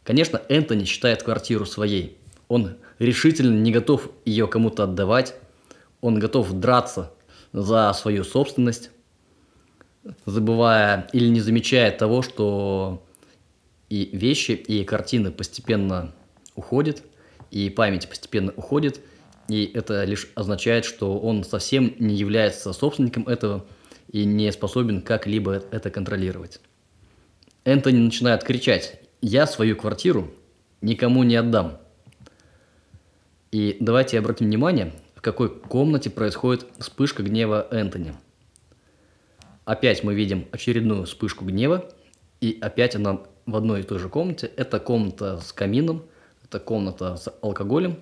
Конечно, 0.03 0.41
Энтони 0.47 0.85
считает 0.85 1.23
квартиру 1.23 1.65
своей. 1.65 2.17
Он 2.47 2.77
решительно 2.99 3.59
не 3.59 3.71
готов 3.71 4.09
ее 4.23 4.47
кому-то 4.47 4.83
отдавать. 4.83 5.35
Он 5.99 6.19
готов 6.19 6.53
драться 6.53 7.11
за 7.51 7.91
свою 7.93 8.23
собственность, 8.23 8.91
забывая 10.25 11.09
или 11.11 11.27
не 11.27 11.41
замечая 11.41 11.91
того, 11.91 12.21
что 12.21 13.03
и 13.89 14.09
вещи, 14.13 14.51
и 14.51 14.83
картины 14.83 15.31
постепенно 15.31 16.13
уходят, 16.55 17.03
и 17.51 17.69
память 17.69 18.07
постепенно 18.07 18.53
уходит, 18.55 19.01
и 19.49 19.65
это 19.73 20.03
лишь 20.03 20.29
означает, 20.35 20.85
что 20.85 21.17
он 21.17 21.43
совсем 21.43 21.95
не 21.99 22.15
является 22.15 22.73
собственником 22.73 23.27
этого 23.27 23.65
и 24.11 24.25
не 24.25 24.51
способен 24.51 25.01
как-либо 25.01 25.63
это 25.71 25.89
контролировать. 25.89 26.59
Энтони 27.63 27.97
начинает 27.97 28.43
кричать 28.43 29.01
«Я 29.21 29.47
свою 29.47 29.75
квартиру 29.75 30.31
никому 30.81 31.23
не 31.23 31.35
отдам». 31.35 31.79
И 33.51 33.77
давайте 33.79 34.19
обратим 34.19 34.47
внимание, 34.47 34.93
в 35.15 35.21
какой 35.21 35.49
комнате 35.49 36.09
происходит 36.09 36.65
вспышка 36.79 37.23
гнева 37.23 37.67
Энтони. 37.71 38.13
Опять 39.63 40.03
мы 40.03 40.13
видим 40.13 40.45
очередную 40.51 41.05
вспышку 41.05 41.45
гнева, 41.45 41.89
и 42.41 42.57
опять 42.61 42.95
она 42.95 43.21
в 43.45 43.55
одной 43.55 43.81
и 43.81 43.83
той 43.83 43.99
же 43.99 44.09
комнате. 44.09 44.51
Это 44.55 44.79
комната 44.79 45.39
с 45.39 45.51
камином, 45.53 46.03
это 46.43 46.59
комната 46.59 47.15
с 47.15 47.33
алкоголем 47.41 47.97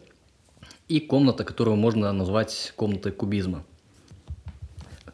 и 0.88 1.00
комната, 1.00 1.44
которую 1.44 1.78
можно 1.78 2.12
назвать 2.12 2.74
комнатой 2.76 3.12
кубизма. 3.12 3.64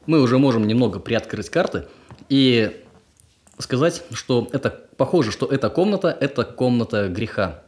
Мы 0.05 0.21
уже 0.21 0.37
можем 0.37 0.67
немного 0.67 0.99
приоткрыть 0.99 1.49
карты 1.49 1.87
и 2.29 2.81
сказать, 3.59 4.03
что 4.13 4.49
это 4.51 4.69
похоже, 4.97 5.31
что 5.31 5.45
эта 5.45 5.69
комната– 5.69 6.15
это 6.19 6.43
комната 6.43 7.07
греха. 7.07 7.63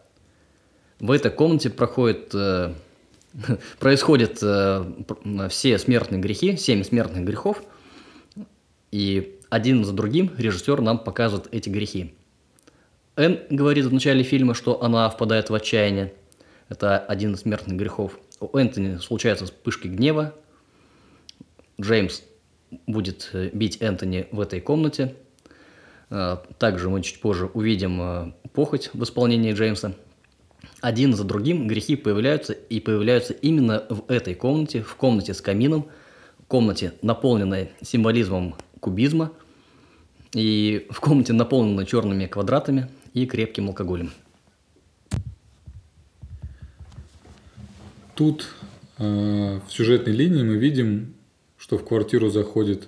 В 0.99 1.11
этой 1.11 1.31
комнате 1.31 1.69
проходит, 1.69 2.33
э, 2.33 2.73
происходят 3.79 4.39
э, 4.41 4.85
все 5.49 5.77
смертные 5.77 6.21
грехи, 6.21 6.57
семь 6.57 6.83
смертных 6.83 7.23
грехов, 7.23 7.63
и 8.91 9.39
один 9.49 9.85
за 9.85 9.93
другим 9.93 10.31
режиссер 10.37 10.81
нам 10.81 10.99
показывает 10.99 11.47
эти 11.51 11.69
грехи. 11.69 12.13
Энн 13.15 13.39
говорит 13.49 13.85
в 13.85 13.93
начале 13.93 14.23
фильма, 14.23 14.55
что 14.55 14.83
она 14.83 15.09
впадает 15.09 15.49
в 15.49 15.53
отчаяние. 15.53 16.13
Это 16.73 16.97
один 16.97 17.36
из 17.36 17.41
смертных 17.41 17.77
грехов. 17.77 18.17
У 18.39 18.57
Энтони 18.57 18.97
случаются 18.97 19.45
вспышки 19.45 19.88
гнева. 19.88 20.33
Джеймс 21.79 22.23
будет 22.88 23.29
э, 23.33 23.51
бить 23.53 23.77
Энтони 23.79 24.27
в 24.31 24.39
этой 24.39 24.59
комнате. 24.59 25.13
Э, 26.09 26.38
также 26.57 26.89
мы 26.89 27.03
чуть 27.03 27.21
позже 27.21 27.45
увидим 27.45 28.01
э, 28.01 28.31
похоть 28.53 28.89
в 28.91 29.03
исполнении 29.03 29.53
Джеймса. 29.53 29.93
Один 30.81 31.13
за 31.13 31.25
другим 31.25 31.67
грехи 31.67 31.95
появляются 31.95 32.53
и 32.53 32.79
появляются 32.79 33.33
именно 33.33 33.86
в 33.91 34.12
этой 34.12 34.33
комнате, 34.33 34.81
в 34.81 34.95
комнате 34.95 35.36
с 35.36 35.41
камином, 35.41 35.89
комнате, 36.47 36.93
наполненной 37.03 37.69
символизмом 37.83 38.55
кубизма, 38.79 39.31
и 40.33 40.88
в 40.89 40.99
комнате, 41.01 41.33
наполненной 41.33 41.86
черными 41.86 42.25
квадратами, 42.25 42.89
и 43.13 43.27
крепким 43.27 43.67
алкоголем. 43.67 44.12
Тут 48.15 48.47
э, 48.99 49.60
в 49.67 49.71
сюжетной 49.71 50.13
линии 50.13 50.43
мы 50.43 50.58
видим, 50.58 51.15
что 51.58 51.78
в 51.78 51.86
квартиру 51.86 52.30
заходит 52.30 52.88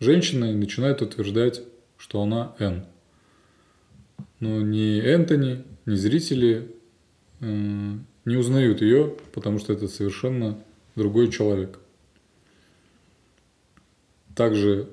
женщина 0.00 0.46
и 0.46 0.54
начинает 0.54 1.02
утверждать, 1.02 1.60
что 1.98 2.22
она 2.22 2.54
Н. 2.58 2.86
Но 4.40 4.62
ни 4.62 5.00
Энтони, 5.00 5.64
ни 5.84 5.94
зрители 5.96 6.74
э, 7.40 7.98
не 8.24 8.36
узнают 8.36 8.80
ее, 8.80 9.14
потому 9.34 9.58
что 9.58 9.74
это 9.74 9.86
совершенно 9.86 10.58
другой 10.94 11.30
человек. 11.30 11.78
Также 14.34 14.88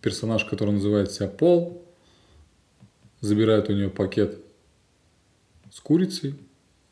персонаж, 0.00 0.44
который 0.44 0.74
называет 0.74 1.12
себя 1.12 1.28
Пол, 1.28 1.86
забирает 3.20 3.68
у 3.68 3.72
нее 3.72 3.90
пакет 3.90 4.40
с 5.70 5.78
курицей 5.78 6.34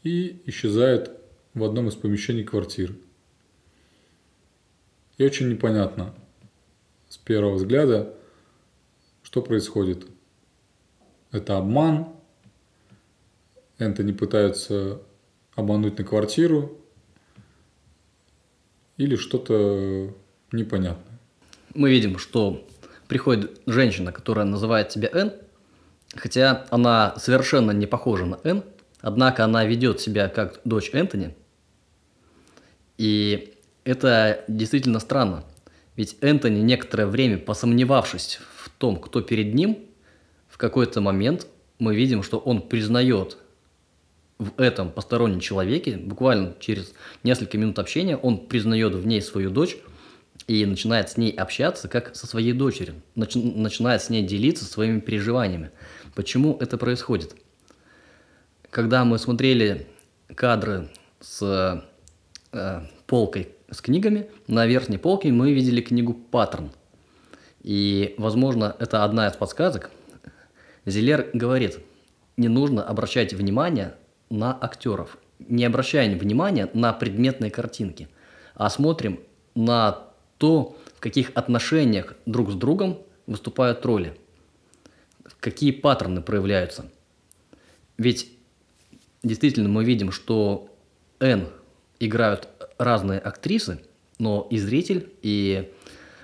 и 0.02 0.42
исчезает 0.46 1.10
в 1.54 1.64
одном 1.64 1.88
из 1.88 1.94
помещений 1.94 2.44
квартиры. 2.44 2.94
И 5.18 5.24
очень 5.24 5.48
непонятно 5.48 6.14
с 7.08 7.18
первого 7.18 7.54
взгляда, 7.54 8.14
что 9.22 9.42
происходит. 9.42 10.06
Это 11.32 11.58
обман. 11.58 12.08
Энтони 13.78 14.12
пытаются 14.12 15.00
обмануть 15.54 15.98
на 15.98 16.04
квартиру 16.04 16.78
или 18.98 19.16
что-то 19.16 20.14
непонятное. 20.52 21.18
Мы 21.74 21.90
видим, 21.90 22.18
что 22.18 22.66
приходит 23.08 23.60
женщина, 23.66 24.12
которая 24.12 24.44
называет 24.44 24.92
себя 24.92 25.08
Н, 25.12 25.32
Хотя 26.16 26.66
она 26.70 27.14
совершенно 27.18 27.70
не 27.70 27.86
похожа 27.86 28.26
на 28.26 28.40
Энн, 28.42 28.64
однако 29.00 29.44
она 29.44 29.64
ведет 29.64 30.00
себя 30.00 30.28
как 30.28 30.60
дочь 30.64 30.90
Энтони. 30.92 31.34
И 32.98 33.54
это 33.84 34.44
действительно 34.48 35.00
странно. 35.00 35.44
Ведь 35.96 36.16
Энтони, 36.20 36.60
некоторое 36.60 37.06
время 37.06 37.38
посомневавшись 37.38 38.40
в 38.56 38.70
том, 38.70 38.96
кто 38.96 39.20
перед 39.20 39.54
ним, 39.54 39.78
в 40.48 40.58
какой-то 40.58 41.00
момент 41.00 41.46
мы 41.78 41.94
видим, 41.94 42.22
что 42.22 42.38
он 42.38 42.62
признает 42.62 43.38
в 44.38 44.58
этом 44.58 44.90
постороннем 44.90 45.40
человеке, 45.40 45.96
буквально 45.98 46.54
через 46.60 46.94
несколько 47.22 47.58
минут 47.58 47.78
общения, 47.78 48.16
он 48.16 48.46
признает 48.46 48.94
в 48.94 49.06
ней 49.06 49.20
свою 49.20 49.50
дочь 49.50 49.76
и 50.46 50.64
начинает 50.64 51.10
с 51.10 51.16
ней 51.16 51.30
общаться 51.30 51.88
как 51.88 52.16
со 52.16 52.26
своей 52.26 52.52
дочерью, 52.54 52.94
начи- 53.14 53.56
начинает 53.56 54.02
с 54.02 54.08
ней 54.08 54.22
делиться 54.22 54.64
своими 54.64 55.00
переживаниями. 55.00 55.70
Почему 56.14 56.56
это 56.58 56.78
происходит? 56.78 57.36
Когда 58.70 59.04
мы 59.04 59.18
смотрели 59.18 59.86
кадры 60.34 60.88
с 61.20 61.84
э, 62.52 62.80
полкой 63.06 63.48
с 63.70 63.80
книгами, 63.80 64.30
на 64.46 64.66
верхней 64.66 64.98
полке 64.98 65.32
мы 65.32 65.52
видели 65.52 65.80
книгу 65.80 66.14
«Паттерн». 66.14 66.70
И, 67.62 68.14
возможно, 68.16 68.74
это 68.78 69.04
одна 69.04 69.28
из 69.28 69.34
подсказок. 69.34 69.90
Зелер 70.86 71.28
говорит, 71.34 71.78
не 72.36 72.48
нужно 72.48 72.82
обращать 72.82 73.34
внимание 73.34 73.94
на 74.30 74.56
актеров, 74.58 75.18
не 75.38 75.64
обращаем 75.64 76.18
внимания 76.18 76.70
на 76.72 76.92
предметные 76.92 77.50
картинки, 77.50 78.08
а 78.54 78.70
смотрим 78.70 79.20
на 79.54 79.98
то, 80.38 80.76
в 80.96 81.00
каких 81.00 81.32
отношениях 81.34 82.14
друг 82.24 82.50
с 82.50 82.54
другом 82.54 82.98
выступают 83.26 83.84
роли 83.84 84.16
какие 85.40 85.70
паттерны 85.70 86.20
проявляются. 86.20 86.90
Ведь 87.98 88.30
действительно 89.22 89.68
мы 89.68 89.84
видим, 89.84 90.12
что 90.12 90.68
N 91.18 91.48
играют 91.98 92.48
разные 92.78 93.18
актрисы, 93.18 93.80
но 94.18 94.46
и 94.50 94.58
зритель, 94.58 95.12
и 95.22 95.70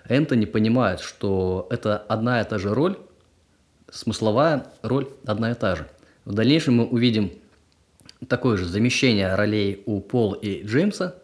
Энтони 0.09 0.44
понимают, 0.44 1.00
что 1.00 1.66
это 1.70 1.98
одна 1.98 2.40
и 2.40 2.44
та 2.48 2.59
же 2.59 2.72
роль, 2.72 2.97
смысловая 3.90 4.66
роль 4.82 5.09
одна 5.24 5.53
и 5.53 5.55
та 5.55 5.76
же. 5.76 5.88
В 6.24 6.32
дальнейшем 6.32 6.76
мы 6.76 6.86
увидим 6.86 7.32
такое 8.28 8.57
же 8.57 8.64
замещение 8.64 9.34
ролей 9.34 9.82
у 9.86 10.01
Пола 10.01 10.34
и 10.34 10.62
Джеймса. 10.64 11.16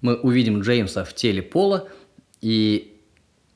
Мы 0.00 0.16
увидим 0.16 0.60
Джеймса 0.60 1.04
в 1.04 1.14
теле 1.14 1.42
Пола, 1.42 1.88
и 2.40 3.00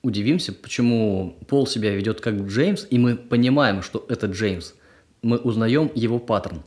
удивимся, 0.02 0.52
почему 0.52 1.36
Пол 1.48 1.66
себя 1.66 1.94
ведет 1.94 2.20
как 2.20 2.34
Джеймс, 2.34 2.86
и 2.90 2.98
мы 2.98 3.16
понимаем, 3.16 3.82
что 3.82 4.04
это 4.08 4.26
Джеймс. 4.26 4.74
Мы 5.22 5.38
узнаем 5.38 5.90
его 5.94 6.18
паттерн. 6.18 6.62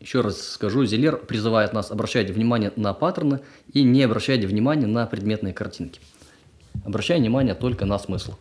Еще 0.00 0.20
раз 0.20 0.40
скажу, 0.40 0.84
Зелер 0.84 1.16
призывает 1.16 1.72
нас 1.72 1.90
обращать 1.90 2.30
внимание 2.30 2.72
на 2.76 2.92
паттерны 2.92 3.40
и 3.72 3.82
не 3.82 4.02
обращать 4.02 4.44
внимания 4.44 4.86
на 4.86 5.06
предметные 5.06 5.54
картинки. 5.54 6.00
Обращай 6.84 7.18
внимание 7.18 7.54
только 7.54 7.86
на 7.86 7.98
смысл. 7.98 8.34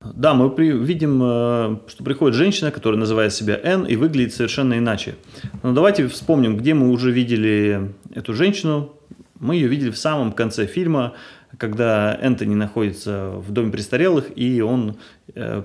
Да, 0.00 0.34
мы 0.34 0.50
при, 0.50 0.70
видим, 0.70 1.20
э, 1.22 1.76
что 1.86 2.04
приходит 2.04 2.36
женщина, 2.36 2.70
которая 2.70 3.00
называет 3.00 3.32
себя 3.32 3.58
Н 3.62 3.84
и 3.84 3.96
выглядит 3.96 4.34
совершенно 4.34 4.76
иначе. 4.76 5.14
Но 5.62 5.72
давайте 5.72 6.08
вспомним, 6.08 6.58
где 6.58 6.74
мы 6.74 6.90
уже 6.90 7.10
видели 7.10 7.94
эту 8.14 8.34
женщину. 8.34 8.92
Мы 9.38 9.54
ее 9.54 9.68
видели 9.68 9.90
в 9.90 9.96
самом 9.96 10.32
конце 10.32 10.66
фильма, 10.66 11.14
когда 11.56 12.18
Энтони 12.20 12.54
находится 12.54 13.30
в 13.36 13.50
доме 13.52 13.72
престарелых, 13.72 14.26
и 14.36 14.60
он 14.60 14.96
э, 15.34 15.62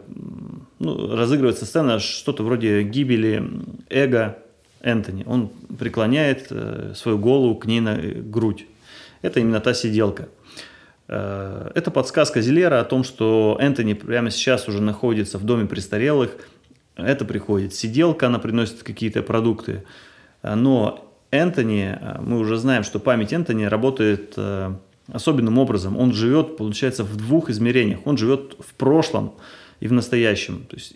ну, 0.78 1.16
разыгрывается 1.16 1.66
сцена 1.66 2.00
что-то 2.00 2.44
вроде 2.44 2.84
гибели 2.84 3.44
эго 3.90 4.38
Энтони. 4.82 5.24
Он 5.28 5.50
преклоняет 5.78 6.48
э, 6.52 6.94
свою 6.96 7.18
голову 7.18 7.56
к 7.56 7.66
ней 7.66 7.80
на 7.82 7.96
грудь. 7.96 8.66
Это 9.22 9.40
именно 9.40 9.60
та 9.60 9.74
сиделка. 9.74 10.30
Э, 11.08 11.72
это 11.76 11.92
подсказка 11.92 12.42
Зелера 12.42 12.80
о 12.80 12.86
том, 12.86 13.04
что 13.04 13.58
Энтони 13.60 13.94
прямо 13.94 14.30
сейчас 14.30 14.68
уже 14.68 14.82
находится 14.82 15.38
в 15.38 15.44
доме 15.44 15.66
престарелых. 15.66 16.32
Это 16.96 17.26
приходит 17.26 17.74
сиделка, 17.74 18.28
она 18.28 18.40
приносит 18.40 18.84
какие-то 18.84 19.22
продукты. 19.22 19.84
Но 20.44 21.14
Энтони, 21.32 21.98
мы 22.22 22.40
уже 22.40 22.58
знаем, 22.58 22.84
что 22.84 23.00
память 23.00 23.32
Энтони 23.32 23.64
работает 23.64 24.38
особенным 25.12 25.58
образом. 25.58 25.98
Он 25.98 26.14
живет, 26.14 26.58
получается, 26.58 27.04
в 27.04 27.16
двух 27.16 27.50
измерениях. 27.50 28.00
Он 28.06 28.18
живет 28.18 28.56
в 28.60 28.74
прошлом 28.74 29.34
и 29.80 29.88
в 29.88 29.94
настоящем. 29.94 30.66
То 30.70 30.76
есть 30.76 30.96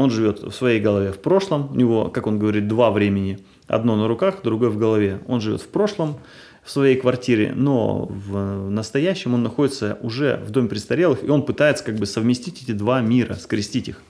он 0.00 0.10
живет 0.10 0.40
в 0.42 0.52
своей 0.52 0.80
голове 0.80 1.12
в 1.12 1.18
прошлом, 1.18 1.70
у 1.72 1.74
него, 1.74 2.08
как 2.08 2.26
он 2.26 2.38
говорит, 2.38 2.68
два 2.68 2.90
времени. 2.90 3.38
Одно 3.66 3.96
на 3.96 4.08
руках, 4.08 4.40
другое 4.42 4.70
в 4.70 4.76
голове. 4.76 5.20
Он 5.28 5.40
живет 5.40 5.62
в 5.62 5.68
прошлом, 5.68 6.16
в 6.64 6.70
своей 6.70 6.96
квартире, 6.96 7.52
но 7.54 8.06
в 8.06 8.70
настоящем 8.70 9.34
он 9.34 9.42
находится 9.42 9.98
уже 10.02 10.42
в 10.46 10.50
доме 10.50 10.68
престарелых, 10.68 11.24
и 11.24 11.28
он 11.28 11.42
пытается 11.42 11.84
как 11.84 11.96
бы 11.96 12.06
совместить 12.06 12.62
эти 12.62 12.72
два 12.72 13.00
мира, 13.00 13.34
скрестить 13.34 13.88
их. 13.88 14.02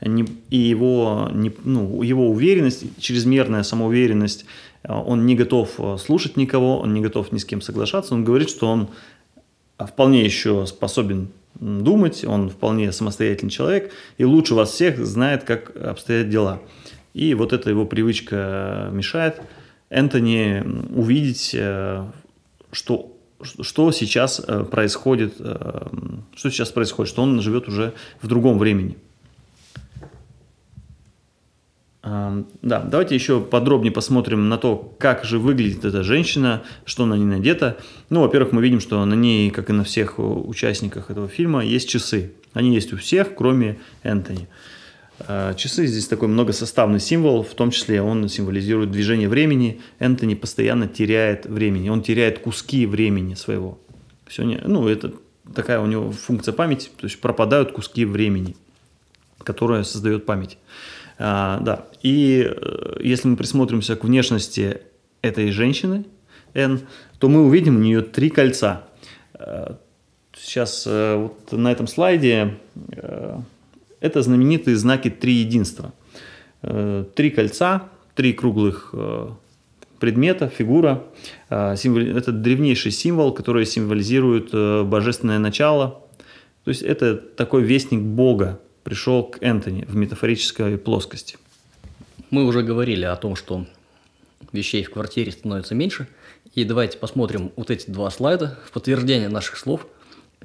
И 0.00 0.56
его, 0.56 1.30
ну, 1.30 2.02
его 2.02 2.30
уверенность, 2.30 2.84
чрезмерная 2.98 3.62
самоуверенность 3.62 4.46
Э, 4.82 4.94
он 4.94 5.26
не 5.26 5.34
готов 5.34 5.74
э, 5.78 5.96
слушать 5.98 6.36
никого, 6.36 6.80
он 6.80 6.94
не 6.94 7.00
готов 7.00 7.32
ни 7.32 7.38
с 7.38 7.44
кем 7.44 7.60
соглашаться. 7.60 8.14
Он 8.14 8.24
говорит, 8.24 8.50
что 8.50 8.68
он 8.68 8.88
э, 9.78 9.86
вполне 9.86 10.24
еще 10.24 10.66
способен 10.66 11.28
думать, 11.54 12.24
он 12.24 12.48
вполне 12.48 12.92
самостоятельный 12.92 13.50
человек 13.50 13.92
и 14.18 14.24
лучше 14.24 14.54
вас 14.54 14.70
всех 14.70 15.04
знает, 15.04 15.44
как 15.44 15.76
обстоят 15.76 16.28
дела. 16.28 16.60
И 17.12 17.34
вот 17.34 17.52
эта 17.52 17.70
его 17.70 17.86
привычка 17.86 18.88
мешает 18.92 19.42
Энтони 19.88 20.62
увидеть, 20.94 21.56
что, 22.72 23.16
что 23.42 23.92
сейчас 23.92 24.40
происходит, 24.70 25.34
что 25.36 26.50
сейчас 26.50 26.70
происходит, 26.70 27.10
что 27.10 27.22
он 27.22 27.40
живет 27.40 27.66
уже 27.68 27.94
в 28.22 28.28
другом 28.28 28.58
времени. 28.58 28.96
Да, 32.62 32.80
давайте 32.82 33.14
еще 33.14 33.40
подробнее 33.40 33.92
посмотрим 33.92 34.48
на 34.48 34.58
то, 34.58 34.94
как 34.98 35.24
же 35.24 35.38
выглядит 35.38 35.84
эта 35.84 36.02
женщина, 36.02 36.62
что 36.84 37.06
на 37.06 37.14
ней 37.14 37.24
надето. 37.24 37.76
Ну, 38.08 38.20
во-первых, 38.20 38.52
мы 38.52 38.62
видим, 38.62 38.80
что 38.80 39.04
на 39.04 39.14
ней, 39.14 39.50
как 39.50 39.70
и 39.70 39.72
на 39.72 39.84
всех 39.84 40.18
участниках 40.18 41.10
этого 41.10 41.28
фильма, 41.28 41.64
есть 41.64 41.88
часы. 41.88 42.32
Они 42.52 42.74
есть 42.74 42.92
у 42.92 42.96
всех, 42.96 43.34
кроме 43.34 43.78
Энтони. 44.02 44.48
А, 45.20 45.54
часы 45.54 45.86
здесь 45.86 46.08
такой 46.08 46.28
многосоставный 46.28 47.00
символ, 47.00 47.42
в 47.42 47.54
том 47.54 47.70
числе 47.70 48.02
он 48.02 48.28
символизирует 48.28 48.90
движение 48.90 49.28
времени. 49.28 49.80
Энтони 49.98 50.34
постоянно 50.34 50.88
теряет 50.88 51.46
времени, 51.46 51.90
он 51.90 52.02
теряет 52.02 52.40
куски 52.40 52.86
времени 52.86 53.34
своего. 53.34 53.78
Не, 54.38 54.60
ну, 54.64 54.88
это 54.88 55.12
такая 55.54 55.80
у 55.80 55.86
него 55.86 56.10
функция 56.12 56.52
памяти, 56.52 56.88
то 56.96 57.04
есть 57.04 57.20
пропадают 57.20 57.72
куски 57.72 58.04
времени, 58.04 58.56
которая 59.38 59.84
создает 59.84 60.24
память. 60.24 60.58
А, 61.22 61.60
да. 61.60 61.84
И 62.02 62.50
э, 62.50 62.96
если 63.00 63.28
мы 63.28 63.36
присмотримся 63.36 63.94
к 63.94 64.04
внешности 64.04 64.80
этой 65.20 65.50
женщины, 65.50 66.06
Н, 66.54 66.80
то 67.18 67.28
мы 67.28 67.44
увидим 67.44 67.76
у 67.76 67.78
нее 67.78 68.00
три 68.00 68.30
кольца. 68.30 68.86
Э, 69.34 69.74
сейчас 70.34 70.84
э, 70.86 71.16
вот 71.16 71.52
на 71.52 71.70
этом 71.70 71.86
слайде 71.86 72.54
это 74.00 74.22
знаменитые 74.22 74.76
знаки 74.76 75.10
три 75.10 75.34
единства. 75.34 75.92
Три 76.62 77.30
кольца, 77.30 77.90
три 78.14 78.32
круглых 78.32 78.94
предмета, 79.98 80.48
фигура. 80.48 81.04
Это 81.50 82.32
древнейший 82.32 82.92
символ, 82.92 83.34
который 83.34 83.66
символизирует 83.66 84.52
божественное 84.86 85.38
начало. 85.38 86.02
То 86.64 86.70
есть 86.70 86.80
это 86.80 87.16
такой 87.16 87.62
вестник 87.62 88.00
Бога, 88.00 88.58
пришел 88.90 89.22
к 89.22 89.40
Энтони 89.40 89.84
в 89.86 89.94
метафорической 89.94 90.76
плоскости. 90.76 91.38
Мы 92.30 92.44
уже 92.44 92.64
говорили 92.64 93.04
о 93.04 93.14
том, 93.14 93.36
что 93.36 93.64
вещей 94.50 94.82
в 94.82 94.90
квартире 94.90 95.30
становится 95.30 95.76
меньше. 95.76 96.08
И 96.56 96.64
давайте 96.64 96.98
посмотрим 96.98 97.52
вот 97.54 97.70
эти 97.70 97.88
два 97.88 98.10
слайда 98.10 98.58
в 98.66 98.72
подтверждение 98.72 99.28
наших 99.28 99.58
слов. 99.58 99.86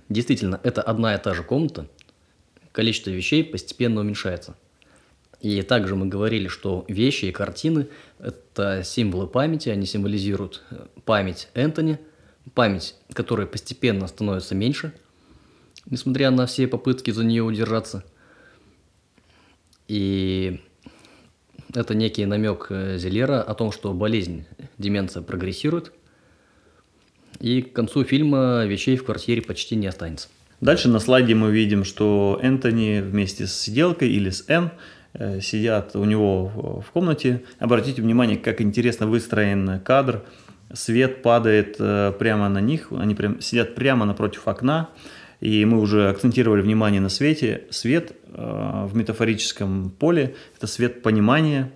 Действительно, 0.10 0.60
это 0.62 0.84
одна 0.84 1.16
и 1.16 1.18
та 1.20 1.34
же 1.34 1.42
комната. 1.42 1.88
Количество 2.72 3.10
вещей 3.10 3.44
постепенно 3.44 4.02
уменьшается. 4.02 4.56
И 5.42 5.64
также 5.64 5.96
мы 5.96 6.06
говорили, 6.06 6.48
что 6.48 6.86
вещи 6.88 7.26
и 7.26 7.32
картины– 7.32 7.88
это 8.20 8.84
символы 8.84 9.26
памяти, 9.26 9.70
они 9.70 9.88
символизируют 9.88 10.62
память 11.04 11.50
Энтони, 11.56 11.98
память, 12.54 12.94
которая 13.12 13.48
постепенно 13.48 14.06
становится 14.06 14.54
меньше, 14.54 14.94
несмотря 15.90 16.30
на 16.30 16.46
все 16.46 16.68
попытки 16.68 17.10
за 17.10 17.24
нее 17.24 17.42
удержаться– 17.42 18.04
и 19.88 20.62
это 21.74 21.94
некий 21.94 22.26
намек 22.26 22.68
э, 22.70 22.98
Зелера 22.98 23.42
о 23.42 23.54
том, 23.54 23.72
что 23.72 23.94
болезнь, 23.94 24.46
деменция 24.78 25.22
прогрессирует, 25.22 25.92
и 27.40 27.62
к 27.62 27.74
концу 27.74 28.04
фильма 28.04 28.66
вещей 28.66 28.96
в 28.98 29.04
квартире 29.04 29.42
почти 29.42 29.76
не 29.76 29.88
останется. 29.88 30.30
Дальше 30.62 30.88
на 30.88 31.00
слайде 31.00 31.36
мы 31.36 31.52
видим, 31.52 31.84
что 31.84 32.40
Энтони 32.42 33.02
вместе 33.02 33.46
с 33.46 33.54
сиделкой 33.54 34.10
или 34.10 34.30
с 34.30 34.48
Н 34.48 34.72
э, 35.14 35.42
сидят 35.42 35.96
у 35.96 36.06
него 36.06 36.82
в 36.86 36.92
комнате. 36.92 37.44
Обратите 37.60 38.02
внимание, 38.02 38.38
как 38.38 38.62
интересно 38.62 39.06
выстроен 39.06 39.80
кадр. 39.82 40.24
Свет 40.74 41.22
падает 41.22 41.76
э, 41.80 42.14
прямо 42.18 42.50
на 42.50 42.60
них, 42.60 42.92
они 42.92 43.16
прям, 43.16 43.42
сидят 43.42 43.76
прямо 43.76 44.06
напротив 44.06 44.48
окна. 44.48 44.90
И 45.42 45.66
мы 45.66 45.80
уже 45.80 46.10
акцентировали 46.10 46.62
внимание 46.62 47.02
на 47.02 47.10
свете. 47.10 47.64
Свет 47.70 48.14
э, 48.34 48.88
в 48.88 48.96
метафорическом 48.96 49.92
поле– 49.92 50.36
это 50.58 50.68
свет 50.68 51.02
понимания, 51.02 51.72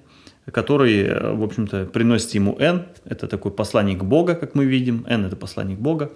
который, 0.51 1.01
э, 1.01 1.33
в 1.33 1.43
общем-то, 1.43 1.85
приносит 1.85 2.33
ему 2.33 2.55
N. 2.57 2.85
Это 3.05 3.27
такой 3.27 3.51
посланник 3.51 4.03
Бога, 4.03 4.35
как 4.35 4.55
мы 4.55 4.65
видим. 4.65 5.05
N– 5.07 5.25
это 5.27 5.35
посланник 5.35 5.79
Бога, 5.79 6.11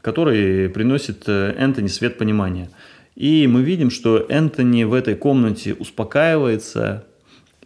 который 0.00 0.68
приносит 0.68 1.24
э, 1.26 1.54
Энтони 1.58 1.88
свет 1.88 2.18
понимания. 2.18 2.70
И 3.16 3.48
мы 3.48 3.62
видим, 3.62 3.90
что 3.90 4.24
Энтони 4.28 4.84
в 4.84 4.94
этой 4.94 5.16
комнате 5.16 5.74
успокаивается, 5.74 7.04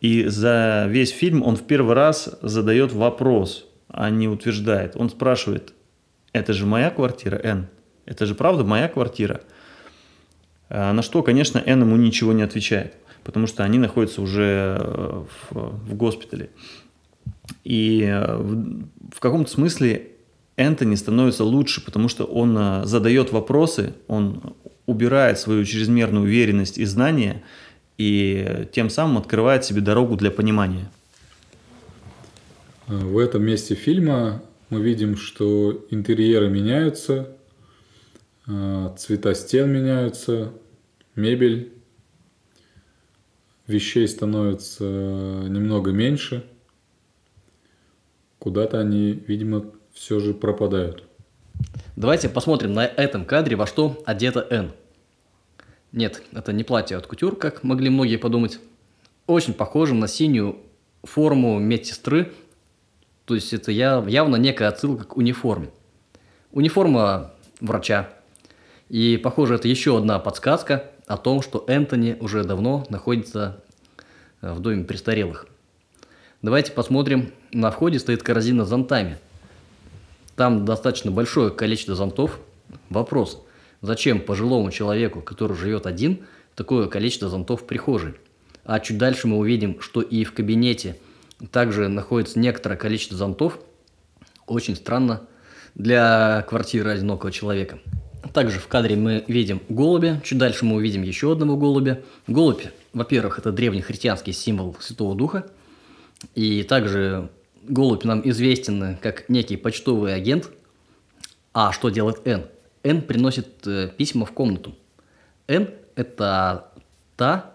и 0.00 0.24
за 0.26 0.86
весь 0.88 1.10
фильм 1.10 1.42
он 1.42 1.56
в 1.56 1.62
первый 1.66 1.94
раз 1.94 2.38
задает 2.40 2.92
вопрос, 2.92 3.68
а 3.88 4.08
не 4.08 4.28
утверждает. 4.28 4.96
Он 4.96 5.10
спрашивает, 5.10 5.74
это 6.32 6.54
же 6.54 6.64
моя 6.64 6.90
квартира, 6.90 7.36
Н? 7.36 7.68
Это 8.06 8.26
же 8.26 8.34
правда 8.34 8.64
моя 8.64 8.88
квартира. 8.88 9.42
А, 10.68 10.92
на 10.92 11.02
что, 11.02 11.22
конечно, 11.22 11.62
Н 11.64 11.82
ему 11.82 11.96
ничего 11.96 12.32
не 12.32 12.42
отвечает, 12.42 12.94
потому 13.24 13.46
что 13.46 13.62
они 13.62 13.78
находятся 13.78 14.22
уже 14.22 14.78
э, 14.80 15.24
в, 15.50 15.54
в 15.54 15.94
госпитале. 15.94 16.50
И 17.64 18.02
э, 18.02 18.36
в, 18.36 18.86
в 19.14 19.20
каком-то 19.20 19.50
смысле 19.50 20.08
Энтони 20.56 20.94
становится 20.94 21.44
лучше, 21.44 21.84
потому 21.84 22.08
что 22.08 22.24
он 22.24 22.56
э, 22.58 22.84
задает 22.84 23.32
вопросы, 23.32 23.94
он 24.08 24.54
убирает 24.86 25.38
свою 25.38 25.64
чрезмерную 25.64 26.24
уверенность 26.24 26.78
и 26.78 26.84
знания, 26.84 27.42
и 27.98 28.66
тем 28.72 28.90
самым 28.90 29.18
открывает 29.18 29.64
себе 29.64 29.80
дорогу 29.80 30.16
для 30.16 30.30
понимания. 30.30 30.90
В 32.86 33.18
этом 33.18 33.44
месте 33.44 33.74
фильма 33.74 34.42
мы 34.70 34.80
видим, 34.80 35.16
что 35.16 35.84
интерьеры 35.90 36.48
меняются, 36.48 37.20
а, 37.20 37.36
цвета 38.44 39.34
стен 39.34 39.70
меняются, 39.70 40.52
мебель, 41.14 41.72
вещей 43.66 44.08
становится 44.08 44.84
немного 44.84 45.92
меньше, 45.92 46.44
куда-то 48.38 48.80
они, 48.80 49.12
видимо, 49.12 49.66
все 49.92 50.18
же 50.18 50.34
пропадают. 50.34 51.04
Давайте 51.94 52.28
посмотрим 52.28 52.72
на 52.72 52.84
этом 52.84 53.24
кадре, 53.24 53.56
во 53.56 53.66
что 53.66 54.02
одета 54.04 54.46
Н. 54.50 54.72
Нет, 55.92 56.22
это 56.32 56.52
не 56.52 56.64
платье 56.64 56.96
от 56.96 57.06
кутюр, 57.06 57.36
как 57.36 57.62
могли 57.62 57.90
многие 57.90 58.16
подумать. 58.16 58.58
Очень 59.26 59.54
похоже 59.54 59.94
на 59.94 60.08
синюю 60.08 60.56
форму 61.04 61.58
медсестры, 61.60 62.32
то 63.24 63.34
есть 63.34 63.52
это 63.52 63.70
явно 63.70 64.36
некая 64.36 64.68
отсылка 64.68 65.04
к 65.04 65.16
униформе. 65.16 65.70
Униформа 66.50 67.32
врача, 67.60 68.08
и, 68.92 69.16
похоже, 69.16 69.54
это 69.54 69.68
еще 69.68 69.96
одна 69.96 70.18
подсказка 70.18 70.90
о 71.06 71.16
том, 71.16 71.40
что 71.40 71.64
Энтони 71.66 72.18
уже 72.20 72.44
давно 72.44 72.84
находится 72.90 73.62
э, 74.42 74.52
в 74.52 74.60
доме 74.60 74.84
престарелых. 74.84 75.46
Давайте 76.42 76.72
посмотрим. 76.72 77.32
На 77.52 77.70
входе 77.70 77.98
стоит 77.98 78.22
корзина 78.22 78.66
с 78.66 78.68
зонтами. 78.68 79.16
Там 80.36 80.66
достаточно 80.66 81.10
большое 81.10 81.50
количество 81.50 81.94
зонтов. 81.94 82.38
Вопрос, 82.90 83.42
зачем 83.80 84.20
пожилому 84.20 84.70
человеку, 84.70 85.22
который 85.22 85.56
живет 85.56 85.86
один, 85.86 86.26
такое 86.54 86.86
количество 86.86 87.30
зонтов 87.30 87.62
в 87.62 87.66
прихожей? 87.66 88.16
А 88.66 88.78
чуть 88.78 88.98
дальше 88.98 89.26
мы 89.26 89.38
увидим, 89.38 89.80
что 89.80 90.02
и 90.02 90.22
в 90.22 90.34
кабинете 90.34 90.98
также 91.50 91.88
находится 91.88 92.38
некоторое 92.38 92.76
количество 92.76 93.16
зонтов. 93.16 93.58
Очень 94.46 94.76
странно 94.76 95.22
для 95.74 96.44
квартиры 96.46 96.90
одинокого 96.90 97.32
человека. 97.32 97.78
Также 98.32 98.60
в 98.60 98.68
кадре 98.68 98.96
мы 98.96 99.24
видим 99.26 99.60
голубя, 99.68 100.20
чуть 100.24 100.38
дальше 100.38 100.64
мы 100.64 100.76
увидим 100.76 101.02
еще 101.02 101.32
одного 101.32 101.56
голубя. 101.56 102.02
Голубь, 102.26 102.62
во-первых, 102.92 103.38
это 103.38 103.52
древнехристианский 103.52 104.32
символ 104.32 104.76
Святого 104.80 105.14
Духа, 105.14 105.46
и 106.34 106.62
также 106.62 107.30
голубь 107.62 108.04
нам 108.04 108.22
известен 108.28 108.96
как 109.00 109.28
некий 109.28 109.56
почтовый 109.56 110.14
агент. 110.14 110.50
А 111.52 111.72
что 111.72 111.90
делает 111.90 112.26
Н? 112.26 112.44
Н 112.84 113.02
приносит 113.02 113.66
э, 113.66 113.90
письма 113.96 114.24
в 114.24 114.32
комнату. 114.32 114.74
Н– 115.48 115.68
это 115.96 116.72
та, 117.16 117.52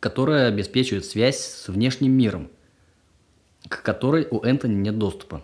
которая 0.00 0.48
обеспечивает 0.48 1.04
связь 1.04 1.38
с 1.38 1.68
внешним 1.68 2.12
миром, 2.12 2.50
к 3.68 3.82
которой 3.82 4.28
у 4.30 4.42
Энтони 4.42 4.74
нет 4.74 4.98
доступа. 4.98 5.42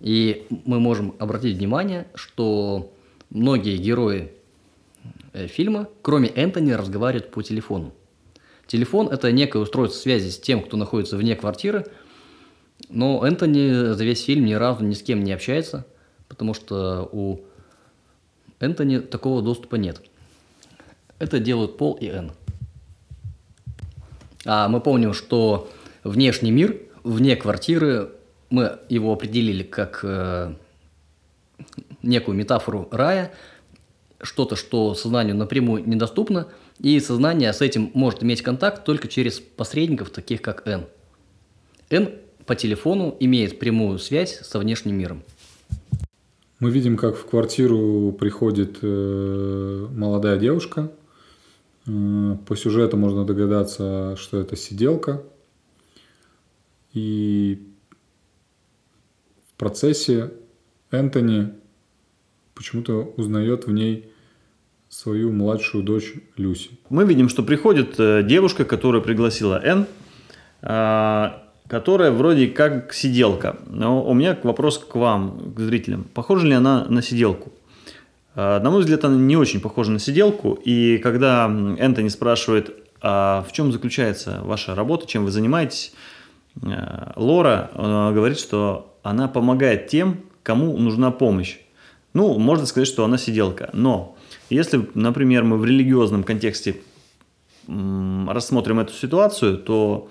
И 0.00 0.46
мы 0.66 0.80
можем 0.80 1.14
обратить 1.18 1.56
внимание, 1.56 2.06
что 2.14 2.93
многие 3.34 3.76
герои 3.76 4.32
э, 5.34 5.46
фильма, 5.48 5.88
кроме 6.00 6.28
Энтони, 6.28 6.72
разговаривают 6.72 7.30
по 7.30 7.42
телефону. 7.42 7.92
Телефон– 8.66 9.08
это 9.12 9.30
некое 9.30 9.58
устройство 9.58 10.00
связи 10.00 10.30
с 10.30 10.38
тем, 10.38 10.62
кто 10.62 10.78
находится 10.78 11.18
вне 11.18 11.36
квартиры, 11.36 11.84
но 12.88 13.26
Энтони 13.26 13.92
за 13.92 14.02
весь 14.02 14.24
фильм 14.24 14.46
ни 14.46 14.54
разу 14.54 14.82
ни 14.84 14.94
с 14.94 15.02
кем 15.02 15.22
не 15.22 15.32
общается, 15.32 15.86
потому 16.28 16.54
что 16.54 17.08
у 17.12 17.40
Энтони 18.60 19.00
такого 19.00 19.42
доступа 19.42 19.74
нет. 19.76 20.00
Это 21.18 21.38
делают 21.38 21.76
Пол 21.76 21.94
и 21.94 22.06
Энн. 22.06 22.32
А 24.46 24.68
мы 24.68 24.80
помним, 24.80 25.12
что 25.12 25.70
внешний 26.02 26.50
мир, 26.50 26.80
вне 27.02 27.36
квартиры, 27.36 28.12
мы 28.50 28.78
его 28.88 29.12
определили 29.12 29.62
как 29.62 30.00
э, 30.02 30.54
некую 32.04 32.36
метафору 32.36 32.88
рая, 32.90 33.32
что-то, 34.22 34.56
что 34.56 34.94
сознанию 34.94 35.36
напрямую 35.36 35.86
недоступно, 35.86 36.48
и 36.78 36.98
сознание 37.00 37.52
с 37.52 37.60
этим 37.60 37.90
может 37.94 38.22
иметь 38.22 38.42
контакт 38.42 38.84
только 38.84 39.08
через 39.08 39.40
посредников, 39.40 40.10
таких 40.10 40.42
как 40.42 40.66
Н. 40.66 40.86
Н 41.90 42.10
по 42.46 42.54
телефону 42.54 43.16
имеет 43.20 43.58
прямую 43.58 43.98
связь 43.98 44.40
со 44.40 44.58
внешним 44.58 44.96
миром. 44.96 45.22
Мы 46.60 46.70
видим, 46.70 46.96
как 46.96 47.16
в 47.16 47.26
квартиру 47.26 48.12
приходит 48.18 48.78
э, 48.82 49.88
молодая 49.94 50.38
девушка. 50.38 50.90
Э, 51.86 52.36
по 52.46 52.56
сюжету 52.56 52.96
можно 52.96 53.24
догадаться, 53.24 54.16
что 54.16 54.40
это 54.40 54.56
сиделка. 54.56 55.22
И 56.92 57.66
в 59.48 59.58
процессе 59.58 60.32
Энтони 60.90 61.52
почему-то 62.54 63.12
узнает 63.16 63.66
в 63.66 63.72
ней 63.72 64.08
свою 64.88 65.32
младшую 65.32 65.82
дочь 65.82 66.14
Люси. 66.36 66.70
Мы 66.88 67.04
видим, 67.04 67.28
что 67.28 67.42
приходит 67.42 67.98
э, 67.98 68.22
девушка, 68.22 68.64
которая 68.64 69.02
пригласила 69.02 69.60
Н, 69.62 69.86
а, 70.62 71.42
которая 71.66 72.12
вроде 72.12 72.46
как 72.46 72.94
сиделка. 72.94 73.58
Но 73.66 74.04
у 74.04 74.14
меня 74.14 74.38
вопрос 74.42 74.78
к 74.78 74.94
вам, 74.94 75.52
к 75.54 75.60
зрителям. 75.60 76.04
Похожа 76.14 76.46
ли 76.46 76.52
она 76.52 76.84
на 76.88 77.02
сиделку? 77.02 77.52
А, 78.36 78.60
на 78.60 78.70
мой 78.70 78.80
взгляд, 78.80 79.04
она 79.04 79.16
не 79.16 79.36
очень 79.36 79.60
похожа 79.60 79.90
на 79.90 79.98
сиделку. 79.98 80.58
И 80.64 80.98
когда 80.98 81.46
Энтони 81.78 82.08
спрашивает, 82.08 82.70
а 83.00 83.44
в 83.48 83.52
чем 83.52 83.72
заключается 83.72 84.42
ваша 84.44 84.76
работа, 84.76 85.06
чем 85.08 85.24
вы 85.24 85.32
занимаетесь, 85.32 85.92
э, 86.62 87.12
Лора 87.16 87.70
говорит, 87.74 88.38
что 88.38 88.96
она 89.02 89.26
помогает 89.26 89.88
тем, 89.88 90.20
кому 90.44 90.76
нужна 90.78 91.10
помощь. 91.10 91.58
Ну, 92.14 92.38
можно 92.38 92.64
сказать, 92.64 92.88
что 92.88 93.04
она 93.04 93.18
сиделка. 93.18 93.70
Но 93.72 94.16
если, 94.48 94.88
например, 94.94 95.44
мы 95.44 95.58
в 95.58 95.64
религиозном 95.64 96.22
контексте 96.22 96.76
рассмотрим 97.66 98.78
эту 98.78 98.92
ситуацию, 98.92 99.58
то 99.58 100.08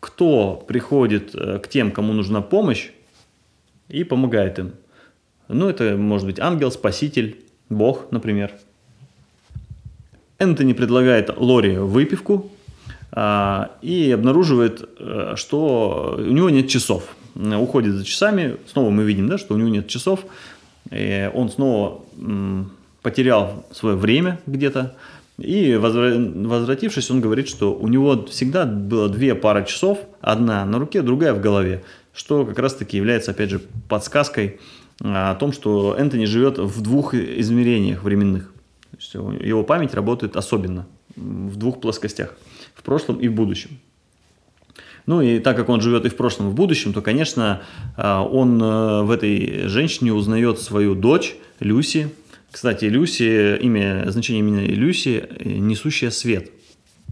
кто 0.00 0.54
приходит 0.68 1.34
э, 1.34 1.58
к 1.58 1.68
тем, 1.68 1.90
кому 1.90 2.12
нужна 2.12 2.40
помощь, 2.40 2.90
и 3.88 4.04
помогает 4.04 4.58
им? 4.58 4.72
Ну, 5.48 5.68
это 5.68 5.96
может 5.96 6.26
быть 6.26 6.38
ангел, 6.38 6.70
спаситель, 6.70 7.42
Бог, 7.68 8.12
например. 8.12 8.52
Энтони 10.38 10.74
предлагает 10.74 11.30
Лори 11.36 11.78
выпивку 11.78 12.52
а, 13.10 13.72
и 13.82 14.10
обнаруживает, 14.12 14.88
э, 14.98 15.32
что 15.36 16.16
у 16.18 16.32
него 16.32 16.50
нет 16.50 16.68
часов. 16.68 17.16
Уходит 17.34 17.94
за 17.94 18.04
часами, 18.04 18.56
снова 18.66 18.90
мы 18.90 19.04
видим, 19.04 19.28
да, 19.28 19.38
что 19.38 19.54
у 19.54 19.56
него 19.56 19.68
нет 19.68 19.88
часов, 19.88 20.24
и 20.90 21.30
он 21.34 21.50
снова 21.50 22.02
потерял 23.02 23.66
свое 23.72 23.96
время 23.96 24.40
где-то, 24.46 24.96
и 25.38 25.76
возвратившись, 25.76 27.10
он 27.10 27.20
говорит, 27.20 27.48
что 27.48 27.72
у 27.72 27.86
него 27.86 28.26
всегда 28.26 28.66
было 28.66 29.08
две 29.08 29.36
пары 29.36 29.64
часов, 29.64 30.00
одна 30.20 30.64
на 30.64 30.78
руке, 30.80 31.00
другая 31.00 31.32
в 31.32 31.40
голове, 31.40 31.84
что 32.12 32.44
как 32.44 32.58
раз-таки 32.58 32.96
является, 32.96 33.30
опять 33.30 33.50
же, 33.50 33.60
подсказкой 33.88 34.58
а, 35.00 35.30
о 35.30 35.34
том, 35.36 35.52
что 35.52 35.94
Энтони 35.96 36.24
живет 36.24 36.58
в 36.58 36.82
двух 36.82 37.14
измерениях 37.14 38.02
временных. 38.02 38.52
Его 39.14 39.62
память 39.62 39.94
работает 39.94 40.36
особенно 40.36 40.86
в 41.14 41.56
двух 41.56 41.80
плоскостях, 41.80 42.34
в 42.74 42.82
прошлом 42.82 43.18
и 43.20 43.28
в 43.28 43.32
будущем. 43.32 43.78
Ну 45.08 45.22
и 45.22 45.38
так 45.38 45.56
как 45.56 45.70
он 45.70 45.80
живет 45.80 46.04
и 46.04 46.10
в 46.10 46.16
прошлом, 46.16 46.48
и 46.48 46.50
в 46.50 46.54
будущем, 46.54 46.92
то, 46.92 47.00
конечно, 47.00 47.62
а, 47.96 48.22
он 48.22 48.62
э, 48.62 49.02
в 49.04 49.10
этой 49.10 49.66
женщине 49.66 50.12
узнает 50.12 50.60
свою 50.60 50.94
дочь 50.94 51.34
Люси, 51.60 52.10
кстати, 52.50 52.84
Люси, 52.84 53.56
имя, 53.56 54.04
значение 54.08 54.40
имени 54.40 54.66
Люси– 54.66 55.24
несущая 55.44 56.10
свет. 56.10 56.50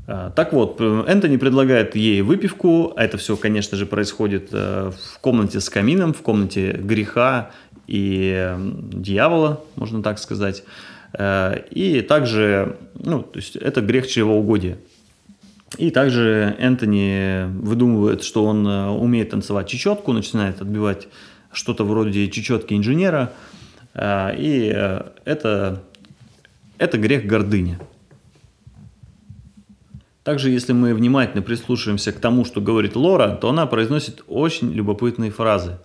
Так 0.06 0.52
вот, 0.52 0.80
Энтони 0.80 1.36
предлагает 1.36 1.96
ей 1.96 2.22
выпивку. 2.22 2.92
А 2.96 3.02
это 3.02 3.16
все, 3.16 3.36
конечно 3.36 3.76
же, 3.76 3.86
происходит 3.86 4.50
э, 4.52 4.92
в 4.92 5.18
комнате 5.18 5.60
с 5.60 5.68
камином, 5.68 6.12
в 6.12 6.22
комнате 6.22 6.72
греха 6.72 7.50
и 7.88 8.54
дьявола, 8.92 9.64
можно 9.74 10.02
так 10.02 10.18
сказать. 10.18 10.62
Э, 11.18 11.64
и 11.70 12.02
также, 12.02 12.76
ну, 12.94 13.22
то 13.22 13.38
есть 13.38 13.56
это 13.56 13.80
грех 13.80 14.06
чревоугодия. 14.06 14.78
И 15.78 15.90
также 15.90 16.56
Энтони 16.58 17.46
выдумывает, 17.60 18.22
что 18.22 18.44
он 18.44 18.66
э, 18.66 18.88
умеет 18.88 19.30
танцевать 19.30 19.68
чечетку, 19.68 20.12
начинает 20.12 20.60
отбивать 20.60 21.08
что-то 21.52 21.84
вроде 21.84 22.28
чечетки 22.30 22.74
инженера– 22.74 23.32
а, 23.98 24.30
и 24.30 24.70
э, 24.74 25.02
это, 25.24 25.82
это 26.76 26.98
грех 26.98 27.24
гордыни. 27.24 27.78
Также, 30.22 30.50
если 30.50 30.72
мы 30.72 30.92
внимательно 30.92 31.42
прислушаемся 31.42 32.12
к 32.12 32.20
тому, 32.20 32.44
что 32.44 32.60
говорит 32.60 32.94
Лора, 32.94 33.36
то 33.36 33.48
она 33.48 33.64
произносит 33.66 34.22
очень 34.26 34.72
любопытные 34.72 35.30
фразы. 35.30 35.78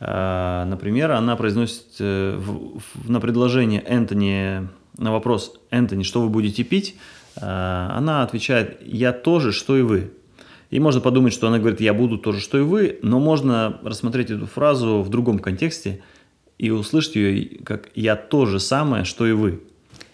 Например, 0.00 1.10
она 1.10 1.34
произносит 1.34 1.96
э, 1.98 2.40
на 3.04 3.20
предложение 3.20 3.82
Энтони, 3.82 4.68
на 4.96 5.10
вопрос 5.10 5.60
«Энтони, 5.70 6.04
что 6.04 6.22
вы 6.22 6.28
будете 6.28 6.62
пить?», 6.62 6.94
она 7.40 8.22
отвечает 8.22 8.78
«Я 8.84 9.12
тоже, 9.12 9.52
что 9.52 9.76
и 9.76 9.82
вы». 9.82 10.12
И 10.70 10.80
можно 10.80 11.00
подумать, 11.00 11.32
что 11.32 11.48
она 11.48 11.58
говорит 11.58 11.80
«Я 11.80 11.94
буду 11.94 12.18
тоже, 12.18 12.40
что 12.40 12.58
и 12.58 12.62
вы», 12.62 12.98
но 13.02 13.18
можно 13.18 13.78
рассмотреть 13.82 14.30
эту 14.30 14.46
фразу 14.46 15.02
в 15.02 15.08
другом 15.08 15.38
контексте– 15.38 16.02
и 16.58 16.70
услышать 16.70 17.14
ее 17.14 17.58
как 17.64 17.90
«я 17.94 18.16
то 18.16 18.44
же 18.46 18.60
самое, 18.60 19.04
что 19.04 19.26
и 19.26 19.32
вы». 19.32 19.62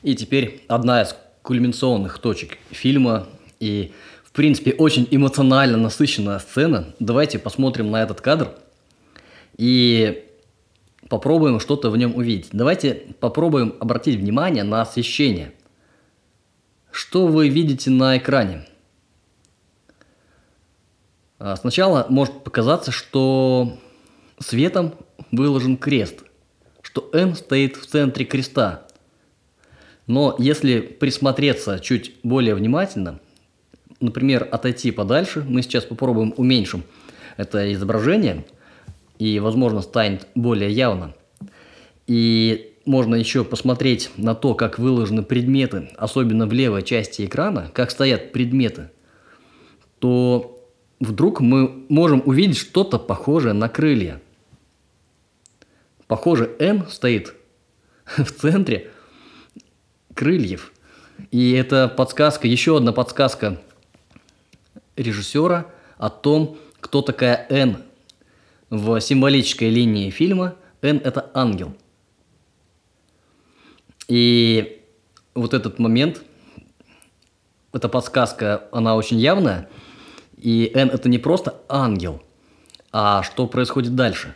И 0.02 0.14
теперь 0.14 0.62
одна 0.68 1.02
из 1.02 1.16
кульминационных 1.42 2.18
точек 2.18 2.58
фильма 2.70 3.26
и, 3.60 3.92
в 4.22 4.32
принципе, 4.32 4.72
очень 4.72 5.08
эмоционально 5.10 5.78
насыщенная 5.78 6.38
сцена. 6.38 6.94
Давайте 7.00 7.38
посмотрим 7.38 7.90
на 7.90 8.02
этот 8.02 8.20
кадр 8.20 8.50
и 9.56 10.24
попробуем 11.08 11.60
что-то 11.60 11.90
в 11.90 11.96
нем 11.96 12.14
увидеть. 12.14 12.48
Давайте 12.52 13.02
попробуем 13.20 13.74
обратить 13.80 14.16
внимание 14.16 14.64
на 14.64 14.82
освещение. 14.82 15.52
Что 16.94 17.26
вы 17.26 17.48
видите 17.48 17.90
на 17.90 18.16
экране? 18.18 18.64
А, 21.40 21.56
сначала 21.56 22.06
может 22.08 22.44
показаться, 22.44 22.92
что 22.92 23.76
светом 24.38 24.94
выложен 25.32 25.76
крест– 25.76 26.22
что 26.94 27.10
М 27.12 27.34
стоит 27.34 27.76
в 27.76 27.86
центре 27.86 28.24
креста. 28.24 28.86
Но 30.06 30.36
если 30.38 30.78
присмотреться 30.80 31.80
чуть 31.80 32.14
более 32.22 32.54
внимательно, 32.54 33.18
например, 33.98 34.48
отойти 34.52 34.92
подальше, 34.92 35.44
мы 35.48 35.62
сейчас 35.62 35.84
попробуем 35.84 36.32
уменьшим 36.36 36.84
это 37.36 37.72
изображение, 37.72 38.46
и, 39.18 39.40
возможно, 39.40 39.80
станет 39.80 40.28
более 40.36 40.70
явно. 40.70 41.14
И 42.06 42.73
можно 42.86 43.14
еще 43.14 43.44
посмотреть 43.44 44.10
на 44.16 44.34
то, 44.34 44.54
как 44.54 44.78
выложены 44.78 45.22
предметы, 45.22 45.90
особенно 45.96 46.46
в 46.46 46.52
левой 46.52 46.82
части 46.82 47.24
экрана, 47.24 47.70
как 47.72 47.90
стоят 47.90 48.32
предметы, 48.32 48.90
то 49.98 50.64
вдруг 51.00 51.40
мы 51.40 51.84
можем 51.88 52.22
увидеть 52.24 52.58
что-то 52.58 52.98
похожее 52.98 53.52
на 53.54 53.68
крылья. 53.68 54.20
Похоже, 56.06 56.54
N 56.58 56.86
стоит 56.88 57.34
в 58.04 58.30
центре 58.30 58.90
крыльев. 60.14 60.72
И 61.30 61.52
это 61.52 61.88
подсказка, 61.88 62.46
еще 62.46 62.76
одна 62.76 62.92
подсказка 62.92 63.60
режиссера 64.96 65.66
о 65.96 66.10
том, 66.10 66.58
кто 66.80 67.02
такая 67.02 67.46
Н. 67.48 67.78
В 68.70 69.00
символической 69.00 69.70
линии 69.70 70.10
фильма 70.10 70.56
Н– 70.82 71.00
это 71.04 71.30
ангел. 71.34 71.74
И 74.08 74.82
вот 75.34 75.54
этот 75.54 75.78
момент, 75.78 76.22
эта 77.72 77.88
подсказка, 77.88 78.68
она 78.72 78.96
очень 78.96 79.18
явная. 79.18 79.68
И 80.36 80.70
Н– 80.74 80.90
это 80.92 81.08
не 81.08 81.18
просто 81.18 81.62
ангел, 81.68 82.22
а 82.92 83.22
что 83.22 83.46
происходит 83.46 83.94
дальше? 83.94 84.34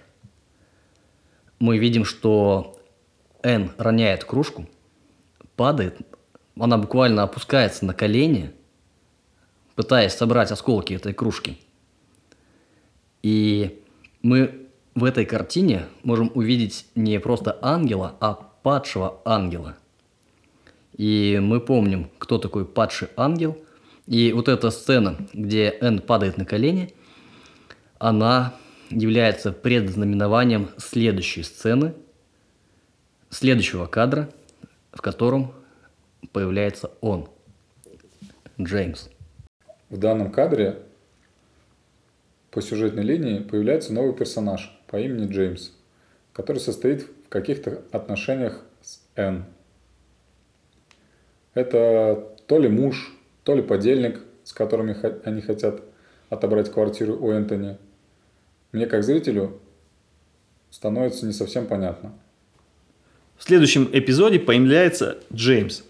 Мы 1.58 1.78
видим, 1.78 2.04
что 2.04 2.80
Н 3.42 3.70
роняет 3.76 4.24
кружку, 4.24 4.68
падает, 5.54 5.98
она 6.58 6.78
буквально 6.78 7.22
опускается 7.24 7.84
на 7.84 7.94
колени, 7.94 8.52
пытаясь 9.74 10.14
собрать 10.14 10.50
осколки 10.50 10.94
этой 10.94 11.12
кружки. 11.12 11.58
И 13.22 13.82
мы 14.22 14.68
в 14.94 15.04
этой 15.04 15.24
картине 15.24 15.86
можем 16.02 16.32
увидеть 16.34 16.86
не 16.94 17.20
просто 17.20 17.58
ангела, 17.62 18.16
а 18.20 18.47
падшего 18.68 19.22
ангела. 19.24 19.78
И 20.92 21.38
мы 21.40 21.58
помним, 21.58 22.10
кто 22.18 22.36
такой 22.36 22.66
падший 22.66 23.08
ангел. 23.16 23.56
И 24.06 24.30
вот 24.34 24.46
эта 24.46 24.68
сцена, 24.68 25.16
где 25.32 25.74
Н 25.80 26.00
падает 26.00 26.36
на 26.36 26.44
колени, 26.44 26.94
она 27.98 28.54
является 28.90 29.52
предзнаменованием 29.52 30.68
следующей 30.76 31.44
сцены, 31.44 31.94
следующего 33.30 33.86
кадра, 33.86 34.28
в 34.92 35.00
котором 35.00 35.54
появляется 36.32 36.90
он, 37.00 37.26
Джеймс. 38.60 39.08
В 39.88 39.96
данном 39.96 40.30
кадре 40.30 40.82
по 42.50 42.60
сюжетной 42.60 43.02
линии 43.02 43.38
появляется 43.38 43.94
новый 43.94 44.12
персонаж 44.12 44.78
по 44.88 44.98
имени 44.98 45.26
Джеймс, 45.32 45.70
который 46.34 46.58
состоит 46.58 47.08
каких-то 47.28 47.82
отношениях 47.92 48.64
с 48.82 49.00
Энн. 49.16 49.44
Это 51.54 52.28
то 52.46 52.58
ли 52.58 52.68
муж, 52.68 53.12
то 53.44 53.54
ли 53.54 53.62
подельник, 53.62 54.20
с 54.44 54.52
которыми 54.52 54.96
они 55.26 55.40
хотят 55.40 55.82
отобрать 56.30 56.72
квартиру 56.72 57.16
у 57.18 57.30
Энтони. 57.30 57.78
Мне 58.72 58.86
как 58.86 59.02
зрителю 59.02 59.58
становится 60.70 61.26
не 61.26 61.32
совсем 61.32 61.66
понятно. 61.66 62.12
В 63.36 63.44
следующем 63.44 63.88
эпизоде 63.92 64.38
появляется 64.38 65.18
Джеймс. 65.32 65.82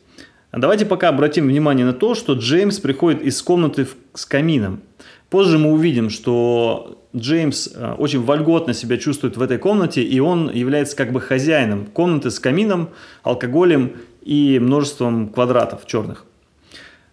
Давайте 0.52 0.86
пока 0.86 1.08
обратим 1.08 1.46
внимание 1.46 1.84
на 1.84 1.92
то, 1.92 2.14
что 2.14 2.34
Джеймс 2.34 2.78
приходит 2.78 3.22
из 3.22 3.40
комнаты 3.42 3.86
с 4.14 4.24
камином. 4.24 4.82
Позже 5.30 5.58
мы 5.58 5.72
увидим, 5.72 6.08
что 6.08 6.98
Джеймс 7.14 7.68
э, 7.74 7.92
очень 7.98 8.22
вольготно 8.22 8.72
себя 8.72 8.96
чувствует 8.96 9.36
в 9.36 9.42
этой 9.42 9.58
комнате, 9.58 10.02
и 10.02 10.20
он 10.20 10.50
является 10.50 10.96
как 10.96 11.12
бы 11.12 11.20
хозяином 11.20 11.86
комнаты 11.86 12.30
с 12.30 12.38
камином, 12.38 12.90
алкоголем 13.22 13.96
и 14.22 14.58
множеством 14.58 15.28
квадратов 15.28 15.86
черных. 15.86 16.24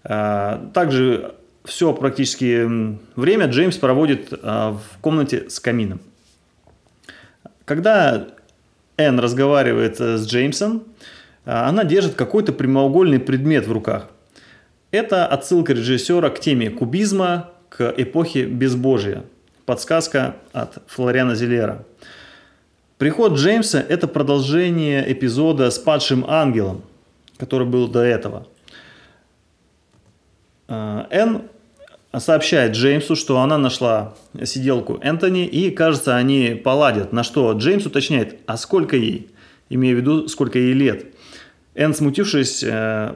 Э, 0.03 0.59
также 0.73 1.35
все 1.65 1.93
практически 1.93 2.67
время 3.19 3.47
Джеймс 3.47 3.77
проводит 3.77 4.31
э, 4.31 4.37
в 4.37 4.99
комнате 5.01 5.49
с 5.49 5.59
камином. 5.59 5.99
Когда 7.65 8.27
Энн 8.95 9.19
разговаривает 9.19 9.99
с 9.99 10.25
Джеймсом, 10.25 10.83
она 11.43 11.83
держит 11.83 12.13
какой-то 12.13 12.53
прямоугольный 12.53 13.19
предмет 13.19 13.67
в 13.67 13.71
руках. 13.71 14.07
Это 14.91 15.25
отсылка 15.25 15.73
режиссера 15.73 16.29
к 16.29 16.39
теме 16.39 16.69
кубизма, 16.69 17.51
к 17.75 17.93
эпохе 17.97 18.45
безбожия. 18.45 19.23
Подсказка 19.65 20.37
от 20.53 20.77
Флориана 20.87 21.35
Зелера. 21.35 21.83
Приход 22.97 23.33
Джеймса– 23.33 23.83
это 23.89 24.07
продолжение 24.07 25.11
эпизода 25.11 25.69
с 25.69 25.77
падшим 25.77 26.23
ангелом, 26.25 26.83
который 27.37 27.67
был 27.67 27.89
до 27.89 27.99
этого. 27.99 28.47
А, 30.69 31.07
Энн 31.09 31.41
сообщает 32.17 32.77
Джеймсу, 32.77 33.17
что 33.17 33.41
она 33.41 33.57
нашла 33.57 34.13
сиделку 34.45 34.97
Энтони, 35.01 35.45
и, 35.45 35.69
кажется, 35.71 36.15
они 36.15 36.61
поладят. 36.63 37.11
На 37.11 37.23
что 37.23 37.51
Джеймс 37.51 37.85
уточняет, 37.85 38.39
а 38.45 38.55
сколько 38.55 38.95
ей? 38.95 39.29
Имея 39.67 39.95
в 39.95 39.97
виду, 39.97 40.27
сколько 40.29 40.57
ей 40.59 40.71
лет. 40.71 41.07
Энн, 41.73 41.93
смутившись, 41.93 42.63
э, 42.63 43.15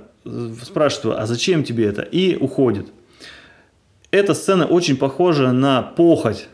спрашивает, 0.63 1.19
а 1.19 1.25
зачем 1.27 1.63
тебе 1.63 1.85
это? 1.85 2.01
И 2.01 2.35
уходит. 2.35 2.87
Эта 4.11 4.33
сцена 4.33 4.65
очень 4.65 4.97
похожа 4.97 5.51
на 5.51 5.83
похоть 5.83 6.47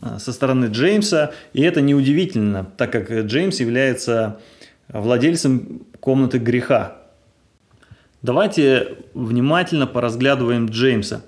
э, 0.00 0.18
со 0.18 0.32
стороны 0.32 0.66
Джеймса, 0.66 1.32
и 1.52 1.62
это 1.62 1.80
неудивительно, 1.80 2.66
так 2.76 2.92
как 2.92 3.10
Джеймс 3.10 3.60
является 3.60 4.40
владельцем 4.88 5.86
комнаты 6.00 6.38
греха. 6.38 6.98
Давайте 8.22 8.96
внимательно 9.12 9.86
поразглядываем 9.86 10.66
Джеймса. 10.66 11.22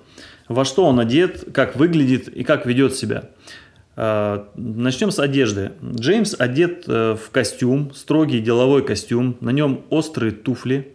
Во 0.49 0.64
что 0.64 0.87
он 0.87 0.99
одет, 0.99 1.49
как 1.53 1.77
выглядит 1.77 2.29
и 2.29 2.43
как 2.43 2.64
ведет 2.64 2.95
себя. 2.95 3.24
Э, 3.97 4.45
начнем 4.55 5.11
с 5.11 5.18
одежды. 5.18 5.72
Джеймс 5.83 6.35
одет 6.39 6.85
э, 6.87 7.16
в 7.22 7.31
костюм, 7.31 7.93
строгий 7.95 8.41
деловой 8.41 8.83
костюм, 8.83 9.37
на 9.41 9.51
нем 9.51 9.85
острые 9.91 10.33
туфли. 10.33 10.95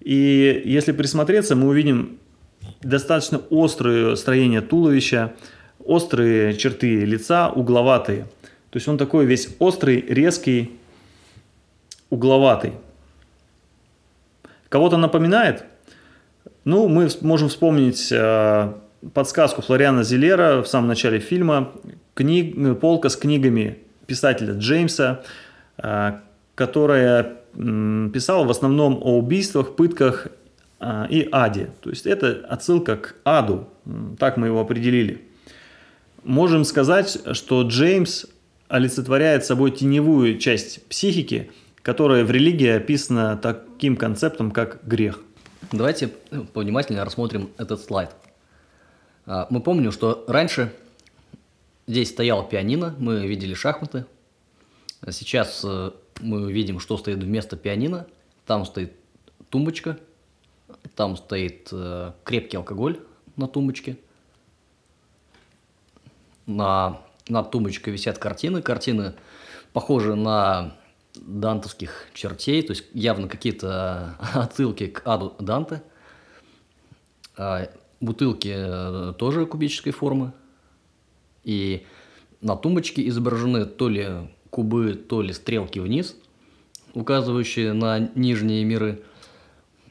И 0.00 0.62
если 0.64 0.92
присмотреться, 0.92 1.54
мы 1.54 1.68
увидим 1.68 2.18
достаточно 2.82 3.40
острое 3.50 4.16
строение 4.16 4.60
туловища, 4.60 5.32
острые 5.84 6.54
черты 6.56 7.04
лица, 7.04 7.50
угловатые. 7.50 8.26
То 8.70 8.76
есть 8.76 8.88
он 8.88 8.98
такой 8.98 9.26
весь 9.26 9.48
острый, 9.58 10.00
резкий, 10.00 10.72
угловатый. 12.10 12.72
Кого-то 14.68 14.96
напоминает? 14.96 15.64
Ну, 16.64 16.88
мы 16.88 17.08
можем 17.20 17.48
вспомнить 17.48 18.08
э, 18.10 18.72
подсказку 19.12 19.62
Флориана 19.62 20.04
Зелера 20.04 20.62
в 20.62 20.68
самом 20.68 20.88
начале 20.88 21.18
фильма, 21.18 21.72
книг, 22.14 22.80
полка 22.80 23.08
с 23.08 23.16
книгами 23.16 23.78
писателя 24.06 24.54
Джеймса, 24.54 25.22
э, 25.76 26.12
которая 26.54 27.22
э, 27.54 28.08
писала 28.14 28.44
в 28.44 28.50
основном 28.50 28.98
о 29.02 29.18
убийствах, 29.18 29.74
пытках 29.74 30.28
и 31.08 31.28
аде. 31.30 31.70
То 31.80 31.90
есть 31.90 32.06
это 32.06 32.44
отсылка 32.48 32.96
к 32.96 33.16
аду, 33.24 33.68
так 34.18 34.36
мы 34.36 34.48
его 34.48 34.60
определили. 34.60 35.22
Можем 36.24 36.64
сказать, 36.64 37.18
что 37.32 37.62
Джеймс 37.62 38.26
олицетворяет 38.68 39.44
собой 39.44 39.70
теневую 39.70 40.38
часть 40.38 40.86
психики, 40.88 41.50
которая 41.82 42.24
в 42.24 42.30
религии 42.30 42.68
описана 42.68 43.36
таким 43.36 43.96
концептом, 43.96 44.50
как 44.50 44.86
грех. 44.86 45.20
Давайте 45.70 46.10
ну, 46.30 46.44
повнимательнее 46.44 47.02
рассмотрим 47.04 47.50
этот 47.58 47.80
слайд. 47.82 48.10
А, 49.26 49.46
мы 49.50 49.60
помним, 49.60 49.92
что 49.92 50.24
раньше 50.26 50.72
здесь 51.86 52.10
стоял 52.10 52.48
пианино, 52.48 52.94
мы 52.98 53.26
видели 53.26 53.54
шахматы. 53.54 54.06
Сейчас 55.10 55.62
э, 55.64 55.90
мы 56.20 56.52
видим, 56.52 56.78
что 56.78 56.96
стоит 56.96 57.18
вместо 57.18 57.56
пианино. 57.56 58.06
Там 58.46 58.64
стоит 58.64 58.92
тумбочка– 59.50 59.98
там 60.94 61.16
стоит 61.16 61.68
э, 61.72 62.12
крепкий 62.24 62.56
алкоголь 62.56 63.00
на 63.36 63.48
тумбочке. 63.48 63.96
На, 66.46 67.00
на 67.28 67.42
тумбочке 67.42 67.90
висят 67.90 68.18
картины. 68.18 68.62
Картины 68.62 69.14
похожи 69.72 70.14
на 70.14 70.76
дантовских 71.14 72.08
чертей, 72.14 72.62
то 72.62 72.72
есть 72.72 72.84
явно 72.92 73.28
какие-то 73.28 74.16
отсылки 74.34 74.88
к 74.88 75.02
аду 75.06 75.34
Данте. 75.38 75.82
А 77.36 77.70
бутылки 78.00 78.52
э, 78.54 79.14
тоже 79.18 79.46
кубической 79.46 79.92
формы. 79.92 80.32
И 81.44 81.86
на 82.40 82.56
тумбочке 82.56 83.06
изображены 83.08 83.64
то 83.64 83.88
ли 83.88 84.30
кубы, 84.50 84.94
то 84.94 85.22
ли 85.22 85.32
стрелки 85.32 85.78
вниз, 85.78 86.16
указывающие 86.92 87.72
на 87.72 87.98
нижние 88.14 88.64
миры– 88.64 89.02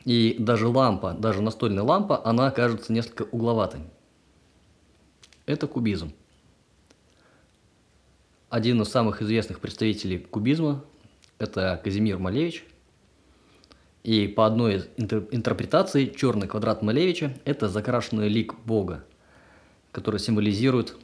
и 0.06 0.36
даже 0.40 0.68
лампа, 0.68 1.14
даже 1.14 1.42
настольная 1.42 1.84
лампа, 1.84 2.22
она 2.26 2.52
кажется 2.52 2.92
несколько 2.94 3.24
угловатой. 3.24 3.82
Это 5.46 5.68
кубизм. 5.68 6.14
один 8.52 8.82
из 8.82 8.90
самых 8.90 9.22
известных 9.22 9.62
представителей 9.62 10.20
кубизма– 10.20 10.84
это 11.40 11.80
Казимир 11.82 12.20
Малевич. 12.20 12.66
И 14.04 14.28
по 14.28 14.46
одной 14.46 14.76
из 14.76 14.90
интер- 14.98 15.28
интерпретаций 15.32 16.14
черный 16.14 16.50
квадрат 16.50 16.82
Малевича– 16.82 17.34
это 17.46 17.70
закрашенный 17.70 18.28
лик 18.28 18.56
Бога, 18.66 19.06
который 19.94 20.20
символизирует 20.20 20.98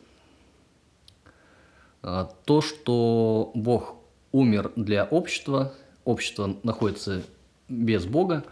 а, 2.02 2.26
то, 2.44 2.60
что 2.60 3.52
Бог 3.54 3.96
умер 4.34 4.74
для 4.76 5.06
общества, 5.06 5.74
общество 6.04 6.58
находится 6.64 7.24
без 7.70 8.06
Бога. 8.06 8.44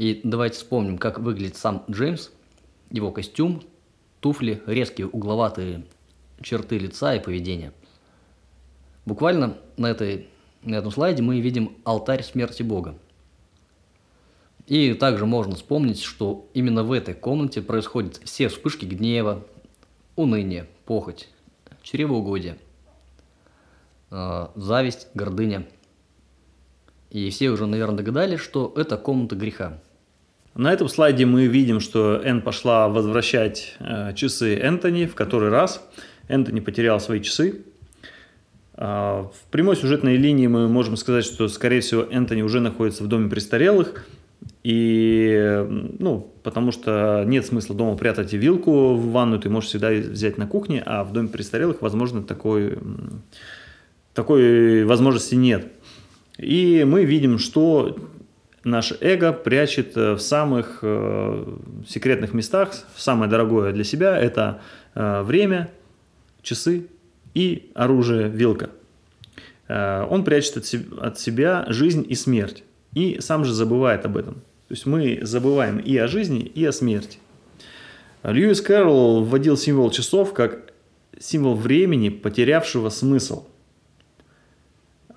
И 0.00 0.18
давайте 0.24 0.56
вспомним, 0.56 0.96
как 0.96 1.18
выглядит 1.18 1.58
сам 1.58 1.84
Джеймс, 1.90 2.30
его 2.90 3.12
костюм, 3.12 3.62
туфли, 4.20 4.62
резкие 4.64 5.06
угловатые 5.06 5.84
черты 6.40 6.78
лица 6.78 7.14
и 7.14 7.20
поведения. 7.20 7.74
Буквально 9.04 9.58
на, 9.76 9.88
этой, 9.88 10.28
на 10.62 10.76
этом 10.76 10.90
слайде 10.90 11.22
мы 11.22 11.40
видим 11.40 11.76
алтарь 11.84 12.22
смерти 12.22 12.62
Бога. 12.62 12.96
И 14.66 14.94
также 14.94 15.26
можно 15.26 15.54
вспомнить, 15.54 16.00
что 16.00 16.48
именно 16.54 16.82
в 16.82 16.92
этой 16.92 17.12
комнате 17.12 17.60
происходят 17.60 18.22
все 18.24 18.48
вспышки 18.48 18.86
гнева, 18.86 19.46
уныния, 20.16 20.66
похоть, 20.86 21.28
чревоугодие, 21.82 22.56
э, 24.10 24.46
зависть, 24.54 25.08
гордыня. 25.12 25.66
И 27.10 27.28
все 27.28 27.50
уже, 27.50 27.66
наверное, 27.66 27.98
догадались, 27.98 28.40
что 28.40 28.72
это 28.76 28.96
комната 28.96 29.36
греха. 29.36 29.78
На 30.54 30.72
этом 30.72 30.88
слайде 30.88 31.26
мы 31.26 31.46
видим, 31.46 31.80
что 31.80 32.20
Энн 32.24 32.42
пошла 32.42 32.88
возвращать 32.88 33.76
э, 33.78 34.12
часы 34.14 34.56
Энтони 34.56 35.06
в 35.06 35.14
который 35.14 35.48
раз. 35.48 35.86
Энтони 36.28 36.60
потерял 36.60 36.98
свои 36.98 37.20
часы. 37.20 37.62
Э, 38.74 39.26
в 39.32 39.50
прямой 39.50 39.76
сюжетной 39.76 40.16
линии 40.16 40.48
мы 40.48 40.68
можем 40.68 40.96
сказать, 40.96 41.24
что, 41.24 41.46
скорее 41.48 41.80
всего, 41.80 42.02
Энтони 42.02 42.42
уже 42.42 42.60
находится 42.60 43.04
в 43.04 43.06
доме 43.06 43.30
престарелых. 43.30 44.06
И, 44.64 45.66
ну, 45.98 46.32
потому 46.42 46.72
что 46.72 47.24
нет 47.26 47.46
смысла 47.46 47.76
дома 47.76 47.96
прятать 47.96 48.32
вилку 48.32 48.94
в 48.94 49.12
ванну, 49.12 49.38
ты 49.38 49.48
можешь 49.48 49.70
всегда 49.70 49.90
взять 49.90 50.36
на 50.36 50.46
кухне, 50.46 50.82
а 50.84 51.04
в 51.04 51.12
доме 51.12 51.28
престарелых, 51.28 51.80
возможно, 51.80 52.22
такой, 52.22 52.78
такой 54.12 54.84
возможности 54.84 55.34
нет. 55.34 55.68
И 56.36 56.84
мы 56.86 57.04
видим, 57.04 57.38
что 57.38 57.96
наше 58.64 58.96
эго 59.00 59.32
прячет 59.32 59.94
в 59.96 60.18
самых 60.18 60.80
э, 60.82 61.56
секретных 61.88 62.34
местах, 62.34 62.72
самое 62.96 63.30
дорогое 63.30 63.72
для 63.72 63.84
себя– 63.84 64.18
это 64.20 64.60
э, 64.94 65.22
время, 65.22 65.70
часы 66.42 66.86
и 67.34 67.70
оружие 67.74 68.28
вилка. 68.28 68.70
Э, 69.68 70.06
он 70.08 70.24
прячет 70.24 70.56
от 71.00 71.18
себя 71.18 71.64
жизнь 71.68 72.04
и 72.08 72.14
смерть 72.14 72.64
и 72.94 73.18
сам 73.20 73.44
же 73.44 73.52
забывает 73.52 74.04
об 74.04 74.16
этом. 74.16 74.34
То 74.68 74.74
есть 74.74 74.86
мы 74.86 75.20
забываем 75.22 75.78
и 75.78 75.96
о 75.96 76.06
жизни, 76.06 76.40
и 76.40 76.64
о 76.64 76.72
смерти. 76.72 77.18
Льюис 78.22 78.60
Кэрролл 78.60 79.24
вводил 79.24 79.56
символ 79.56 79.90
часов 79.90 80.34
как 80.34 80.72
символ 81.18 81.54
времени, 81.54 82.08
потерявшего 82.08 82.88
смысл. 82.90 83.46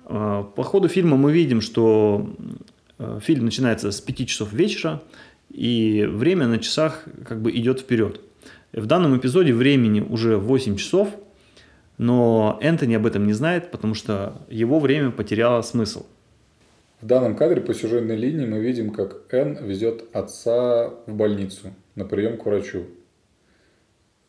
По 0.04 0.62
ходу 0.64 0.88
фильма 0.88 1.16
мы 1.16 1.32
видим, 1.32 1.60
что 1.60 2.28
фильм 3.20 3.44
начинается 3.44 3.90
с 3.90 4.00
5 4.00 4.28
часов 4.28 4.52
вечера, 4.52 5.02
и 5.50 6.04
время 6.08 6.46
на 6.46 6.58
часах 6.58 7.04
как 7.26 7.40
бы 7.40 7.50
идет 7.52 7.80
вперед. 7.80 8.20
В 8.72 8.86
данном 8.86 9.16
эпизоде 9.16 9.52
времени 9.52 10.00
уже 10.00 10.36
8 10.36 10.76
часов, 10.76 11.08
но 11.98 12.58
Энтони 12.60 12.94
об 12.94 13.06
этом 13.06 13.26
не 13.26 13.32
знает, 13.32 13.70
потому 13.70 13.94
что 13.94 14.42
его 14.48 14.80
время 14.80 15.10
потеряло 15.10 15.62
смысл. 15.62 16.06
В 17.00 17.06
данном 17.06 17.36
кадре 17.36 17.60
по 17.60 17.74
сюжетной 17.74 18.16
линии 18.16 18.46
мы 18.46 18.60
видим, 18.60 18.90
как 18.90 19.32
Энн 19.32 19.64
везет 19.64 20.04
отца 20.12 20.88
в 21.06 21.14
больницу 21.14 21.74
на 21.94 22.04
прием 22.04 22.38
к 22.38 22.46
врачу. 22.46 22.86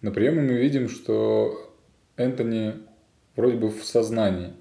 На 0.02 0.12
приеме 0.12 0.42
мы 0.42 0.54
видим, 0.58 0.90
что 0.90 1.74
Энтони 2.18 2.74
вроде 3.36 3.58
бы 3.58 3.70
в 3.70 3.84
сознании 3.84 4.54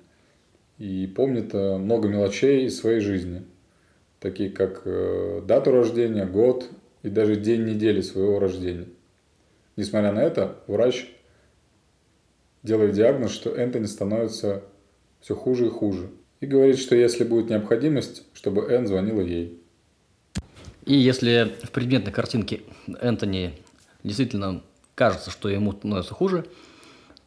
и 0.79 1.07
помнит 1.07 1.55
э, 1.55 1.77
много 1.77 2.09
мелочей 2.09 2.67
из 2.67 2.79
своей 2.79 3.01
жизни, 3.01 3.43
такие 4.25 4.51
как 4.51 4.83
э, 4.85 5.41
дату 5.47 5.71
рождения, 5.71 6.27
год 6.27 6.69
и 7.05 7.09
даже 7.09 7.37
день 7.37 7.65
недели 7.65 8.01
своего 8.01 8.41
рождения. 8.41 8.89
Несмотря 9.77 10.11
на 10.11 10.21
это, 10.21 10.57
врач 10.67 11.09
делает 12.65 12.95
диагноз, 12.95 13.31
что 13.31 13.55
Энтони 13.55 13.87
становится 13.87 14.65
все 15.21 15.37
хуже 15.37 15.67
и 15.67 15.71
хуже– 15.71 16.11
и 16.45 16.47
говорит, 16.47 16.79
что 16.79 16.95
если 16.95 17.25
будет 17.25 17.49
необходимость, 17.49 18.23
чтобы 18.35 18.71
Энн 18.71 18.87
звонила 18.87 19.23
ей. 19.23 19.59
И 20.85 20.95
если 20.95 21.55
в 21.63 21.71
предметной 21.71 22.13
картинке 22.13 22.61
Энтони 23.01 23.59
действительно 24.03 24.63
кажется, 24.95 25.31
что 25.31 25.49
ему 25.49 25.73
становится 25.73 26.13
хуже, 26.13 26.45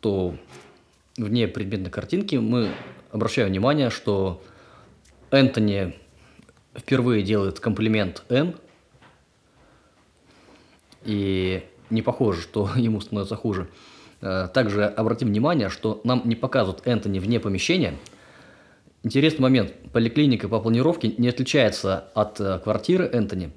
то 0.02 0.36
вне 1.18 1.48
предметной 1.48 1.90
картинки 1.90 2.36
мы 2.36 2.70
обращаем 3.12 3.50
внимание, 3.50 3.90
что 3.90 4.44
Энтони 5.32 5.96
впервые 6.78 7.24
делает 7.24 7.60
комплимент 7.60 8.24
Н, 8.30 8.56
и 11.04 11.64
не 11.90 12.02
похоже, 12.02 12.42
что 12.42 12.70
ему 12.76 13.02
становится 13.02 13.36
хуже. 13.36 13.68
Э, 14.22 14.48
также 14.54 14.86
обратим 14.86 15.28
внимание, 15.28 15.70
что 15.70 16.02
нам 16.04 16.22
не 16.26 16.36
показывают 16.36 16.86
Энтони 16.88 17.20
вне 17.20 17.40
помещения– 17.40 17.96
Интересный 19.08 19.44
момент. 19.44 19.74
Поликлиника 19.94 20.50
по 20.50 20.60
планировке 20.60 21.14
не 21.18 21.30
отличается 21.30 22.10
от 22.14 22.42
э, 22.42 22.60
квартиры 22.60 23.06
Энтони. 23.06 23.52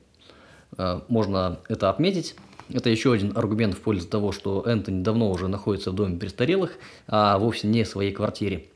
Э, 0.77 1.01
можно 1.09 1.59
это 1.69 1.91
отметить. 1.91 2.37
Это 2.73 2.89
еще 2.89 3.13
один 3.13 3.37
аргумент 3.37 3.75
в 3.75 3.81
пользу 3.81 4.07
того, 4.07 4.31
что 4.31 4.63
Энтони 4.65 5.03
давно 5.03 5.29
уже 5.29 5.49
находится 5.49 5.91
в 5.91 5.95
доме 5.95 6.19
престарелых, 6.19 6.79
а 7.09 7.37
вовсе 7.39 7.67
не 7.67 7.83
в 7.83 7.89
своей 7.89 8.13
квартире. 8.13 8.67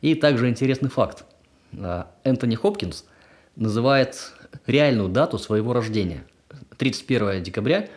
И 0.00 0.16
также 0.16 0.48
интересный 0.48 0.88
факт. 0.88 1.24
Энтони 2.24 2.56
Хопкинс 2.56 3.04
называет 3.56 4.32
реальную 4.66 5.08
дату 5.08 5.38
своего 5.38 5.72
рождения. 5.72 6.24
31 6.78 7.42
декабря, 7.42 7.88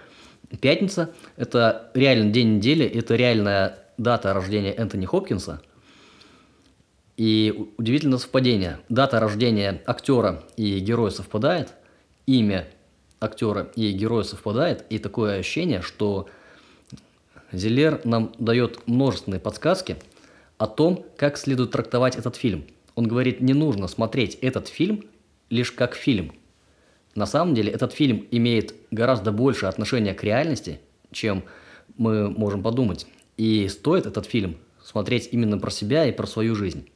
пятница, 0.61 1.11
это 1.35 1.91
реальный 1.93 2.31
день 2.31 2.57
недели, 2.57 2.85
это 2.85 3.15
реальная 3.15 3.77
дата 3.97 4.33
рождения 4.33 4.73
Энтони 4.73 5.05
Хопкинса– 5.05 5.61
и 7.19 7.73
удивительное 7.75 8.17
совпадение. 8.17 8.79
Дата 8.87 9.19
рождения 9.19 9.81
актера 9.85 10.41
и 10.55 10.79
героя 10.79 11.09
совпадает, 11.09 11.73
имя 12.25 12.69
актера 13.19 13.69
и 13.75 13.91
героя 13.91 14.23
совпадает, 14.23 14.85
и 14.89 14.99
такое 14.99 15.39
ощущение, 15.39 15.81
что 15.81 16.29
Зелер 17.51 17.99
нам 18.05 18.31
дает 18.39 18.87
множественные 18.87 19.41
подсказки 19.41 19.97
о 20.57 20.65
том, 20.65 21.05
как 21.17 21.37
следует 21.37 21.71
трактовать 21.71 22.15
этот 22.15 22.37
фильм. 22.37 22.63
Он 22.95 23.05
говорит, 23.05 23.41
не 23.41 23.53
нужно 23.53 23.89
смотреть 23.89 24.35
этот 24.35 24.69
фильм 24.69 25.03
лишь 25.49 25.71
как 25.71 25.95
фильм. 25.95 26.33
На 27.15 27.25
самом 27.25 27.55
деле 27.55 27.71
этот 27.71 27.93
фильм 27.93 28.25
имеет 28.31 28.73
гораздо 28.91 29.31
больше 29.31 29.65
отношения 29.65 30.13
к 30.13 30.23
реальности, 30.23 30.79
чем 31.11 31.43
мы 31.97 32.29
можем 32.29 32.63
подумать. 32.63 33.07
И 33.37 33.67
стоит 33.67 34.05
этот 34.05 34.25
фильм 34.25 34.57
смотреть 34.83 35.29
именно 35.31 35.57
про 35.57 35.71
себя 35.71 36.05
и 36.05 36.11
про 36.11 36.27
свою 36.27 36.55
жизнь. 36.55 36.89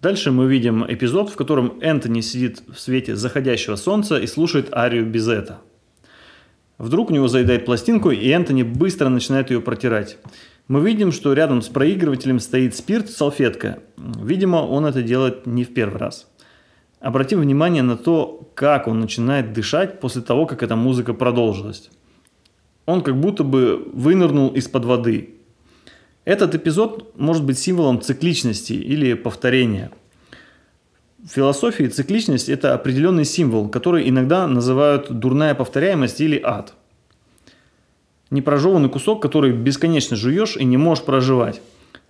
Дальше 0.00 0.30
мы 0.30 0.46
видим 0.46 0.84
эпизод, 0.88 1.28
в 1.28 1.36
котором 1.36 1.78
Энтони 1.80 2.20
сидит 2.20 2.62
в 2.68 2.78
свете 2.78 3.16
заходящего 3.16 3.74
солнца 3.74 4.16
и 4.16 4.26
слушает 4.26 4.72
арию 4.72 5.04
Безета. 5.04 5.58
Вдруг 6.78 7.10
у 7.10 7.14
него 7.14 7.26
заедает 7.26 7.64
пластинку, 7.64 8.12
и 8.12 8.28
Энтони 8.28 8.62
быстро 8.62 9.08
начинает 9.08 9.50
ее 9.50 9.60
протирать. 9.60 10.18
Мы 10.68 10.80
видим, 10.80 11.10
что 11.10 11.32
рядом 11.32 11.62
с 11.62 11.68
проигрывателем 11.68 12.38
стоит 12.38 12.76
спирт, 12.76 13.10
салфетка. 13.10 13.80
Видимо, 13.96 14.58
он 14.58 14.86
это 14.86 15.02
делает 15.02 15.46
не 15.46 15.64
в 15.64 15.74
первый 15.74 15.98
раз. 15.98 16.28
Обратим 17.00 17.40
внимание 17.40 17.82
на 17.82 17.96
то, 17.96 18.48
как 18.54 18.88
он 18.88 18.98
начинает 18.98 19.52
дышать 19.52 20.00
после 20.00 20.20
того, 20.20 20.46
как 20.46 20.62
эта 20.62 20.74
музыка 20.74 21.14
продолжилась. 21.14 21.90
Он 22.86 23.02
как 23.02 23.16
будто 23.16 23.44
бы 23.44 23.88
вынырнул 23.92 24.48
из-под 24.54 24.84
воды. 24.84 25.34
Этот 26.24 26.54
эпизод 26.54 27.14
может 27.16 27.44
быть 27.44 27.58
символом 27.58 28.00
цикличности 28.00 28.72
или 28.72 29.14
повторения. 29.14 29.90
В 31.22 31.28
философии 31.28 31.84
цикличность– 31.84 32.48
это 32.50 32.74
определенный 32.74 33.24
символ, 33.24 33.68
который 33.68 34.08
иногда 34.08 34.46
называют 34.46 35.10
дурная 35.10 35.54
повторяемость 35.54 36.20
или 36.20 36.40
ад. 36.42 36.74
Непрожеванный 38.30 38.88
кусок, 38.88 39.22
который 39.22 39.52
бесконечно 39.52 40.16
жуешь 40.16 40.56
и 40.56 40.64
не 40.64 40.76
можешь 40.76 41.04
проживать. 41.04 41.60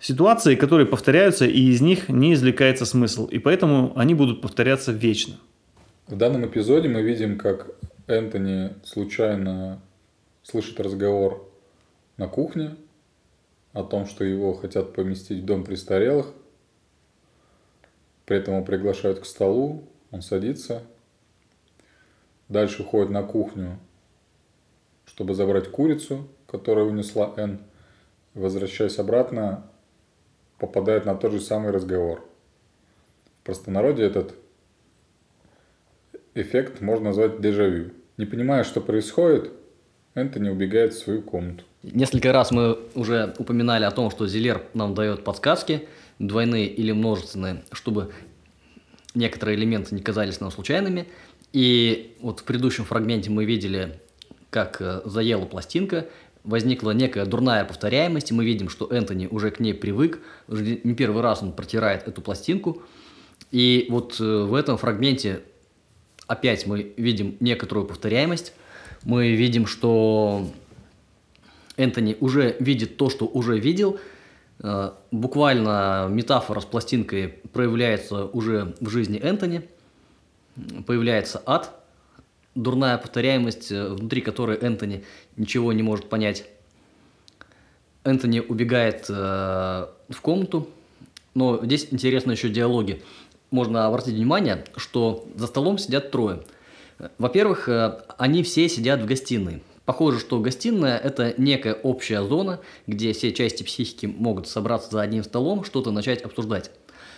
Ситуации, 0.01 0.55
которые 0.55 0.87
повторяются, 0.87 1.45
и 1.45 1.61
из 1.61 1.81
них 1.81 2.09
не 2.09 2.35
извлекается 2.35 2.87
смысл, 2.87 3.27
и 3.27 3.39
поэтому 3.39 3.93
они 3.99 4.15
будут 4.15 4.41
повторяться 4.41 4.93
вечно. 4.93 5.37
В 6.07 6.17
данном 6.17 6.47
эпизоде 6.47 6.89
мы 6.89 7.03
видим, 7.03 7.37
как 7.37 7.71
Энтони 8.07 8.75
случайно 8.85 9.81
слышит 10.43 10.79
разговор 10.81 11.51
на 12.17 12.29
кухне 12.29 12.77
о 13.73 13.83
том, 13.83 14.07
что 14.07 14.25
его 14.25 14.55
хотят 14.55 14.95
поместить 14.95 15.43
в 15.43 15.45
дом 15.45 15.65
престарелых, 15.65 16.33
При 18.25 18.37
этом 18.37 18.55
его 18.55 18.65
приглашают 18.65 19.21
к 19.21 19.25
столу, 19.25 19.85
он 20.11 20.23
садится, 20.23 20.83
дальше 22.49 22.83
уходит 22.83 23.11
на 23.11 23.23
кухню, 23.23 23.79
чтобы 25.07 25.35
забрать 25.35 25.71
курицу, 25.71 26.29
которую 26.47 26.91
унесла 26.91 27.35
Н. 27.37 27.61
Возвращаясь 28.35 28.99
обратно, 28.99 29.65
попадает 30.59 31.07
на 31.07 31.15
тот 31.15 31.33
же 31.33 31.41
самый 31.41 31.71
разговор. 31.71 32.25
В 33.41 33.47
простонародье 33.47 34.07
этот 34.07 34.35
эффект 36.35 36.81
можно 36.81 37.07
назвать 37.07 37.41
дежавю. 37.41 37.93
Не 38.17 38.27
понимая, 38.27 38.65
что 38.65 38.81
происходит, 38.81 39.53
Энтони 40.15 40.49
убегает 40.49 40.95
в 40.95 40.99
свою 40.99 41.23
комнату. 41.23 41.65
Несколько 41.83 42.33
раз 42.33 42.51
мы 42.51 42.79
уже 42.95 43.35
упоминали 43.39 43.85
о 43.85 43.91
том, 43.91 44.11
что 44.11 44.27
Зелер 44.27 44.63
нам 44.75 44.95
дает 44.95 45.23
подсказки, 45.23 45.89
двойные 46.19 46.67
или 46.67 46.91
множественные, 46.91 47.63
чтобы 47.71 48.13
некоторые 49.15 49.57
элементы 49.57 49.95
не 49.95 50.03
казались 50.03 50.41
нам 50.41 50.51
случайными. 50.51 51.07
И 51.53 52.17
вот 52.21 52.41
в 52.41 52.45
предыдущем 52.45 52.85
фрагменте 52.85 53.31
мы 53.31 53.45
видели, 53.45 54.01
как 54.51 54.81
э, 54.81 55.03
заела 55.05 55.47
пластинка, 55.47 56.07
возникла 56.45 56.93
некая 56.93 57.27
дурная 57.27 57.65
повторяемость, 57.65 58.31
и 58.31 58.35
мы 58.35 58.45
видим, 58.45 58.69
что 58.69 58.87
Энтони 58.87 59.29
уже 59.31 59.51
к 59.51 59.61
ней 59.61 59.75
привык, 59.75 60.21
уже 60.49 60.81
не 60.83 60.95
первый 60.95 61.23
раз 61.23 61.43
он 61.43 61.53
протирает 61.53 62.07
эту 62.07 62.23
пластинку. 62.23 62.83
И 63.51 63.87
вот 63.91 64.21
э, 64.21 64.25
в 64.25 64.55
этом 64.55 64.77
фрагменте 64.77 65.43
опять 66.27 66.67
мы 66.67 66.93
видим 66.97 67.37
некоторую 67.41 67.87
повторяемость, 67.87 68.53
мы 69.05 69.35
видим, 69.35 69.67
что 69.67 70.49
Энтони 71.77 72.17
уже 72.21 72.57
видит 72.59 72.97
то, 72.97 73.09
что 73.09 73.27
уже 73.27 73.59
видел. 73.59 73.99
Э, 74.61 74.93
буквально 75.11 76.09
метафора 76.11 76.61
с 76.61 76.65
пластинкой 76.65 77.29
проявляется 77.53 78.25
уже 78.27 78.75
в 78.81 78.91
жизни 78.91 79.19
Энтони. 79.19 79.69
Появляется 80.87 81.41
ад, 81.47 81.78
дурная 82.59 82.99
повторяемость, 82.99 83.71
э, 83.73 83.89
внутри 83.89 84.21
которой 84.21 84.59
Энтони 84.59 85.05
ничего 85.37 85.73
не 85.73 85.83
может 85.83 86.09
понять. 86.09 86.45
Энтони 88.05 88.41
убегает 88.41 89.07
э, 89.09 89.13
в 89.13 90.21
комнату, 90.21 90.69
но 91.35 91.65
здесь 91.65 91.89
интересно 91.91 92.33
еще 92.33 92.49
диалоги. 92.49 93.03
Можно 93.51 93.87
обратить 93.87 94.15
внимание, 94.15 94.65
что 94.77 95.27
за 95.37 95.47
столом 95.47 95.79
сидят 95.79 96.11
трое. 96.11 96.43
Во-первых, 97.19 97.69
э, 97.69 98.01
они 98.19 98.43
все 98.43 98.69
сидят 98.69 99.01
в 99.01 99.07
гостиной. 99.07 99.63
Похоже, 99.85 100.19
что 100.19 100.39
гостиная– 100.41 100.99
это 101.03 101.35
некая 101.39 101.75
общая 101.75 102.23
зона, 102.23 102.61
где 102.87 103.13
все 103.13 103.33
части 103.33 103.63
психики 103.63 104.05
могут 104.05 104.47
собраться 104.47 104.91
за 104.91 105.01
одним 105.01 105.25
столом, 105.25 105.65
что-то 105.65 105.93
начать 105.93 106.23
обсуждать. 106.23 106.71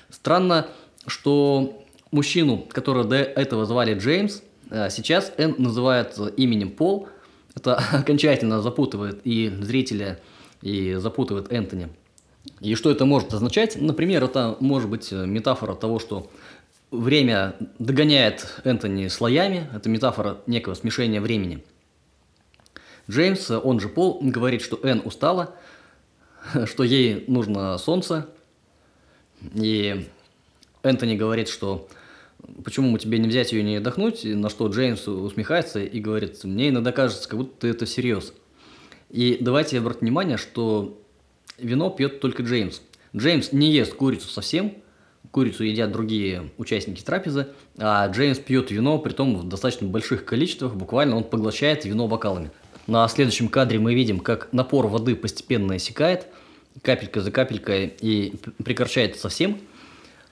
Странно, 0.08 0.68
что 1.06 1.82
мужчину, 2.12 2.58
которого 2.58 3.04
до 3.04 3.16
этого 3.16 3.64
звали 3.64 3.94
Джеймс, 3.94 4.42
сейчас 4.70 5.32
Н 5.36 5.54
называет 5.58 6.18
именем 6.36 6.70
Пол. 6.70 7.08
Это 7.54 7.76
окончательно 7.92 8.62
запутывает 8.62 9.20
и 9.24 9.48
зрителя, 9.48 10.20
и 10.62 10.94
запутывает 10.94 11.52
Энтони. 11.52 11.88
И 12.60 12.74
что 12.74 12.90
это 12.90 13.04
может 13.04 13.34
означать? 13.34 13.80
Например, 13.80 14.24
это 14.24 14.56
может 14.60 14.88
быть 14.88 15.12
метафора 15.12 15.74
того, 15.74 15.98
что 15.98 16.30
время 16.90 17.56
догоняет 17.78 18.60
Энтони 18.64 19.08
слоями. 19.08 19.68
Это 19.74 19.88
метафора 19.88 20.38
некого 20.46 20.74
смешения 20.74 21.20
времени– 21.20 21.64
Джеймс, 23.10 23.50
он 23.50 23.80
же 23.80 23.88
Пол, 23.88 24.20
говорит, 24.22 24.62
что 24.62 24.78
Энн 24.84 25.02
устала, 25.04 25.54
что 26.66 26.84
ей 26.84 27.24
нужно 27.26 27.76
солнце. 27.78 28.28
И 29.54 30.08
Энтони 30.82 31.16
говорит, 31.16 31.48
что 31.48 31.88
почему 32.64 32.96
тебе 32.98 33.18
не 33.18 33.28
взять 33.28 33.52
ее 33.52 33.60
и 33.60 33.64
не 33.64 33.76
отдохнуть, 33.76 34.24
на 34.24 34.48
что 34.48 34.68
Джеймс 34.68 35.06
усмехается 35.08 35.80
и 35.80 36.00
говорит, 36.00 36.42
мне 36.44 36.68
иногда 36.68 36.92
кажется, 36.92 37.28
как 37.28 37.38
будто 37.38 37.66
это 37.66 37.86
всерьез. 37.86 38.32
И 39.10 39.38
давайте 39.40 39.78
обратить 39.78 40.02
внимание, 40.02 40.36
что 40.36 41.00
вино 41.58 41.90
пьет 41.90 42.20
только 42.20 42.42
Джеймс. 42.42 42.80
Джеймс 43.16 43.52
не 43.52 43.72
ест 43.72 43.94
курицу 43.94 44.28
совсем, 44.28 44.74
курицу 45.30 45.64
едят 45.64 45.92
другие 45.92 46.50
участники 46.58 47.02
трапезы, 47.02 47.48
а 47.78 48.06
Джеймс 48.08 48.38
пьет 48.38 48.70
вино, 48.70 48.98
при 48.98 49.12
том 49.12 49.36
в 49.36 49.48
достаточно 49.48 49.88
больших 49.88 50.24
количествах, 50.24 50.74
буквально 50.74 51.16
он 51.16 51.24
поглощает 51.24 51.84
вино 51.84 52.06
бокалами. 52.08 52.50
На 52.86 53.06
следующем 53.08 53.48
кадре 53.48 53.78
мы 53.78 53.94
видим, 53.94 54.20
как 54.20 54.52
напор 54.52 54.86
воды 54.86 55.14
постепенно 55.14 55.76
иссякает, 55.76 56.26
капелька 56.82 57.20
за 57.20 57.30
капелькой, 57.30 57.94
и 58.00 58.34
прекращается 58.64 59.20
совсем. 59.20 59.58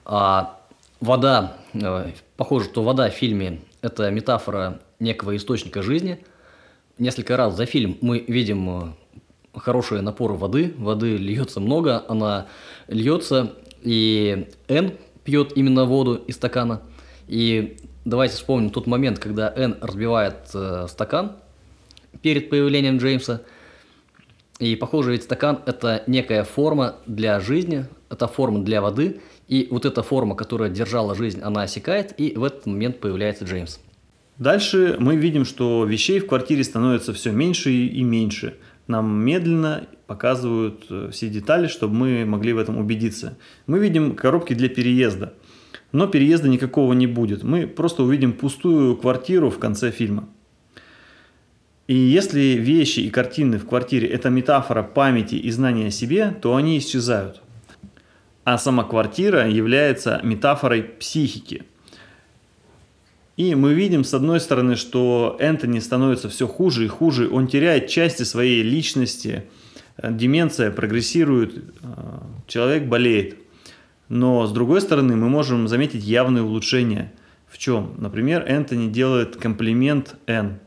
А 0.05 0.59
вода, 0.99 1.57
э, 1.73 2.11
похоже, 2.37 2.65
что 2.65 2.83
вода 2.83 3.09
в 3.09 3.13
фильме– 3.13 3.61
это 3.81 4.09
метафора 4.11 4.79
некого 4.99 5.35
источника 5.35 5.81
жизни. 5.81 6.23
Несколько 6.97 7.37
раз 7.37 7.55
за 7.55 7.65
фильм 7.65 7.97
мы 8.01 8.19
видим 8.19 8.69
э, 8.69 9.59
хорошие 9.59 10.01
напоры 10.01 10.33
воды, 10.33 10.73
воды 10.77 11.17
льется 11.17 11.59
много, 11.59 12.03
она 12.07 12.47
льется, 12.87 13.53
и 13.81 14.47
Н 14.67 14.93
пьет 15.23 15.53
именно 15.55 15.85
воду 15.85 16.15
из 16.15 16.35
стакана. 16.35 16.81
И 17.27 17.77
давайте 18.05 18.35
вспомним 18.35 18.69
тот 18.69 18.87
момент, 18.87 19.19
когда 19.19 19.53
Н 19.55 19.77
разбивает 19.81 20.49
э, 20.53 20.87
стакан– 20.89 21.33
перед 22.21 22.49
появлением 22.49 22.97
Джеймса. 22.97 23.41
И 24.59 24.75
похоже, 24.75 25.11
ведь 25.11 25.23
стакан– 25.23 25.61
это 25.65 26.03
некая 26.07 26.43
форма 26.43 26.95
для 27.05 27.39
жизни, 27.39 27.85
это 28.09 28.27
форма 28.27 28.59
для 28.59 28.81
воды, 28.81 29.21
и 29.49 29.67
вот 29.71 29.85
эта 29.85 30.03
форма, 30.03 30.35
которая 30.35 30.69
держала 30.69 31.15
жизнь, 31.15 31.41
она 31.41 31.63
осекает, 31.63 32.13
и 32.17 32.33
в 32.37 32.43
этот 32.43 32.67
момент 32.67 32.99
появляется 32.99 33.45
Джеймс. 33.45 33.79
Дальше 34.37 34.95
мы 34.99 35.15
видим, 35.15 35.43
что 35.43 35.85
вещей 35.85 36.19
в 36.19 36.27
квартире 36.27 36.63
становится 36.63 37.13
все 37.13 37.31
меньше 37.31 37.71
и 37.71 38.03
меньше. 38.03 38.57
Нам 38.87 39.25
медленно 39.25 39.87
показывают 40.05 40.85
э, 40.89 41.09
все 41.11 41.29
детали, 41.29 41.67
чтобы 41.67 41.95
мы 41.95 42.25
могли 42.25 42.53
в 42.53 42.59
этом 42.59 42.77
убедиться. 42.77 43.37
Мы 43.65 43.79
видим 43.79 44.15
коробки 44.15 44.53
для 44.53 44.69
переезда, 44.69 45.33
но 45.91 46.05
переезда 46.05 46.47
никакого 46.47 46.93
не 46.93 47.07
будет. 47.07 47.43
Мы 47.43 47.65
просто 47.65 48.03
увидим 48.03 48.33
пустую 48.33 48.97
квартиру 48.97 49.49
в 49.49 49.57
конце 49.57 49.89
фильма. 49.89 50.29
И 51.87 51.95
если 51.95 52.39
вещи 52.51 52.99
и 52.99 53.09
картины 53.09 53.57
в 53.57 53.67
квартире– 53.67 54.07
это 54.09 54.29
метафора 54.29 54.83
памяти 54.83 55.35
и 55.35 55.49
знания 55.49 55.87
о 55.87 55.91
себе, 55.91 56.37
то 56.39 56.55
они 56.55 56.77
исчезают. 56.77 57.41
А 58.43 58.57
сама 58.57 58.83
квартира 58.83 59.47
является 59.47 60.19
метафорой 60.23 60.83
психики. 60.83 61.63
И 63.37 63.55
мы 63.55 63.73
видим, 63.73 64.03
с 64.03 64.13
одной 64.13 64.39
стороны, 64.39 64.75
что 64.75 65.37
Энтони 65.39 65.79
становится 65.79 66.27
все 66.27 66.47
хуже 66.47 66.85
и 66.85 66.87
хуже, 66.89 67.29
он 67.29 67.47
теряет 67.47 67.87
части 67.87 68.23
своей 68.23 68.63
личности, 68.63 69.45
деменция 70.03 70.71
прогрессирует, 70.71 71.57
э, 71.57 71.61
человек 72.47 72.83
болеет. 72.87 73.37
Но 74.09 74.45
с 74.45 74.51
другой 74.51 74.81
стороны, 74.81 75.15
мы 75.15 75.29
можем 75.29 75.67
заметить 75.67 76.03
явные 76.03 76.43
улучшения. 76.43 77.13
В 77.47 77.57
чем? 77.57 77.93
Например, 77.97 78.43
Энтони 78.45 78.89
делает 78.89 79.35
комплимент 79.37 80.15
Энн. 80.25 80.59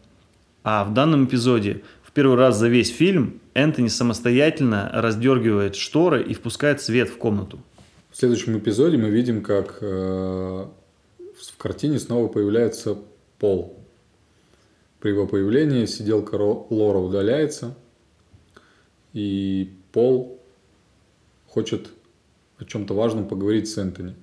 А 0.65 0.85
в 0.85 0.95
данном 0.95 1.27
эпизоде 1.27 1.83
первый 2.15 2.37
раз 2.37 2.57
за 2.59 2.69
весь 2.69 2.91
фильм 2.91 3.41
Энтони 3.55 3.89
самостоятельно 3.89 4.91
раздергивает 4.93 5.77
шторы 5.77 6.23
и 6.23 6.35
впускает 6.35 6.81
свет 6.81 7.09
в 7.09 7.17
комнату. 7.19 7.59
В 8.11 8.17
следующем 8.17 8.59
эпизоде 8.59 8.99
мы 8.99 9.11
видим, 9.11 9.43
как 9.43 9.79
э, 9.81 9.87
в 9.87 11.57
картине 11.59 11.99
снова 11.99 12.29
появляется 12.29 12.99
Пол. 13.39 13.79
При 15.01 15.11
его 15.11 15.27
появлении 15.27 15.87
сиделка 15.87 16.37
Лора 16.37 16.99
удаляется, 16.99 17.75
и 19.13 19.73
Пол 19.93 20.41
хочет 21.49 21.89
о 22.59 22.65
чем-то 22.65 22.95
важном 22.95 23.27
поговорить 23.27 23.69
с 23.69 23.79
Энтони. 23.79 24.15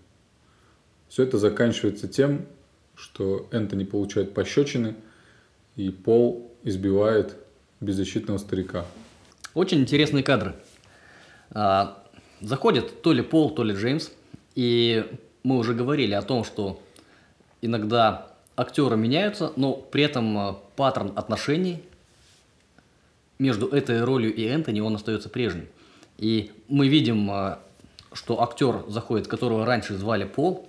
Все 1.10 1.24
это 1.24 1.38
заканчивается 1.38 2.08
тем, 2.08 2.46
что 2.96 3.48
Энтони 3.52 3.84
получает 3.84 4.34
пощечины– 4.34 4.96
и 5.80 5.92
Пол 5.92 6.52
избивает 6.64 7.38
беззащитного 7.82 8.38
старика. 8.38 8.86
Очень 9.54 9.82
интересные 9.82 10.24
кадры. 10.24 10.56
А, 11.52 12.04
заходит 12.42 13.02
то 13.02 13.14
ли 13.14 13.22
Пол, 13.22 13.50
то 13.52 13.64
ли 13.64 13.74
Джеймс, 13.74 14.10
и 14.56 15.06
мы 15.44 15.58
уже 15.58 15.74
говорили 15.74 16.14
о 16.14 16.22
том, 16.22 16.44
что 16.44 16.82
иногда 17.62 18.34
актеры 18.56 18.98
меняются, 18.98 19.54
но 19.56 19.74
при 19.74 20.04
этом 20.04 20.38
а, 20.38 20.54
паттерн 20.76 21.14
отношений 21.16 21.84
между 23.40 23.68
этой 23.68 24.04
ролью 24.04 24.34
и 24.34 24.46
Энтони, 24.46 24.82
он 24.82 24.96
остается 24.96 25.30
прежним. 25.30 25.68
И 26.18 26.52
мы 26.68 26.90
видим, 26.90 27.32
а, 27.32 27.60
что 28.12 28.42
актер 28.42 28.84
заходит, 28.88 29.28
которого 29.28 29.66
раньше 29.66 29.96
звали 29.96 30.26
Пол, 30.26 30.68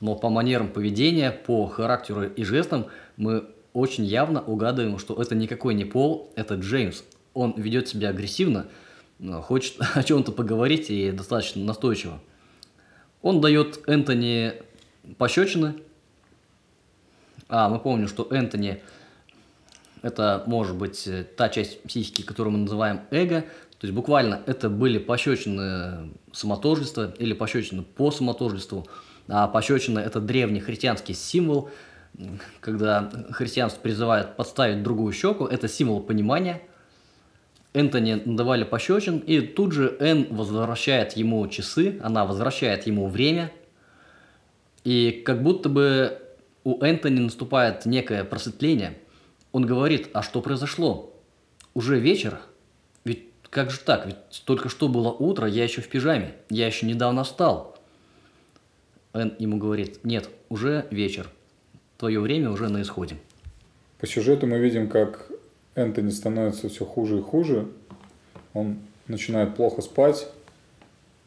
но 0.00 0.14
по 0.14 0.28
манерам 0.28 0.68
поведения, 0.68 1.30
по 1.30 1.66
характеру 1.66 2.24
и 2.24 2.44
жестам 2.44 2.86
мы 3.16 3.46
очень 3.72 4.04
явно 4.04 4.42
угадываем, 4.42 4.98
что 4.98 5.20
это 5.20 5.34
никакой 5.34 5.74
не 5.74 5.84
Пол, 5.84 6.32
это 6.36 6.54
Джеймс. 6.54 7.02
Он 7.34 7.54
ведет 7.56 7.88
себя 7.88 8.08
агрессивно, 8.08 8.66
хочет 9.42 9.76
о 9.94 10.02
чем-то 10.02 10.32
поговорить 10.32 10.90
и 10.90 11.12
достаточно 11.12 11.64
настойчиво. 11.64 12.20
Он 13.22 13.40
дает 13.40 13.80
Энтони 13.86 14.54
пощечины. 15.18 15.74
А, 17.48 17.68
мы 17.68 17.78
помним, 17.78 18.08
что 18.08 18.26
Энтони 18.30 18.80
это 20.02 20.42
может 20.46 20.76
быть 20.76 21.06
э, 21.06 21.24
та 21.24 21.48
часть 21.48 21.82
психики, 21.82 22.22
которую 22.22 22.52
мы 22.52 22.58
называем 22.60 23.00
эго. 23.10 23.42
То 23.78 23.86
есть 23.86 23.94
буквально 23.94 24.42
это 24.46 24.68
были 24.68 24.98
пощечины 24.98 26.10
самотождества 26.32 27.14
или 27.18 27.32
пощечины 27.32 27.82
по 27.82 28.10
самотождеству. 28.10 28.86
А 29.28 29.46
пощечина– 29.48 29.98
это 30.00 30.20
древний 30.20 30.60
христианский 30.60 31.14
символ, 31.14 31.70
когда 32.60 33.10
христианство 33.30 33.80
призывает 33.80 34.36
подставить 34.36 34.82
другую 34.82 35.12
щеку. 35.12 35.46
Это 35.46 35.68
символ 35.68 36.00
понимания. 36.00 36.62
Энтони 37.72 38.20
надавали 38.24 38.64
пощечин, 38.64 39.18
и 39.18 39.40
тут 39.40 39.72
же 39.72 39.96
Эн 40.00 40.26
возвращает 40.30 41.12
ему 41.12 41.46
часы, 41.48 42.00
она 42.02 42.24
возвращает 42.26 42.86
ему 42.86 43.08
время. 43.08 43.52
И 44.82 45.22
как 45.24 45.42
будто 45.42 45.68
бы 45.68 46.20
у 46.64 46.82
Энтони 46.82 47.20
наступает 47.20 47.86
некое 47.86 48.24
просветление– 48.24 48.98
он 49.52 49.66
говорит, 49.66 50.10
а 50.12 50.22
что 50.22 50.40
произошло? 50.40 51.12
Уже 51.74 51.98
вечер? 51.98 52.40
Ведь 53.04 53.28
как 53.48 53.70
же 53.70 53.80
так? 53.80 54.06
Ведь 54.06 54.42
только 54.44 54.68
что 54.68 54.88
было 54.88 55.10
утро, 55.10 55.46
я 55.46 55.64
еще 55.64 55.80
в 55.80 55.88
пижаме, 55.88 56.36
я 56.50 56.66
еще 56.66 56.86
недавно 56.86 57.24
встал. 57.24 57.76
Эн 59.12 59.34
ему 59.38 59.58
говорит, 59.58 60.04
нет, 60.04 60.30
уже 60.48 60.86
вечер, 60.90 61.28
твое 62.00 62.18
время 62.18 62.50
уже 62.50 62.68
на 62.68 62.80
исходе. 62.80 63.16
По 64.00 64.06
сюжету 64.06 64.46
мы 64.46 64.58
видим, 64.58 64.88
как 64.88 65.30
Энтони 65.74 66.10
становится 66.10 66.70
все 66.70 66.86
хуже 66.86 67.18
и 67.18 67.20
хуже. 67.20 67.66
Он 68.54 68.78
начинает 69.06 69.54
плохо 69.54 69.82
спать 69.82 70.26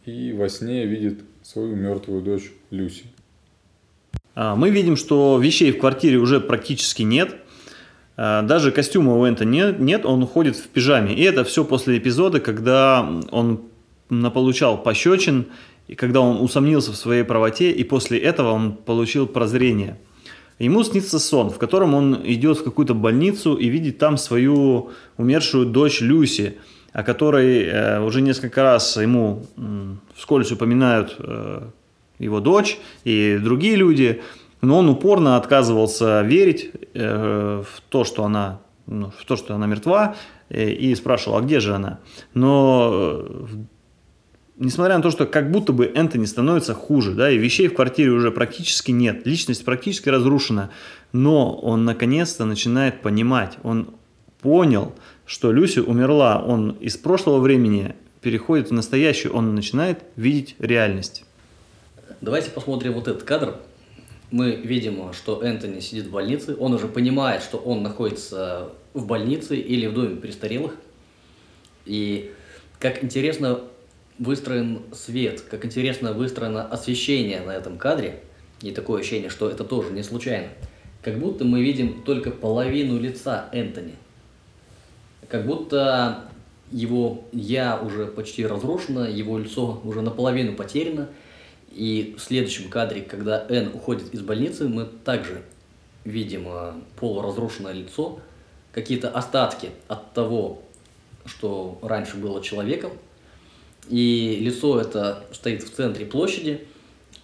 и 0.05 0.33
во 0.33 0.49
сне 0.49 0.85
видит 0.85 1.19
свою 1.43 1.75
мертвую 1.75 2.23
дочь 2.23 2.51
Люси. 2.71 3.03
А, 4.33 4.55
мы 4.55 4.71
видим, 4.71 4.95
что 4.95 5.37
вещей 5.37 5.71
в 5.71 5.77
квартире 5.77 6.17
уже 6.17 6.41
практически 6.41 7.03
нет. 7.03 7.35
А, 8.17 8.41
даже 8.41 8.71
костюма 8.71 9.15
у 9.15 9.27
Энта 9.27 9.45
нет, 9.45 9.79
нет, 9.79 10.05
он 10.05 10.25
ходит 10.25 10.55
в 10.55 10.67
пижаме. 10.69 11.13
И 11.13 11.21
это 11.21 11.43
все 11.43 11.63
после 11.63 11.99
эпизода, 11.99 12.39
когда 12.39 13.07
он 13.29 13.61
наполучал 14.09 14.81
пощечин, 14.81 15.45
и 15.87 15.93
когда 15.93 16.21
он 16.21 16.41
усомнился 16.41 16.91
в 16.91 16.95
своей 16.95 17.23
правоте, 17.23 17.71
и 17.71 17.83
после 17.83 18.17
этого 18.17 18.51
он 18.51 18.75
получил 18.75 19.27
прозрение. 19.27 19.97
Ему 20.59 20.83
снится 20.83 21.19
сон, 21.19 21.49
в 21.49 21.57
котором 21.57 21.93
он 21.93 22.21
идет 22.23 22.59
в 22.59 22.63
какую-то 22.63 22.93
больницу 22.93 23.55
и 23.55 23.67
видит 23.67 23.97
там 23.97 24.17
свою 24.17 24.91
умершую 25.17 25.65
дочь 25.65 26.01
Люси, 26.01 26.57
о 26.91 27.03
которой 27.03 27.63
э, 27.63 27.99
уже 28.01 28.21
несколько 28.21 28.63
раз 28.63 28.97
ему 28.97 29.45
э, 29.57 29.61
вскользь 30.15 30.51
упоминают 30.51 31.15
э, 31.19 31.61
его 32.19 32.39
дочь 32.39 32.77
и 33.03 33.39
другие 33.41 33.75
люди– 33.75 34.21
но 34.63 34.79
он 34.79 34.89
упорно 34.89 35.35
отказывался 35.35 36.21
верить 36.21 36.71
э, 36.93 37.63
в 37.69 37.81
то, 37.89 38.05
что 38.05 38.23
она, 38.23 38.61
ну, 38.87 39.11
в 39.11 39.25
то, 39.25 39.35
что 39.35 39.55
она 39.55 39.67
мертва, 39.67 40.15
э, 40.49 40.69
и 40.69 40.95
спрашивал, 40.95 41.37
а 41.37 41.41
где 41.41 41.59
же 41.59 41.75
она? 41.75 41.99
Но 42.33 42.89
э, 42.93 43.45
несмотря 44.57 44.97
на 44.97 45.03
то, 45.03 45.11
что 45.11 45.25
как 45.25 45.51
будто 45.51 45.73
бы 45.73 45.91
Энтони 45.93 46.25
становится 46.25 46.73
хуже, 46.73 47.13
да, 47.13 47.29
и 47.29 47.37
вещей 47.37 47.67
в 47.67 47.75
квартире 47.75 48.11
уже 48.11 48.31
практически 48.31 48.91
нет, 48.91 49.25
личность 49.25 49.65
практически 49.65 50.09
разрушена, 50.09 50.71
но 51.11 51.55
он 51.55 51.85
наконец-то 51.85 52.45
начинает 52.45 53.01
понимать, 53.01 53.57
он 53.63 53.91
понял, 54.41 54.93
что 55.25 55.51
Люси 55.51 55.79
умерла, 55.79 56.43
он 56.43 56.71
из 56.71 56.97
прошлого 56.97 57.39
времени 57.39 57.95
переходит 58.21 58.69
в 58.69 58.73
настоящее, 58.73 59.31
он 59.31 59.55
начинает 59.55 60.03
видеть 60.15 60.55
реальность. 60.59 61.25
Давайте 62.21 62.51
посмотрим 62.51 62.93
вот 62.93 63.07
этот 63.07 63.23
кадр, 63.23 63.55
мы 64.31 64.55
видим, 64.55 65.13
что 65.13 65.43
Энтони 65.43 65.79
сидит 65.79 66.07
в 66.07 66.11
больнице, 66.11 66.55
он 66.59 66.73
уже 66.73 66.87
понимает, 66.87 67.43
что 67.43 67.57
он 67.57 67.83
находится 67.83 68.69
в 68.93 69.05
больнице 69.05 69.57
или 69.57 69.85
в 69.87 69.93
доме 69.93 70.15
престарелых. 70.15 70.75
И 71.85 72.31
как 72.79 73.03
интересно 73.03 73.59
выстроен 74.23 74.81
свет, 74.93 75.41
как 75.41 75.65
интересно 75.65 76.13
выстроено 76.13 76.65
освещение 76.65 77.41
на 77.41 77.51
этом 77.51 77.77
кадре, 77.77 78.21
и 78.61 78.71
такое 78.71 79.01
ощущение, 79.01 79.29
что 79.29 79.49
это 79.49 79.63
тоже 79.63 79.91
не 79.91 80.03
случайно. 80.03 80.49
Как 81.01 81.19
будто 81.19 81.43
мы 81.43 81.61
видим 81.61 82.03
только 82.03 82.31
половину 82.31 82.99
лица 82.99 83.49
Энтони. 83.51 83.95
Как 85.27 85.45
будто 85.45 86.25
его 86.71 87.25
«я» 87.33 87.79
уже 87.79 88.05
почти 88.05 88.45
разрушено, 88.45 89.05
его 89.05 89.37
лицо 89.37 89.81
уже 89.83 90.01
наполовину 90.01 90.55
потеряно– 90.55 91.09
и 91.73 92.15
в 92.17 92.21
следующем 92.21 92.69
кадре, 92.69 93.01
когда 93.01 93.45
Н 93.49 93.71
уходит 93.73 94.13
из 94.13 94.21
больницы, 94.21 94.67
мы 94.67 94.85
также 94.85 95.41
видим 96.05 96.45
э, 96.47 96.73
полуразрушенное 96.97 97.73
лицо, 97.73 98.19
какие-то 98.71 99.09
остатки 99.09 99.71
от 99.87 100.13
того, 100.13 100.61
что 101.25 101.79
раньше 101.81 102.17
было 102.17 102.43
человеком. 102.43 102.91
И 103.89 104.37
лицо 104.41 104.79
это 104.79 105.23
стоит 105.31 105.63
в 105.63 105.69
центре 105.71 106.05
площади, 106.05 106.65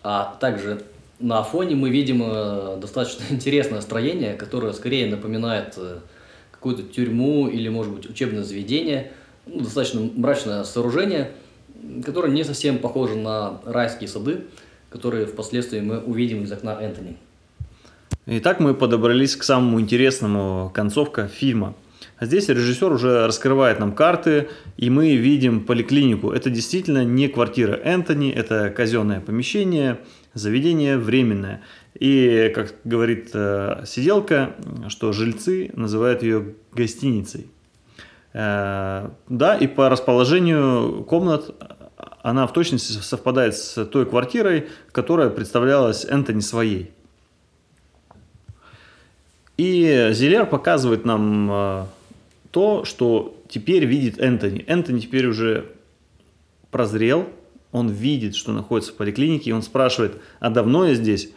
а 0.03 0.37
также 0.39 0.81
на 1.19 1.43
фоне 1.43 1.75
мы 1.75 1.89
видим 1.89 2.21
э, 2.25 2.77
достаточно 2.81 3.23
интересное 3.29 3.81
строение, 3.81 4.35
которое 4.35 4.73
скорее 4.73 5.07
напоминает 5.07 5.75
э, 5.77 5.99
какую-то 6.51 6.83
тюрьму 6.83 7.47
или, 7.47 7.69
может 7.69 7.93
быть, 7.93 8.09
учебное 8.09 8.43
заведение. 8.43 9.11
Ну, 9.45 9.61
достаточно 9.61 10.01
мрачное 10.01 10.63
сооружение– 10.63 11.31
которая 12.03 12.31
не 12.31 12.43
совсем 12.43 12.79
похожа 12.79 13.15
на 13.15 13.59
райские 13.65 14.07
сады, 14.07 14.45
которые 14.89 15.25
впоследствии 15.25 15.79
мы 15.79 15.99
увидим 15.99 16.43
из 16.43 16.51
окна 16.51 16.77
Энтони. 16.79 17.17
Итак, 18.25 18.59
мы 18.59 18.73
подобрались 18.73 19.35
к 19.35 19.43
самому 19.43 19.79
интересному 19.79 20.71
концовка 20.73 21.27
фильма. 21.27 21.73
А 22.19 22.25
здесь 22.25 22.49
режиссер 22.49 22.91
уже 22.91 23.25
раскрывает 23.25 23.79
нам 23.79 23.93
карты, 23.93 24.49
и 24.75 24.89
мы 24.89 25.15
видим 25.15 25.61
поликлинику. 25.61 26.31
Это 26.31 26.49
действительно 26.49 27.05
не 27.05 27.29
квартира 27.29 27.75
Энтони, 27.75 28.29
это 28.29 28.69
казенное 28.71 29.21
помещение, 29.21 29.99
заведение 30.33 30.97
временное. 30.97 31.61
И, 31.97 32.51
как 32.53 32.75
говорит 32.83 33.29
э, 33.33 33.83
сиделка, 33.85 34.55
что 34.89 35.13
жильцы 35.13 35.71
называют 35.75 36.21
ее 36.21 36.55
гостиницей. 36.73 37.47
Э, 38.33 39.09
да, 39.29 39.55
и 39.55 39.67
по 39.67 39.87
расположению 39.87 41.05
комнат 41.05 41.55
она 42.21 42.47
в 42.47 42.51
точности 42.51 42.91
совпадает 42.91 43.55
с 43.55 43.85
той 43.85 44.05
квартирой, 44.05 44.67
которая 44.91 45.29
представлялась 45.29 46.03
Энтони 46.03 46.41
своей. 46.41 46.91
И 49.55 50.09
Зелер 50.11 50.45
показывает 50.45 51.05
нам 51.05 51.49
э, 51.51 51.85
то, 52.51 52.85
что 52.85 53.37
теперь 53.47 53.85
видит 53.85 54.19
Энтони. 54.19 54.63
Энтони 54.67 54.99
теперь 54.99 55.27
уже 55.27 55.65
прозрел, 56.71 57.29
он 57.71 57.89
видит, 57.89 58.35
что 58.35 58.51
находится 58.51 58.91
в 58.91 58.95
поликлинике, 58.95 59.51
и 59.51 59.53
он 59.53 59.61
спрашивает, 59.61 60.19
а 60.39 60.49
давно 60.49 60.85
я 60.85 60.95
здесь? 60.95 61.31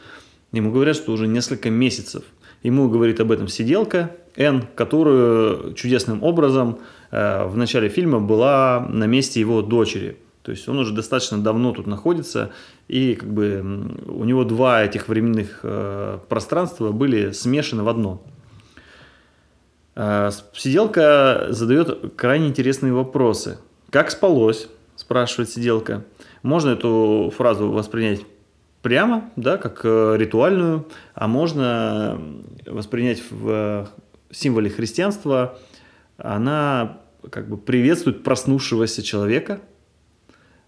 Ему 0.52 0.70
говорят, 0.70 0.96
что 0.96 1.12
уже 1.12 1.26
несколько 1.26 1.70
месяцев. 1.70 2.24
Ему 2.62 2.88
говорит 2.88 3.20
об 3.20 3.32
этом 3.32 3.48
сиделка, 3.48 4.14
Н, 4.36 4.64
которую 4.74 5.74
чудесным 5.74 6.22
образом 6.22 6.78
э, 7.10 7.44
в 7.46 7.56
начале 7.56 7.88
фильма 7.88 8.20
была 8.20 8.86
на 8.88 9.04
месте 9.04 9.40
его 9.40 9.62
дочери. 9.62 10.16
То 10.42 10.50
есть 10.52 10.68
он 10.68 10.78
уже 10.78 10.92
достаточно 10.92 11.38
давно 11.38 11.72
тут 11.72 11.86
находится, 11.86 12.50
и 12.88 13.14
как 13.14 13.32
бы 13.32 13.94
у 14.06 14.24
него 14.24 14.44
два 14.44 14.82
этих 14.82 15.08
временных 15.08 15.60
э, 15.62 16.18
пространства 16.28 16.92
были 16.92 17.30
смешаны 17.32 17.82
в 17.82 17.88
одно. 17.88 18.22
Э, 19.95 20.30
сиделка 20.55 21.47
задает 21.51 22.14
крайне 22.16 22.49
интересные 22.49 22.93
вопросы. 22.93 23.59
«Как 23.90 24.11
спалось?»– 24.11 24.68
спрашивает 24.97 25.51
сиделка. 25.51 26.05
Можно 26.43 26.70
эту 26.70 27.32
фразу 27.36 27.70
воспринять 27.70 28.20
прямо, 28.82 29.30
да, 29.36 29.59
как 29.59 29.80
э, 29.84 30.16
ритуальную, 30.16 30.88
а 31.14 31.28
можно 31.28 32.20
воспринять 32.66 33.22
в 33.30 33.88
символе 34.30 34.70
христианства, 34.70 35.59
она 36.16 36.99
как 37.30 37.49
бы 37.49 37.57
приветствует 37.57 38.24
проснувшегося 38.24 39.03
человека. 39.03 39.61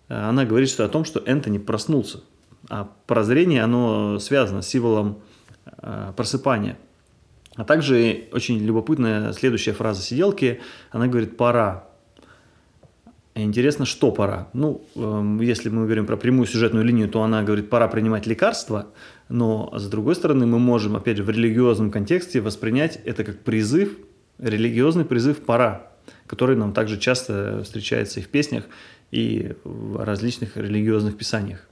Она 0.09 0.45
говорит 0.45 0.69
что 0.69 0.85
о 0.85 0.89
том, 0.89 1.05
что 1.05 1.21
Энтони 1.25 1.59
проснулся. 1.59 2.21
А 2.69 2.91
прозрение, 3.07 3.63
оно 3.63 4.19
связано 4.19 4.63
с 4.63 4.69
символом 4.69 5.21
э, 5.67 6.13
просыпания. 6.17 6.77
А 7.57 7.65
также 7.65 8.29
очень 8.33 8.59
любопытная 8.59 9.33
следующая 9.33 9.73
фраза 9.73 10.03
сиделки. 10.03 10.61
Она 10.91 11.07
говорит 11.07 11.37
«пора». 11.37 11.89
Интересно, 13.37 13.85
что 13.85 14.13
пора? 14.13 14.49
Ну, 14.53 14.85
эм, 14.95 15.41
если 15.41 15.69
мы 15.69 15.85
говорим 15.85 16.07
про 16.07 16.17
прямую 16.17 16.47
сюжетную 16.47 16.85
линию, 16.85 17.09
то 17.09 17.21
она 17.23 17.43
говорит, 17.43 17.69
пора 17.69 17.89
принимать 17.89 18.27
лекарства, 18.29 18.87
но 19.29 19.73
с 19.77 19.89
другой 19.89 20.15
стороны 20.15 20.47
мы 20.47 20.61
можем, 20.61 20.95
опять 20.95 21.17
же, 21.17 21.25
в 21.25 21.31
религиозном 21.31 21.91
контексте 21.91 22.41
воспринять 22.41 23.01
это 23.05 23.25
как 23.25 23.41
призыв, 23.41 23.99
религиозный 24.39 25.05
призыв 25.05 25.39
пора, 25.39 25.91
который 26.29 26.55
нам 26.55 26.73
также 26.73 26.97
часто 26.97 27.63
встречается 27.65 28.21
и 28.21 28.23
в 28.23 28.29
песнях, 28.29 28.67
и 29.11 29.55
в 29.65 30.05
различных 30.05 30.57
религиозных 30.57 31.17
писаниях. 31.17 31.69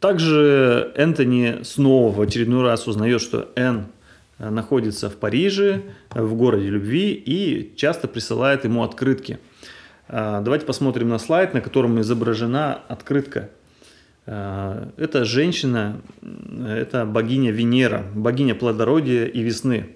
Также 0.00 0.92
Энтони 0.96 1.62
снова 1.62 2.12
в 2.12 2.20
очередной 2.20 2.62
раз 2.64 2.88
узнает, 2.88 3.20
что 3.20 3.48
Энн 3.54 3.86
находится 4.38 5.08
в 5.08 5.16
Париже, 5.16 5.82
в 6.10 6.34
городе 6.34 6.68
любви, 6.68 7.12
и 7.12 7.74
часто 7.76 8.08
присылает 8.08 8.64
ему 8.64 8.82
открытки. 8.82 9.38
А, 10.08 10.40
давайте 10.40 10.66
посмотрим 10.66 11.08
на 11.08 11.18
слайд, 11.18 11.54
на 11.54 11.60
котором 11.60 12.00
изображена 12.00 12.74
открытка. 12.88 13.50
Это 14.26 15.24
женщина, 15.24 16.00
это 16.66 17.06
богиня 17.06 17.52
Венера, 17.52 18.04
богиня 18.12 18.56
плодородия 18.56 19.24
и 19.26 19.40
весны. 19.40 19.94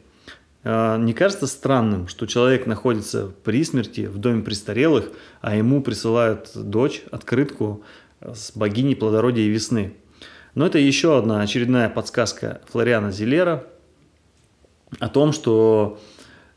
Не 0.63 1.13
кажется 1.15 1.49
странным, 1.49 2.07
что 2.07 2.27
человек 2.27 2.65
находится 2.67 3.27
при 3.27 3.65
смерти 3.65 4.03
в 4.03 4.19
доме 4.19 4.45
престарелых, 4.45 5.11
а 5.41 5.57
ему 5.57 5.83
присылают 5.83 6.53
дочь 6.55 7.03
открытку 7.11 7.83
с 8.21 8.53
богиней 8.55 8.95
плодородия 8.95 9.47
и 9.47 9.49
весны? 9.49 9.95
Но 10.55 10.67
это 10.67 10.79
еще 10.79 11.19
одна 11.19 11.41
очередная 11.41 11.89
подсказка 11.89 12.61
Флориана 12.71 13.11
Зилера 13.11 13.67
о 14.99 15.09
том, 15.09 15.33
что 15.33 15.99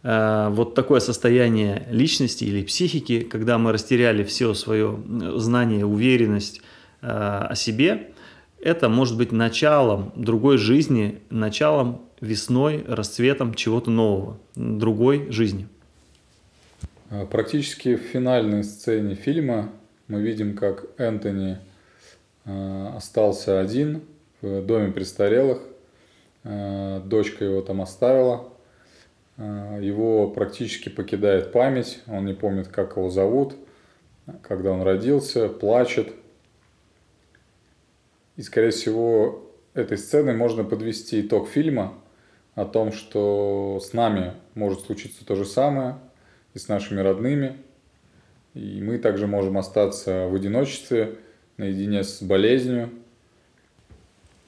э, 0.02 0.48
вот 0.52 0.76
такое 0.76 1.00
состояние 1.00 1.88
личности 1.90 2.44
или 2.44 2.64
психики, 2.64 3.22
когда 3.22 3.58
мы 3.58 3.72
растеряли 3.72 4.24
все 4.24 4.54
свое 4.54 4.98
знание, 5.36 5.86
уверенность 5.86 6.62
э, 7.02 7.08
о 7.08 7.56
себе, 7.56 8.12
это 8.64 8.88
может 8.90 9.18
быть 9.18 9.32
началом 9.32 10.14
другой 10.16 10.58
жизни, 10.58 11.20
началом 11.30 12.02
весной, 12.22 12.84
расцветом 12.88 13.54
чего-то 13.54 13.92
нового, 13.92 14.40
другой 14.56 15.30
жизни. 15.30 15.68
А, 17.10 17.26
практически 17.26 17.96
в 17.96 18.02
финальной 18.02 18.64
сцене 18.64 19.16
фильма 19.16 19.70
мы 20.08 20.22
видим, 20.22 20.56
как 20.56 20.86
Энтони 20.98 21.58
а, 22.46 22.96
остался 22.96 23.60
один 23.60 24.02
в 24.42 24.62
доме 24.66 24.92
престарелых. 24.92 25.60
А, 26.44 27.00
дочка 27.02 27.46
его 27.46 27.62
там 27.62 27.82
оставила. 27.82 28.50
Его 29.38 30.30
практически 30.30 30.90
покидает 30.90 31.52
память. 31.52 32.02
Он 32.08 32.26
не 32.26 32.34
помнит, 32.34 32.68
как 32.68 32.98
его 32.98 33.10
зовут, 33.10 33.56
когда 34.44 34.72
он 34.72 34.84
родился, 34.84 35.50
плачет. 35.50 36.14
И, 38.36 38.44
скорее 38.44 38.70
всего, 38.70 39.52
этой 39.74 39.98
сценой 39.98 40.36
можно 40.36 40.64
подвести 40.64 41.22
итог 41.22 41.48
фильма– 41.48 41.96
о 42.56 42.66
том, 42.66 42.92
что 42.92 43.80
с 43.82 43.94
нами 43.94 44.34
может 44.56 44.82
случиться 44.82 45.26
то 45.26 45.36
же 45.36 45.46
самое 45.46 45.98
и 46.54 46.60
с 46.60 46.68
нашими 46.68 47.02
родными. 47.02 47.58
И 48.54 48.82
мы 48.82 49.00
также 49.00 49.26
можем 49.26 49.58
остаться 49.58 50.28
в 50.28 50.36
одиночестве, 50.36 51.16
наедине 51.58 52.04
с 52.04 52.22
болезнью. 52.22 52.92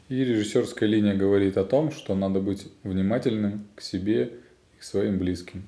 И 0.07 0.23
режиссерская 0.23 0.87
линия 0.87 1.15
говорит 1.15 1.57
о 1.57 1.63
том, 1.63 1.91
что 1.91 2.13
надо 2.15 2.39
быть 2.39 2.67
внимательным 2.83 3.67
к 3.75 3.81
себе 3.81 4.33
и 4.75 4.79
к 4.79 4.83
своим 4.83 5.17
близким. 5.17 5.63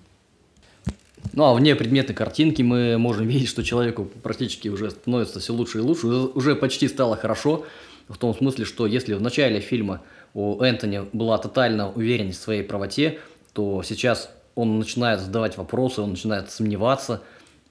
Ну 1.34 1.44
а 1.44 1.54
вне 1.54 1.76
предметной 1.76 2.14
картинки 2.14 2.62
мы 2.62 2.98
можем 2.98 3.28
видеть, 3.28 3.50
что 3.50 3.64
человеку 3.64 4.06
практически 4.24 4.68
уже 4.68 4.92
становится 4.92 5.40
все 5.40 5.54
лучше 5.54 5.80
и 5.80 5.82
лучше, 5.82 6.08
уже 6.08 6.56
почти 6.56 6.88
стало 6.88 7.16
хорошо, 7.16 7.66
в 8.08 8.18
том 8.18 8.34
смысле, 8.34 8.66
что 8.66 8.88
если 8.88 9.16
в 9.16 9.22
начале 9.22 9.60
фильма 9.60 10.02
у 10.34 10.62
Энтони 10.62 11.02
была 11.14 11.38
тотальная 11.40 11.88
уверенность 11.88 12.40
в 12.40 12.44
своей 12.44 12.64
правоте, 12.64 13.20
то 13.54 13.82
сейчас 13.84 14.30
он 14.56 14.80
начинает 14.80 15.20
задавать 15.20 15.58
вопросы, 15.58 16.02
он 16.02 16.12
начинает 16.12 16.52
сомневаться, 16.52 17.22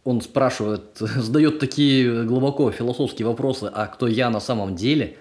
он 0.05 0.21
спрашивает, 0.21 0.83
задает 0.99 1.59
такие 1.59 2.25
глубоко 2.25 2.71
философские 2.73 3.27
вопросы, 3.27 3.71
а 3.73 3.87
кто 3.87 4.09
я 4.09 4.31
на 4.31 4.41
самом 4.41 4.75
деле? 4.75 5.17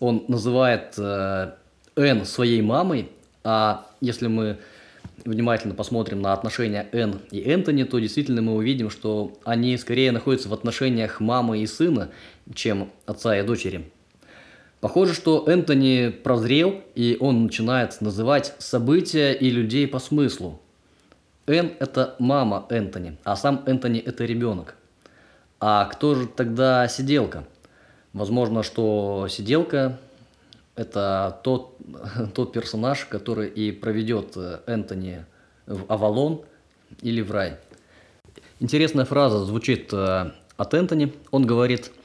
Он 0.00 0.24
называет 0.28 0.94
э, 0.98 1.52
Эн 1.94 2.24
своей 2.24 2.62
мамой, 2.62 3.10
а 3.44 3.86
если 4.00 4.26
мы 4.26 4.58
внимательно 5.24 5.74
посмотрим 5.74 6.22
на 6.22 6.32
отношения 6.32 6.88
Эн 6.92 7.20
и 7.30 7.40
Энтони, 7.40 7.84
то 7.84 7.98
действительно 7.98 8.42
мы 8.42 8.54
увидим, 8.54 8.90
что 8.90 9.38
они 9.44 9.76
скорее 9.76 10.12
находятся 10.12 10.48
в 10.48 10.54
отношениях 10.54 11.20
мамы 11.20 11.62
и 11.62 11.66
сына, 11.66 12.10
чем 12.54 12.90
отца 13.06 13.38
и 13.38 13.42
дочери. 13.42 13.90
Похоже, 14.80 15.12
что 15.12 15.44
Энтони 15.46 16.08
прозрел, 16.08 16.80
и 16.94 17.18
он 17.20 17.44
начинает 17.44 18.00
называть 18.00 18.54
события 18.58 19.32
и 19.32 19.50
людей 19.50 19.86
по 19.86 19.98
смыслу. 19.98 20.60
Эн– 21.46 21.72
это 21.78 22.16
мама 22.18 22.66
Энтони, 22.70 23.18
а 23.24 23.36
сам 23.36 23.62
Энтони– 23.66 24.00
это 24.06 24.24
ребенок. 24.24 24.76
А 25.58 25.84
кто 25.84 26.14
же 26.14 26.26
тогда 26.26 26.88
сиделка? 26.88 27.44
Возможно, 28.12 28.62
что 28.62 29.26
сиделка– 29.28 29.98
это 30.76 31.40
тот, 31.44 31.76
тот 32.34 32.52
персонаж, 32.52 33.04
который 33.06 33.48
и 33.48 33.72
проведет 33.72 34.36
Энтони 34.66 35.24
в 35.66 35.84
Авалон 35.88 36.42
или 37.02 37.20
в 37.20 37.30
рай. 37.30 37.56
Интересная 38.58 39.04
фраза 39.04 39.44
звучит 39.44 39.92
э, 39.92 40.32
от 40.56 40.74
Энтони. 40.74 41.12
Он 41.30 41.46
говорит– 41.46 41.92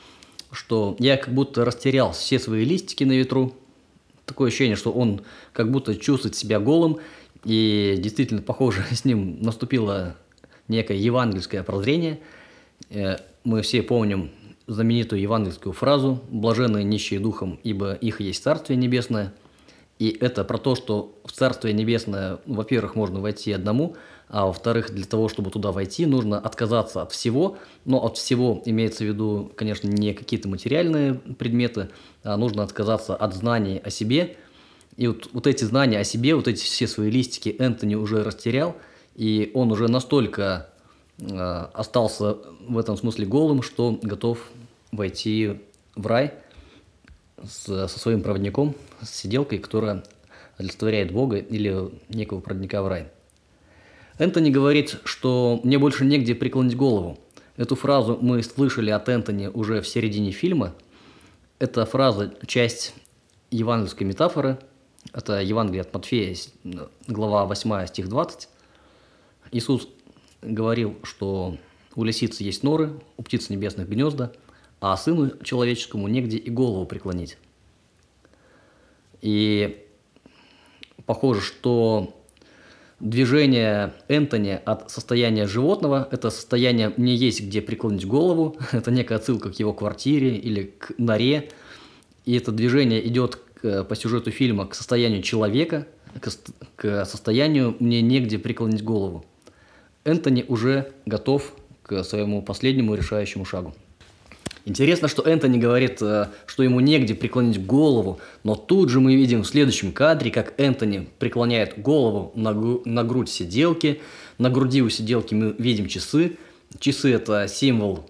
что 0.55 0.95
я 0.99 1.17
как 1.17 1.33
будто 1.33 1.65
растерял 1.65 2.13
все 2.13 2.39
свои 2.39 2.65
листики 2.65 3.03
на 3.03 3.13
ветру. 3.13 3.53
Такое 4.25 4.47
ощущение, 4.47 4.75
что 4.75 4.91
он 4.91 5.21
как 5.53 5.69
будто 5.71 5.95
чувствует 5.95 6.35
себя 6.35 6.59
голым, 6.59 6.97
и 7.43 7.95
действительно, 7.99 8.41
похоже, 8.41 8.83
с 8.91 9.05
ним 9.05 9.41
наступило 9.41 10.15
некое 10.67 10.97
евангельское 10.97 11.61
прозрение. 11.63 12.19
Э, 12.89 13.17
мы 13.43 13.61
все 13.61 13.83
помним 13.83 14.31
знаменитую 14.67 15.21
евангельскую 15.21 15.73
фразу 15.73 16.21
«блаженные 16.29 16.83
нищие 16.83 17.19
духом, 17.19 17.59
ибо 17.63 17.93
их 17.93 18.21
есть 18.21 18.43
Царствие 18.43 18.77
Небесное». 18.77 19.33
И 19.97 20.09
это 20.09 20.43
про 20.43 20.57
то, 20.57 20.75
что 20.75 21.17
в 21.23 21.31
Царствие 21.31 21.73
Небесное, 21.73 22.39
во-первых, 22.45 22.95
можно 22.95 23.19
войти 23.19 23.51
одному– 23.51 23.95
а 24.27 24.47
во-вторых, 24.47 24.91
для 24.91 25.05
того, 25.05 25.29
чтобы 25.29 25.51
туда 25.51 25.71
войти, 25.71 26.05
нужно 26.05 26.39
отказаться 26.39 27.01
от 27.01 27.11
всего, 27.11 27.57
но 27.85 28.03
от 28.03 28.17
всего 28.17 28.61
имеется 28.65 29.03
в 29.03 29.07
виду, 29.07 29.51
конечно, 29.55 29.87
не 29.87 30.13
какие-то 30.13 30.49
материальные 30.49 31.15
предметы, 31.37 31.89
а 32.23 32.35
нужно 32.35 32.63
отказаться 32.63 33.15
от 33.15 33.35
знаний 33.35 33.79
о 33.83 33.89
себе. 33.89 34.37
И 34.97 35.07
вот, 35.07 35.29
вот 35.31 35.45
эти 35.45 35.63
знания 35.63 35.99
о 35.99 36.03
себе, 36.03 36.35
вот 36.35 36.47
эти 36.47 36.63
все 36.63 36.87
свои 36.87 37.11
листики 37.11 37.55
Энтони 37.59 37.95
уже 37.95 38.23
растерял, 38.23 38.75
и 39.15 39.51
он 39.53 39.71
уже 39.71 39.87
настолько 39.87 40.69
остался 41.19 42.37
в 42.67 42.77
этом 42.77 42.97
смысле 42.97 43.25
голым, 43.25 43.61
что 43.61 43.97
готов 44.01 44.39
войти 44.91 45.59
в 45.95 46.07
рай 46.07 46.33
со 47.43 47.87
своим 47.87 48.21
проводником, 48.21 48.75
с 49.01 49.09
сиделкой, 49.09 49.59
которая 49.59 50.03
олицетворяет 50.57 51.11
Бога 51.11 51.37
или 51.37 51.89
некого 52.09 52.39
проводника 52.39 52.81
в 52.81 52.87
рай. 52.87 53.07
Энтони 54.17 54.49
говорит, 54.49 54.97
что 55.03 55.59
мне 55.63 55.77
больше 55.77 56.05
негде 56.05 56.35
преклонить 56.35 56.77
голову. 56.77 57.19
Эту 57.57 57.75
фразу 57.75 58.17
мы 58.21 58.41
слышали 58.43 58.89
от 58.89 59.09
Энтони 59.09 59.47
уже 59.47 59.81
в 59.81 59.87
середине 59.87 60.31
фильма. 60.31 60.73
Эта 61.59 61.85
фраза– 61.85 62.33
часть 62.47 62.93
евангельской 63.51 64.05
метафоры. 64.05 64.57
Это 65.13 65.41
Евангелие 65.41 65.81
от 65.81 65.93
Матфея, 65.93 66.35
глава 67.07 67.45
8, 67.45 67.87
стих 67.87 68.09
20. 68.09 68.49
Иисус 69.51 69.87
говорил, 70.45 70.95
что 71.03 71.57
у 71.95 72.03
лисицы 72.03 72.43
есть 72.43 72.63
норы, 72.63 72.93
у 73.17 73.23
птиц 73.23 73.49
небесных 73.49 73.89
гнезда, 73.89 74.33
а 74.79 74.95
сыну 74.97 75.31
человеческому 75.43 76.07
негде 76.07 76.37
и 76.37 76.49
голову 76.49 76.85
преклонить. 76.85 77.37
И 79.21 79.83
похоже, 81.05 81.41
что 81.41 82.13
движение 82.99 83.93
Энтони 84.07 84.59
от 84.63 84.91
состояния 84.91 85.47
животного, 85.47 86.07
это 86.11 86.29
состояние 86.29 86.93
«мне 86.97 87.15
есть 87.15 87.41
где 87.41 87.61
преклонить 87.61 88.05
голову», 88.05 88.57
это 88.71 88.91
некая 88.91 89.15
отсылка 89.15 89.51
к 89.51 89.59
его 89.59 89.73
квартире 89.73 90.35
или 90.37 90.63
к 90.77 90.91
норе, 90.97 91.49
и 92.25 92.35
это 92.35 92.51
движение 92.51 93.05
идет 93.07 93.39
по 93.61 93.95
сюжету 93.95 94.31
фильма 94.31 94.67
к 94.67 94.75
состоянию 94.75 95.23
человека, 95.23 95.87
к, 96.19 96.29
к 96.75 97.05
состоянию 97.05 97.75
«мне 97.79 98.01
негде 98.01 98.37
преклонить 98.37 98.83
голову». 98.83 99.25
Энтони 100.05 100.45
уже 100.47 100.91
готов 101.05 101.53
к 101.83 102.03
своему 102.03 102.41
последнему 102.41 102.95
решающему 102.95 103.43
шагу. 103.43 103.73
Интересно, 104.65 105.07
что 105.07 105.21
Энтони 105.21 105.59
говорит, 105.59 106.01
э, 106.01 106.29
что 106.47 106.63
ему 106.63 106.79
негде 106.79 107.13
преклонить 107.13 107.63
голову, 107.63 108.19
но 108.43 108.55
тут 108.55 108.89
же 108.89 108.99
мы 108.99 109.15
видим 109.15 109.43
в 109.43 109.47
следующем 109.47 109.91
кадре, 109.91 110.31
как 110.31 110.59
Энтони 110.59 111.07
преклоняет 111.19 111.79
голову 111.79 112.31
на, 112.35 112.51
на 112.53 113.03
грудь 113.03 113.29
сиделки. 113.29 114.01
На 114.39 114.49
груди 114.49 114.81
у 114.81 114.89
сиделки 114.89 115.35
мы 115.35 115.55
видим 115.59 115.87
часы. 115.87 116.37
Часы– 116.79 117.11
это 117.13 117.47
символ 117.47 118.09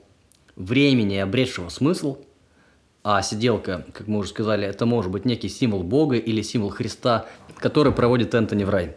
времени, 0.56 1.18
обретшего 1.18 1.68
смысл. 1.68 2.20
А 3.04 3.22
сиделка, 3.22 3.86
как 3.94 4.08
мы 4.08 4.20
уже 4.20 4.30
сказали, 4.30 4.66
это 4.66 4.86
может 4.86 5.12
быть 5.12 5.26
некий 5.26 5.50
символ 5.50 5.84
Бога 5.84 6.16
или 6.16 6.42
символ 6.42 6.70
Христа, 6.70 7.26
который 7.58 7.92
проводит 7.92 8.34
Энтони 8.34 8.64
в 8.64 8.70
рай. 8.70 8.96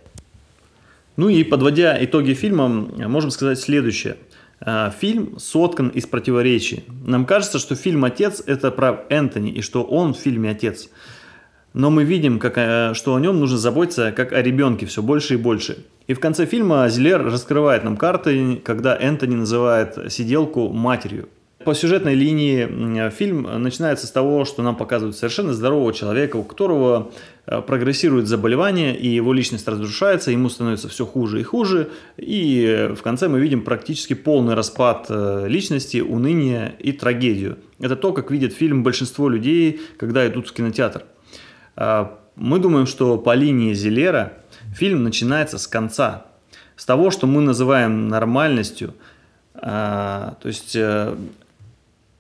Ну 1.19 1.29
и 1.29 1.45
подводя 1.45 2.03
итоги 2.03 2.33
фильма, 2.33 2.69
можем 2.69 3.31
сказать 3.31 3.61
следующее– 3.61 4.17
Э, 4.61 4.91
фильм 4.99 5.39
соткан 5.39 5.89
из 5.89 6.07
противоречий. 6.07 6.85
Нам 7.07 7.27
кажется, 7.27 7.59
что 7.59 7.75
фильм 7.75 8.05
«Отец»— 8.05 8.43
это 8.47 8.71
про 8.71 9.05
Энтони, 9.09 9.51
и 9.53 9.63
что 9.63 9.85
он 9.85 10.15
в 10.15 10.19
фильме 10.19 10.51
«Отец». 10.51 10.89
Но 11.75 11.91
мы 11.91 12.05
видим, 12.05 12.39
как, 12.39 12.55
э, 12.57 12.95
что 12.95 13.15
о 13.15 13.21
нем 13.21 13.39
нужно 13.39 13.59
заботиться 13.59 14.11
как 14.11 14.33
о 14.33 14.43
ребенке 14.43 14.87
все 14.87 15.03
больше 15.03 15.35
и 15.35 15.37
больше. 15.37 15.85
И 16.09 16.15
в 16.15 16.21
конце 16.21 16.47
фильма 16.47 16.89
Зилер 16.89 17.23
раскрывает 17.23 17.85
нам 17.85 17.97
карты, 17.97 18.57
когда 18.65 18.97
Энтони 18.99 19.37
называет 19.37 20.11
сиделку 20.11 20.71
матерью. 20.71 21.29
По 21.65 21.75
сюжетной 21.75 22.15
линии 22.15 23.11
фильм 23.11 23.43
начинается 23.63 24.07
с 24.07 24.13
того, 24.13 24.45
что 24.45 24.63
нам 24.63 24.77
показывают 24.77 25.17
совершенно 25.17 25.53
здорового 25.53 25.93
человека, 25.93 26.37
у 26.37 26.45
которого 26.45 27.11
э, 27.47 27.61
прогрессирует 27.63 28.29
заболевание, 28.29 28.97
и 28.97 29.09
его 29.09 29.33
личность 29.33 29.67
разрушается, 29.67 30.31
ему 30.31 30.51
становится 30.51 30.89
все 30.89 31.05
хуже 31.05 31.41
и 31.41 31.43
хуже, 31.43 31.91
и 32.17 32.91
в 32.97 33.03
конце 33.03 33.27
мы 33.27 33.41
видим 33.41 33.63
практически 33.63 34.15
полный 34.15 34.55
распад 34.55 35.07
э, 35.09 35.47
личности, 35.49 35.99
уныние 35.99 36.77
и 36.79 36.93
трагедию. 36.93 37.59
Это 37.81 37.97
то, 37.97 38.13
как 38.13 38.31
видит 38.31 38.53
фильм 38.53 38.85
большинство 38.85 39.29
людей, 39.29 39.81
когда 39.97 40.27
идут 40.29 40.49
в 40.49 40.53
кинотеатр. 40.53 41.05
А, 41.75 42.19
мы 42.37 42.61
думаем, 42.61 42.87
что 42.87 43.19
по 43.19 43.35
линии 43.35 43.75
Зелера 43.75 44.35
фильм 44.75 45.03
начинается 45.03 45.59
с 45.59 45.67
конца, 45.67 46.27
с 46.77 46.85
того, 46.85 47.11
что 47.11 47.27
мы 47.27 47.41
называем 47.41 48.09
нормальностью. 48.09 48.95
А, 49.55 50.37
то 50.41 50.49
есть 50.49 50.77
э, 50.77 51.15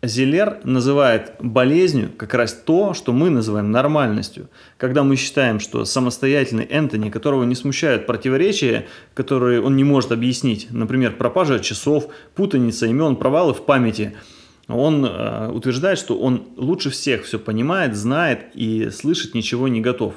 Зелер 0.03 0.61
называет 0.65 1.33
болезнью 1.41 2.11
как 2.17 2.35
раз 2.35 2.53
то, 2.53 2.95
что 2.95 3.13
мы 3.13 3.31
называем 3.31 3.73
нормальностью. 3.73 4.49
Когда 4.77 5.03
мы 5.03 5.17
считаем, 5.17 5.59
что 5.59 5.85
самостоятельный 5.85 6.65
Энтони, 6.65 7.11
которого 7.11 7.45
не 7.45 7.57
смущают 7.57 8.07
противоречия, 8.07 8.87
которые 9.15 9.61
он 9.61 9.77
не 9.77 9.85
может 9.85 10.13
объяснить, 10.13 10.69
например, 10.71 11.17
пропажа 11.17 11.59
часов, 11.59 12.09
путаница 12.35 12.87
имен, 12.87 13.17
провалы 13.17 13.55
в 13.55 13.65
памяти– 13.65 14.15
он 14.69 15.05
э, 15.05 15.51
утверждает, 15.51 15.99
что 15.99 16.19
он 16.19 16.47
лучше 16.57 16.91
всех 16.91 17.25
все 17.25 17.39
понимает, 17.39 17.97
знает 17.97 18.51
и 18.55 18.91
слышать 18.91 19.35
ничего 19.35 19.67
не 19.67 19.81
готов. 19.81 20.15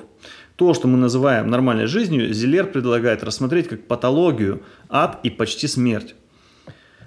То, 0.58 0.74
что 0.74 0.88
мы 0.88 0.98
называем 0.98 1.49
нормальной 1.49 1.88
жизнью, 1.88 2.34
Зелер 2.34 2.68
предлагает 2.68 3.24
рассмотреть 3.24 3.70
как 3.70 3.88
патологию, 3.88 4.62
ад 4.90 5.20
и 5.24 5.30
почти 5.30 5.68
смерть. 5.68 6.16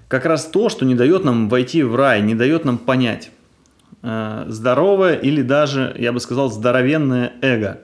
Как 0.08 0.26
раз 0.26 0.46
то, 0.46 0.68
что 0.68 0.84
не 0.84 0.94
дает 0.94 1.24
нам 1.24 1.48
войти 1.48 1.82
в 1.82 1.96
рай, 1.96 2.22
не 2.22 2.34
дает 2.34 2.64
нам 2.64 2.78
понять. 2.78 3.30
Э, 4.02 4.44
здоровое 4.48 5.14
или 5.14 5.42
даже, 5.42 5.94
я 5.98 6.12
бы 6.12 6.20
сказал, 6.20 6.50
здоровенное 6.50 7.32
эго. 7.40 7.80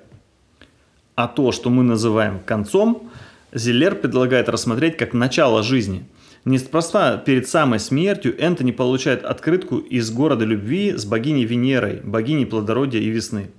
А 1.14 1.28
то, 1.28 1.52
что 1.52 1.70
мы 1.70 1.82
называем 1.82 2.40
концом, 2.44 3.10
Зелер 3.52 3.94
предлагает 3.94 4.48
рассмотреть 4.48 4.96
как 4.96 5.12
начало 5.12 5.62
жизни– 5.62 6.04
Неспроста 6.46 7.18
перед 7.18 7.48
самой 7.48 7.78
смертью 7.78 8.34
Энтони 8.40 8.70
получает 8.70 9.24
открытку 9.24 9.76
из 9.76 10.10
города 10.10 10.46
любви 10.46 10.96
с 10.96 11.04
богиней 11.04 11.44
Венерой, 11.44 12.00
богиней 12.02 12.46
плодородия 12.46 13.00
и 13.00 13.10
весны. 13.10 13.50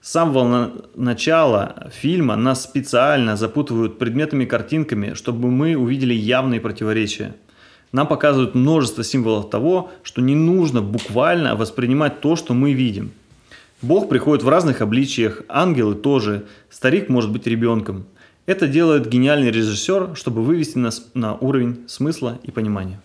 С 0.00 0.10
самого 0.10 0.86
начала 0.96 1.90
фильма 1.94 2.34
нас 2.34 2.64
специально 2.64 3.36
запутывают 3.36 3.98
предметами-картинками, 3.98 5.14
чтобы 5.14 5.50
мы 5.50 5.76
увидели 5.76 6.12
явные 6.12 6.60
противоречия. 6.60 7.36
Нам 7.92 8.06
показывают 8.06 8.54
множество 8.54 9.04
символов 9.04 9.50
того, 9.50 9.90
что 10.02 10.20
не 10.20 10.34
нужно 10.34 10.82
буквально 10.82 11.56
воспринимать 11.56 12.20
то, 12.20 12.36
что 12.36 12.54
мы 12.54 12.72
видим. 12.72 13.10
Бог 13.82 14.08
приходит 14.08 14.44
в 14.44 14.48
разных 14.48 14.80
обличиях, 14.80 15.42
ангелы 15.48 15.94
тоже, 15.94 16.46
старик 16.70 17.08
может 17.08 17.32
быть 17.32 17.46
ребенком– 17.46 18.06
это 18.50 18.66
делает 18.66 19.08
гениальный 19.08 19.52
режиссер, 19.52 20.16
чтобы 20.16 20.42
вывести 20.42 20.76
нас 20.76 21.06
на 21.14 21.36
уровень 21.36 21.84
смысла 21.86 22.40
и 22.42 22.50
понимания. 22.50 23.00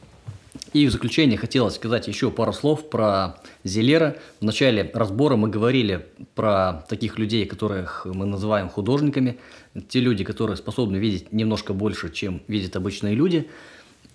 И 0.73 0.87
в 0.87 0.91
заключение 0.91 1.37
хотелось 1.37 1.75
сказать 1.75 2.07
еще 2.07 2.31
пару 2.31 2.51
слов 2.51 2.89
про 2.89 3.35
Зелера. 3.63 4.15
В 4.41 4.43
начале 4.43 4.89
разбора 4.91 5.35
мы 5.35 5.49
говорили 5.49 6.07
про 6.33 6.83
таких 6.89 7.19
людей, 7.19 7.45
которых 7.45 8.07
мы 8.11 8.25
называем 8.25 8.69
художниками. 8.69 9.37
Те 9.87 9.99
люди, 9.99 10.23
которые 10.23 10.57
способны 10.57 10.97
видеть 10.97 11.31
немножко 11.31 11.73
больше, 11.73 12.11
чем 12.11 12.41
видят 12.47 12.75
обычные 12.75 13.13
люди. 13.13 13.47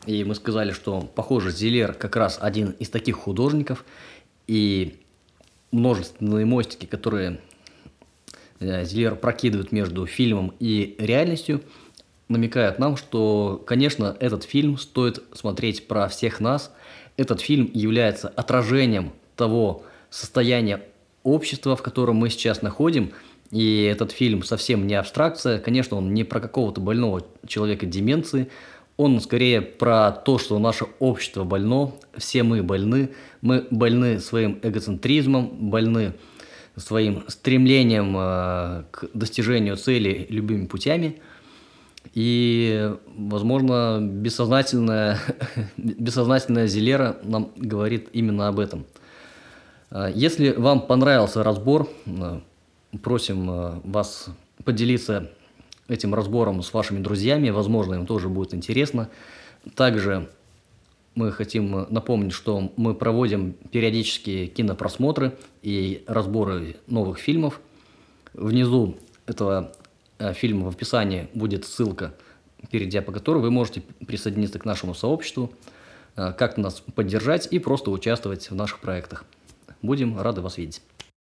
И 0.06 0.24
мы 0.24 0.34
сказали, 0.34 0.72
что, 0.72 1.00
похоже, 1.00 1.50
Зелер 1.50 1.94
как 1.94 2.16
раз 2.16 2.38
один 2.40 2.70
из 2.72 2.88
таких 2.88 3.16
художников. 3.16 3.84
И 4.46 4.98
множественные 5.70 6.46
мостики, 6.46 6.86
которые 6.86 7.40
Э, 8.60 8.84
Зильер 8.84 9.16
прокидывает 9.16 9.72
между 9.72 10.06
фильмом 10.06 10.54
и 10.60 10.94
реальностью, 10.98 11.62
намекает 12.28 12.78
нам, 12.78 12.96
что, 12.96 13.62
конечно, 13.66 14.16
этот 14.20 14.44
фильм 14.44 14.78
стоит 14.78 15.22
смотреть 15.32 15.88
про 15.88 16.08
всех 16.08 16.40
нас. 16.40 16.72
Этот 17.16 17.40
фильм 17.40 17.70
является 17.72 18.28
отражением 18.28 19.12
того 19.34 19.82
состояния 20.10 20.82
общества, 21.22 21.74
в 21.74 21.82
котором 21.82 22.16
мы 22.16 22.30
сейчас 22.30 22.62
находим. 22.62 23.12
И 23.50 23.82
этот 23.82 24.12
фильм 24.12 24.44
совсем 24.44 24.86
не 24.86 24.94
абстракция. 24.94 25.58
Конечно, 25.58 25.96
он 25.96 26.14
не 26.14 26.22
про 26.22 26.38
какого-то 26.40 26.80
больного 26.80 27.26
человека 27.48 27.84
деменции. 27.84 28.48
Он 29.00 29.18
скорее 29.20 29.62
про 29.62 30.12
то, 30.12 30.36
что 30.36 30.58
наше 30.58 30.84
общество 30.98 31.44
больно, 31.44 31.92
все 32.18 32.42
мы 32.42 32.62
больны. 32.62 33.08
Мы 33.40 33.66
больны 33.70 34.20
своим 34.20 34.60
эгоцентризмом, 34.62 35.70
больны 35.70 36.12
своим 36.76 37.24
стремлением 37.28 38.14
э, 38.14 38.82
к 38.90 39.08
достижению 39.14 39.78
цели 39.78 40.26
любыми 40.28 40.66
путями. 40.66 41.18
И, 42.12 42.92
возможно, 43.16 44.00
бессознательная, 44.02 45.18
бессознательная 45.78 46.66
Зелера 46.66 47.16
нам 47.22 47.52
говорит 47.56 48.10
именно 48.12 48.48
об 48.48 48.58
этом. 48.58 48.84
Э, 49.90 50.12
если 50.14 50.50
вам 50.50 50.82
понравился 50.82 51.42
разбор, 51.42 51.88
э, 52.04 52.40
просим 53.02 53.80
вас 53.82 54.26
поделиться 54.62 55.30
этим 55.90 56.14
разбором 56.14 56.62
с 56.62 56.72
вашими 56.72 57.00
друзьями, 57.00 57.50
возможно, 57.50 57.94
им 57.94 58.06
тоже 58.06 58.28
будет 58.28 58.54
интересно. 58.54 59.10
Также 59.74 60.30
мы 61.14 61.32
хотим 61.32 61.86
напомнить, 61.90 62.32
что 62.32 62.72
мы 62.76 62.94
проводим 62.94 63.54
периодические 63.72 64.46
кинопросмотры 64.46 65.36
и 65.62 66.04
разборы 66.06 66.76
новых 66.86 67.18
фильмов. 67.18 67.60
Внизу 68.32 68.96
этого 69.26 69.72
э, 70.18 70.32
фильма 70.32 70.70
в 70.70 70.74
описании 70.74 71.28
будет 71.34 71.64
ссылка, 71.66 72.14
перейдя 72.70 73.02
по 73.02 73.10
которой 73.10 73.38
вы 73.38 73.50
можете 73.50 73.82
присоединиться 74.06 74.60
к 74.60 74.64
нашему 74.64 74.94
сообществу, 74.94 75.52
э, 76.16 76.32
как 76.32 76.56
нас 76.56 76.80
поддержать 76.94 77.48
и 77.50 77.58
просто 77.58 77.90
участвовать 77.90 78.50
в 78.50 78.54
наших 78.54 78.78
проектах. 78.78 79.24
Будем 79.82 80.20
рады 80.20 80.40
вас 80.40 80.58
видеть. 80.58 80.80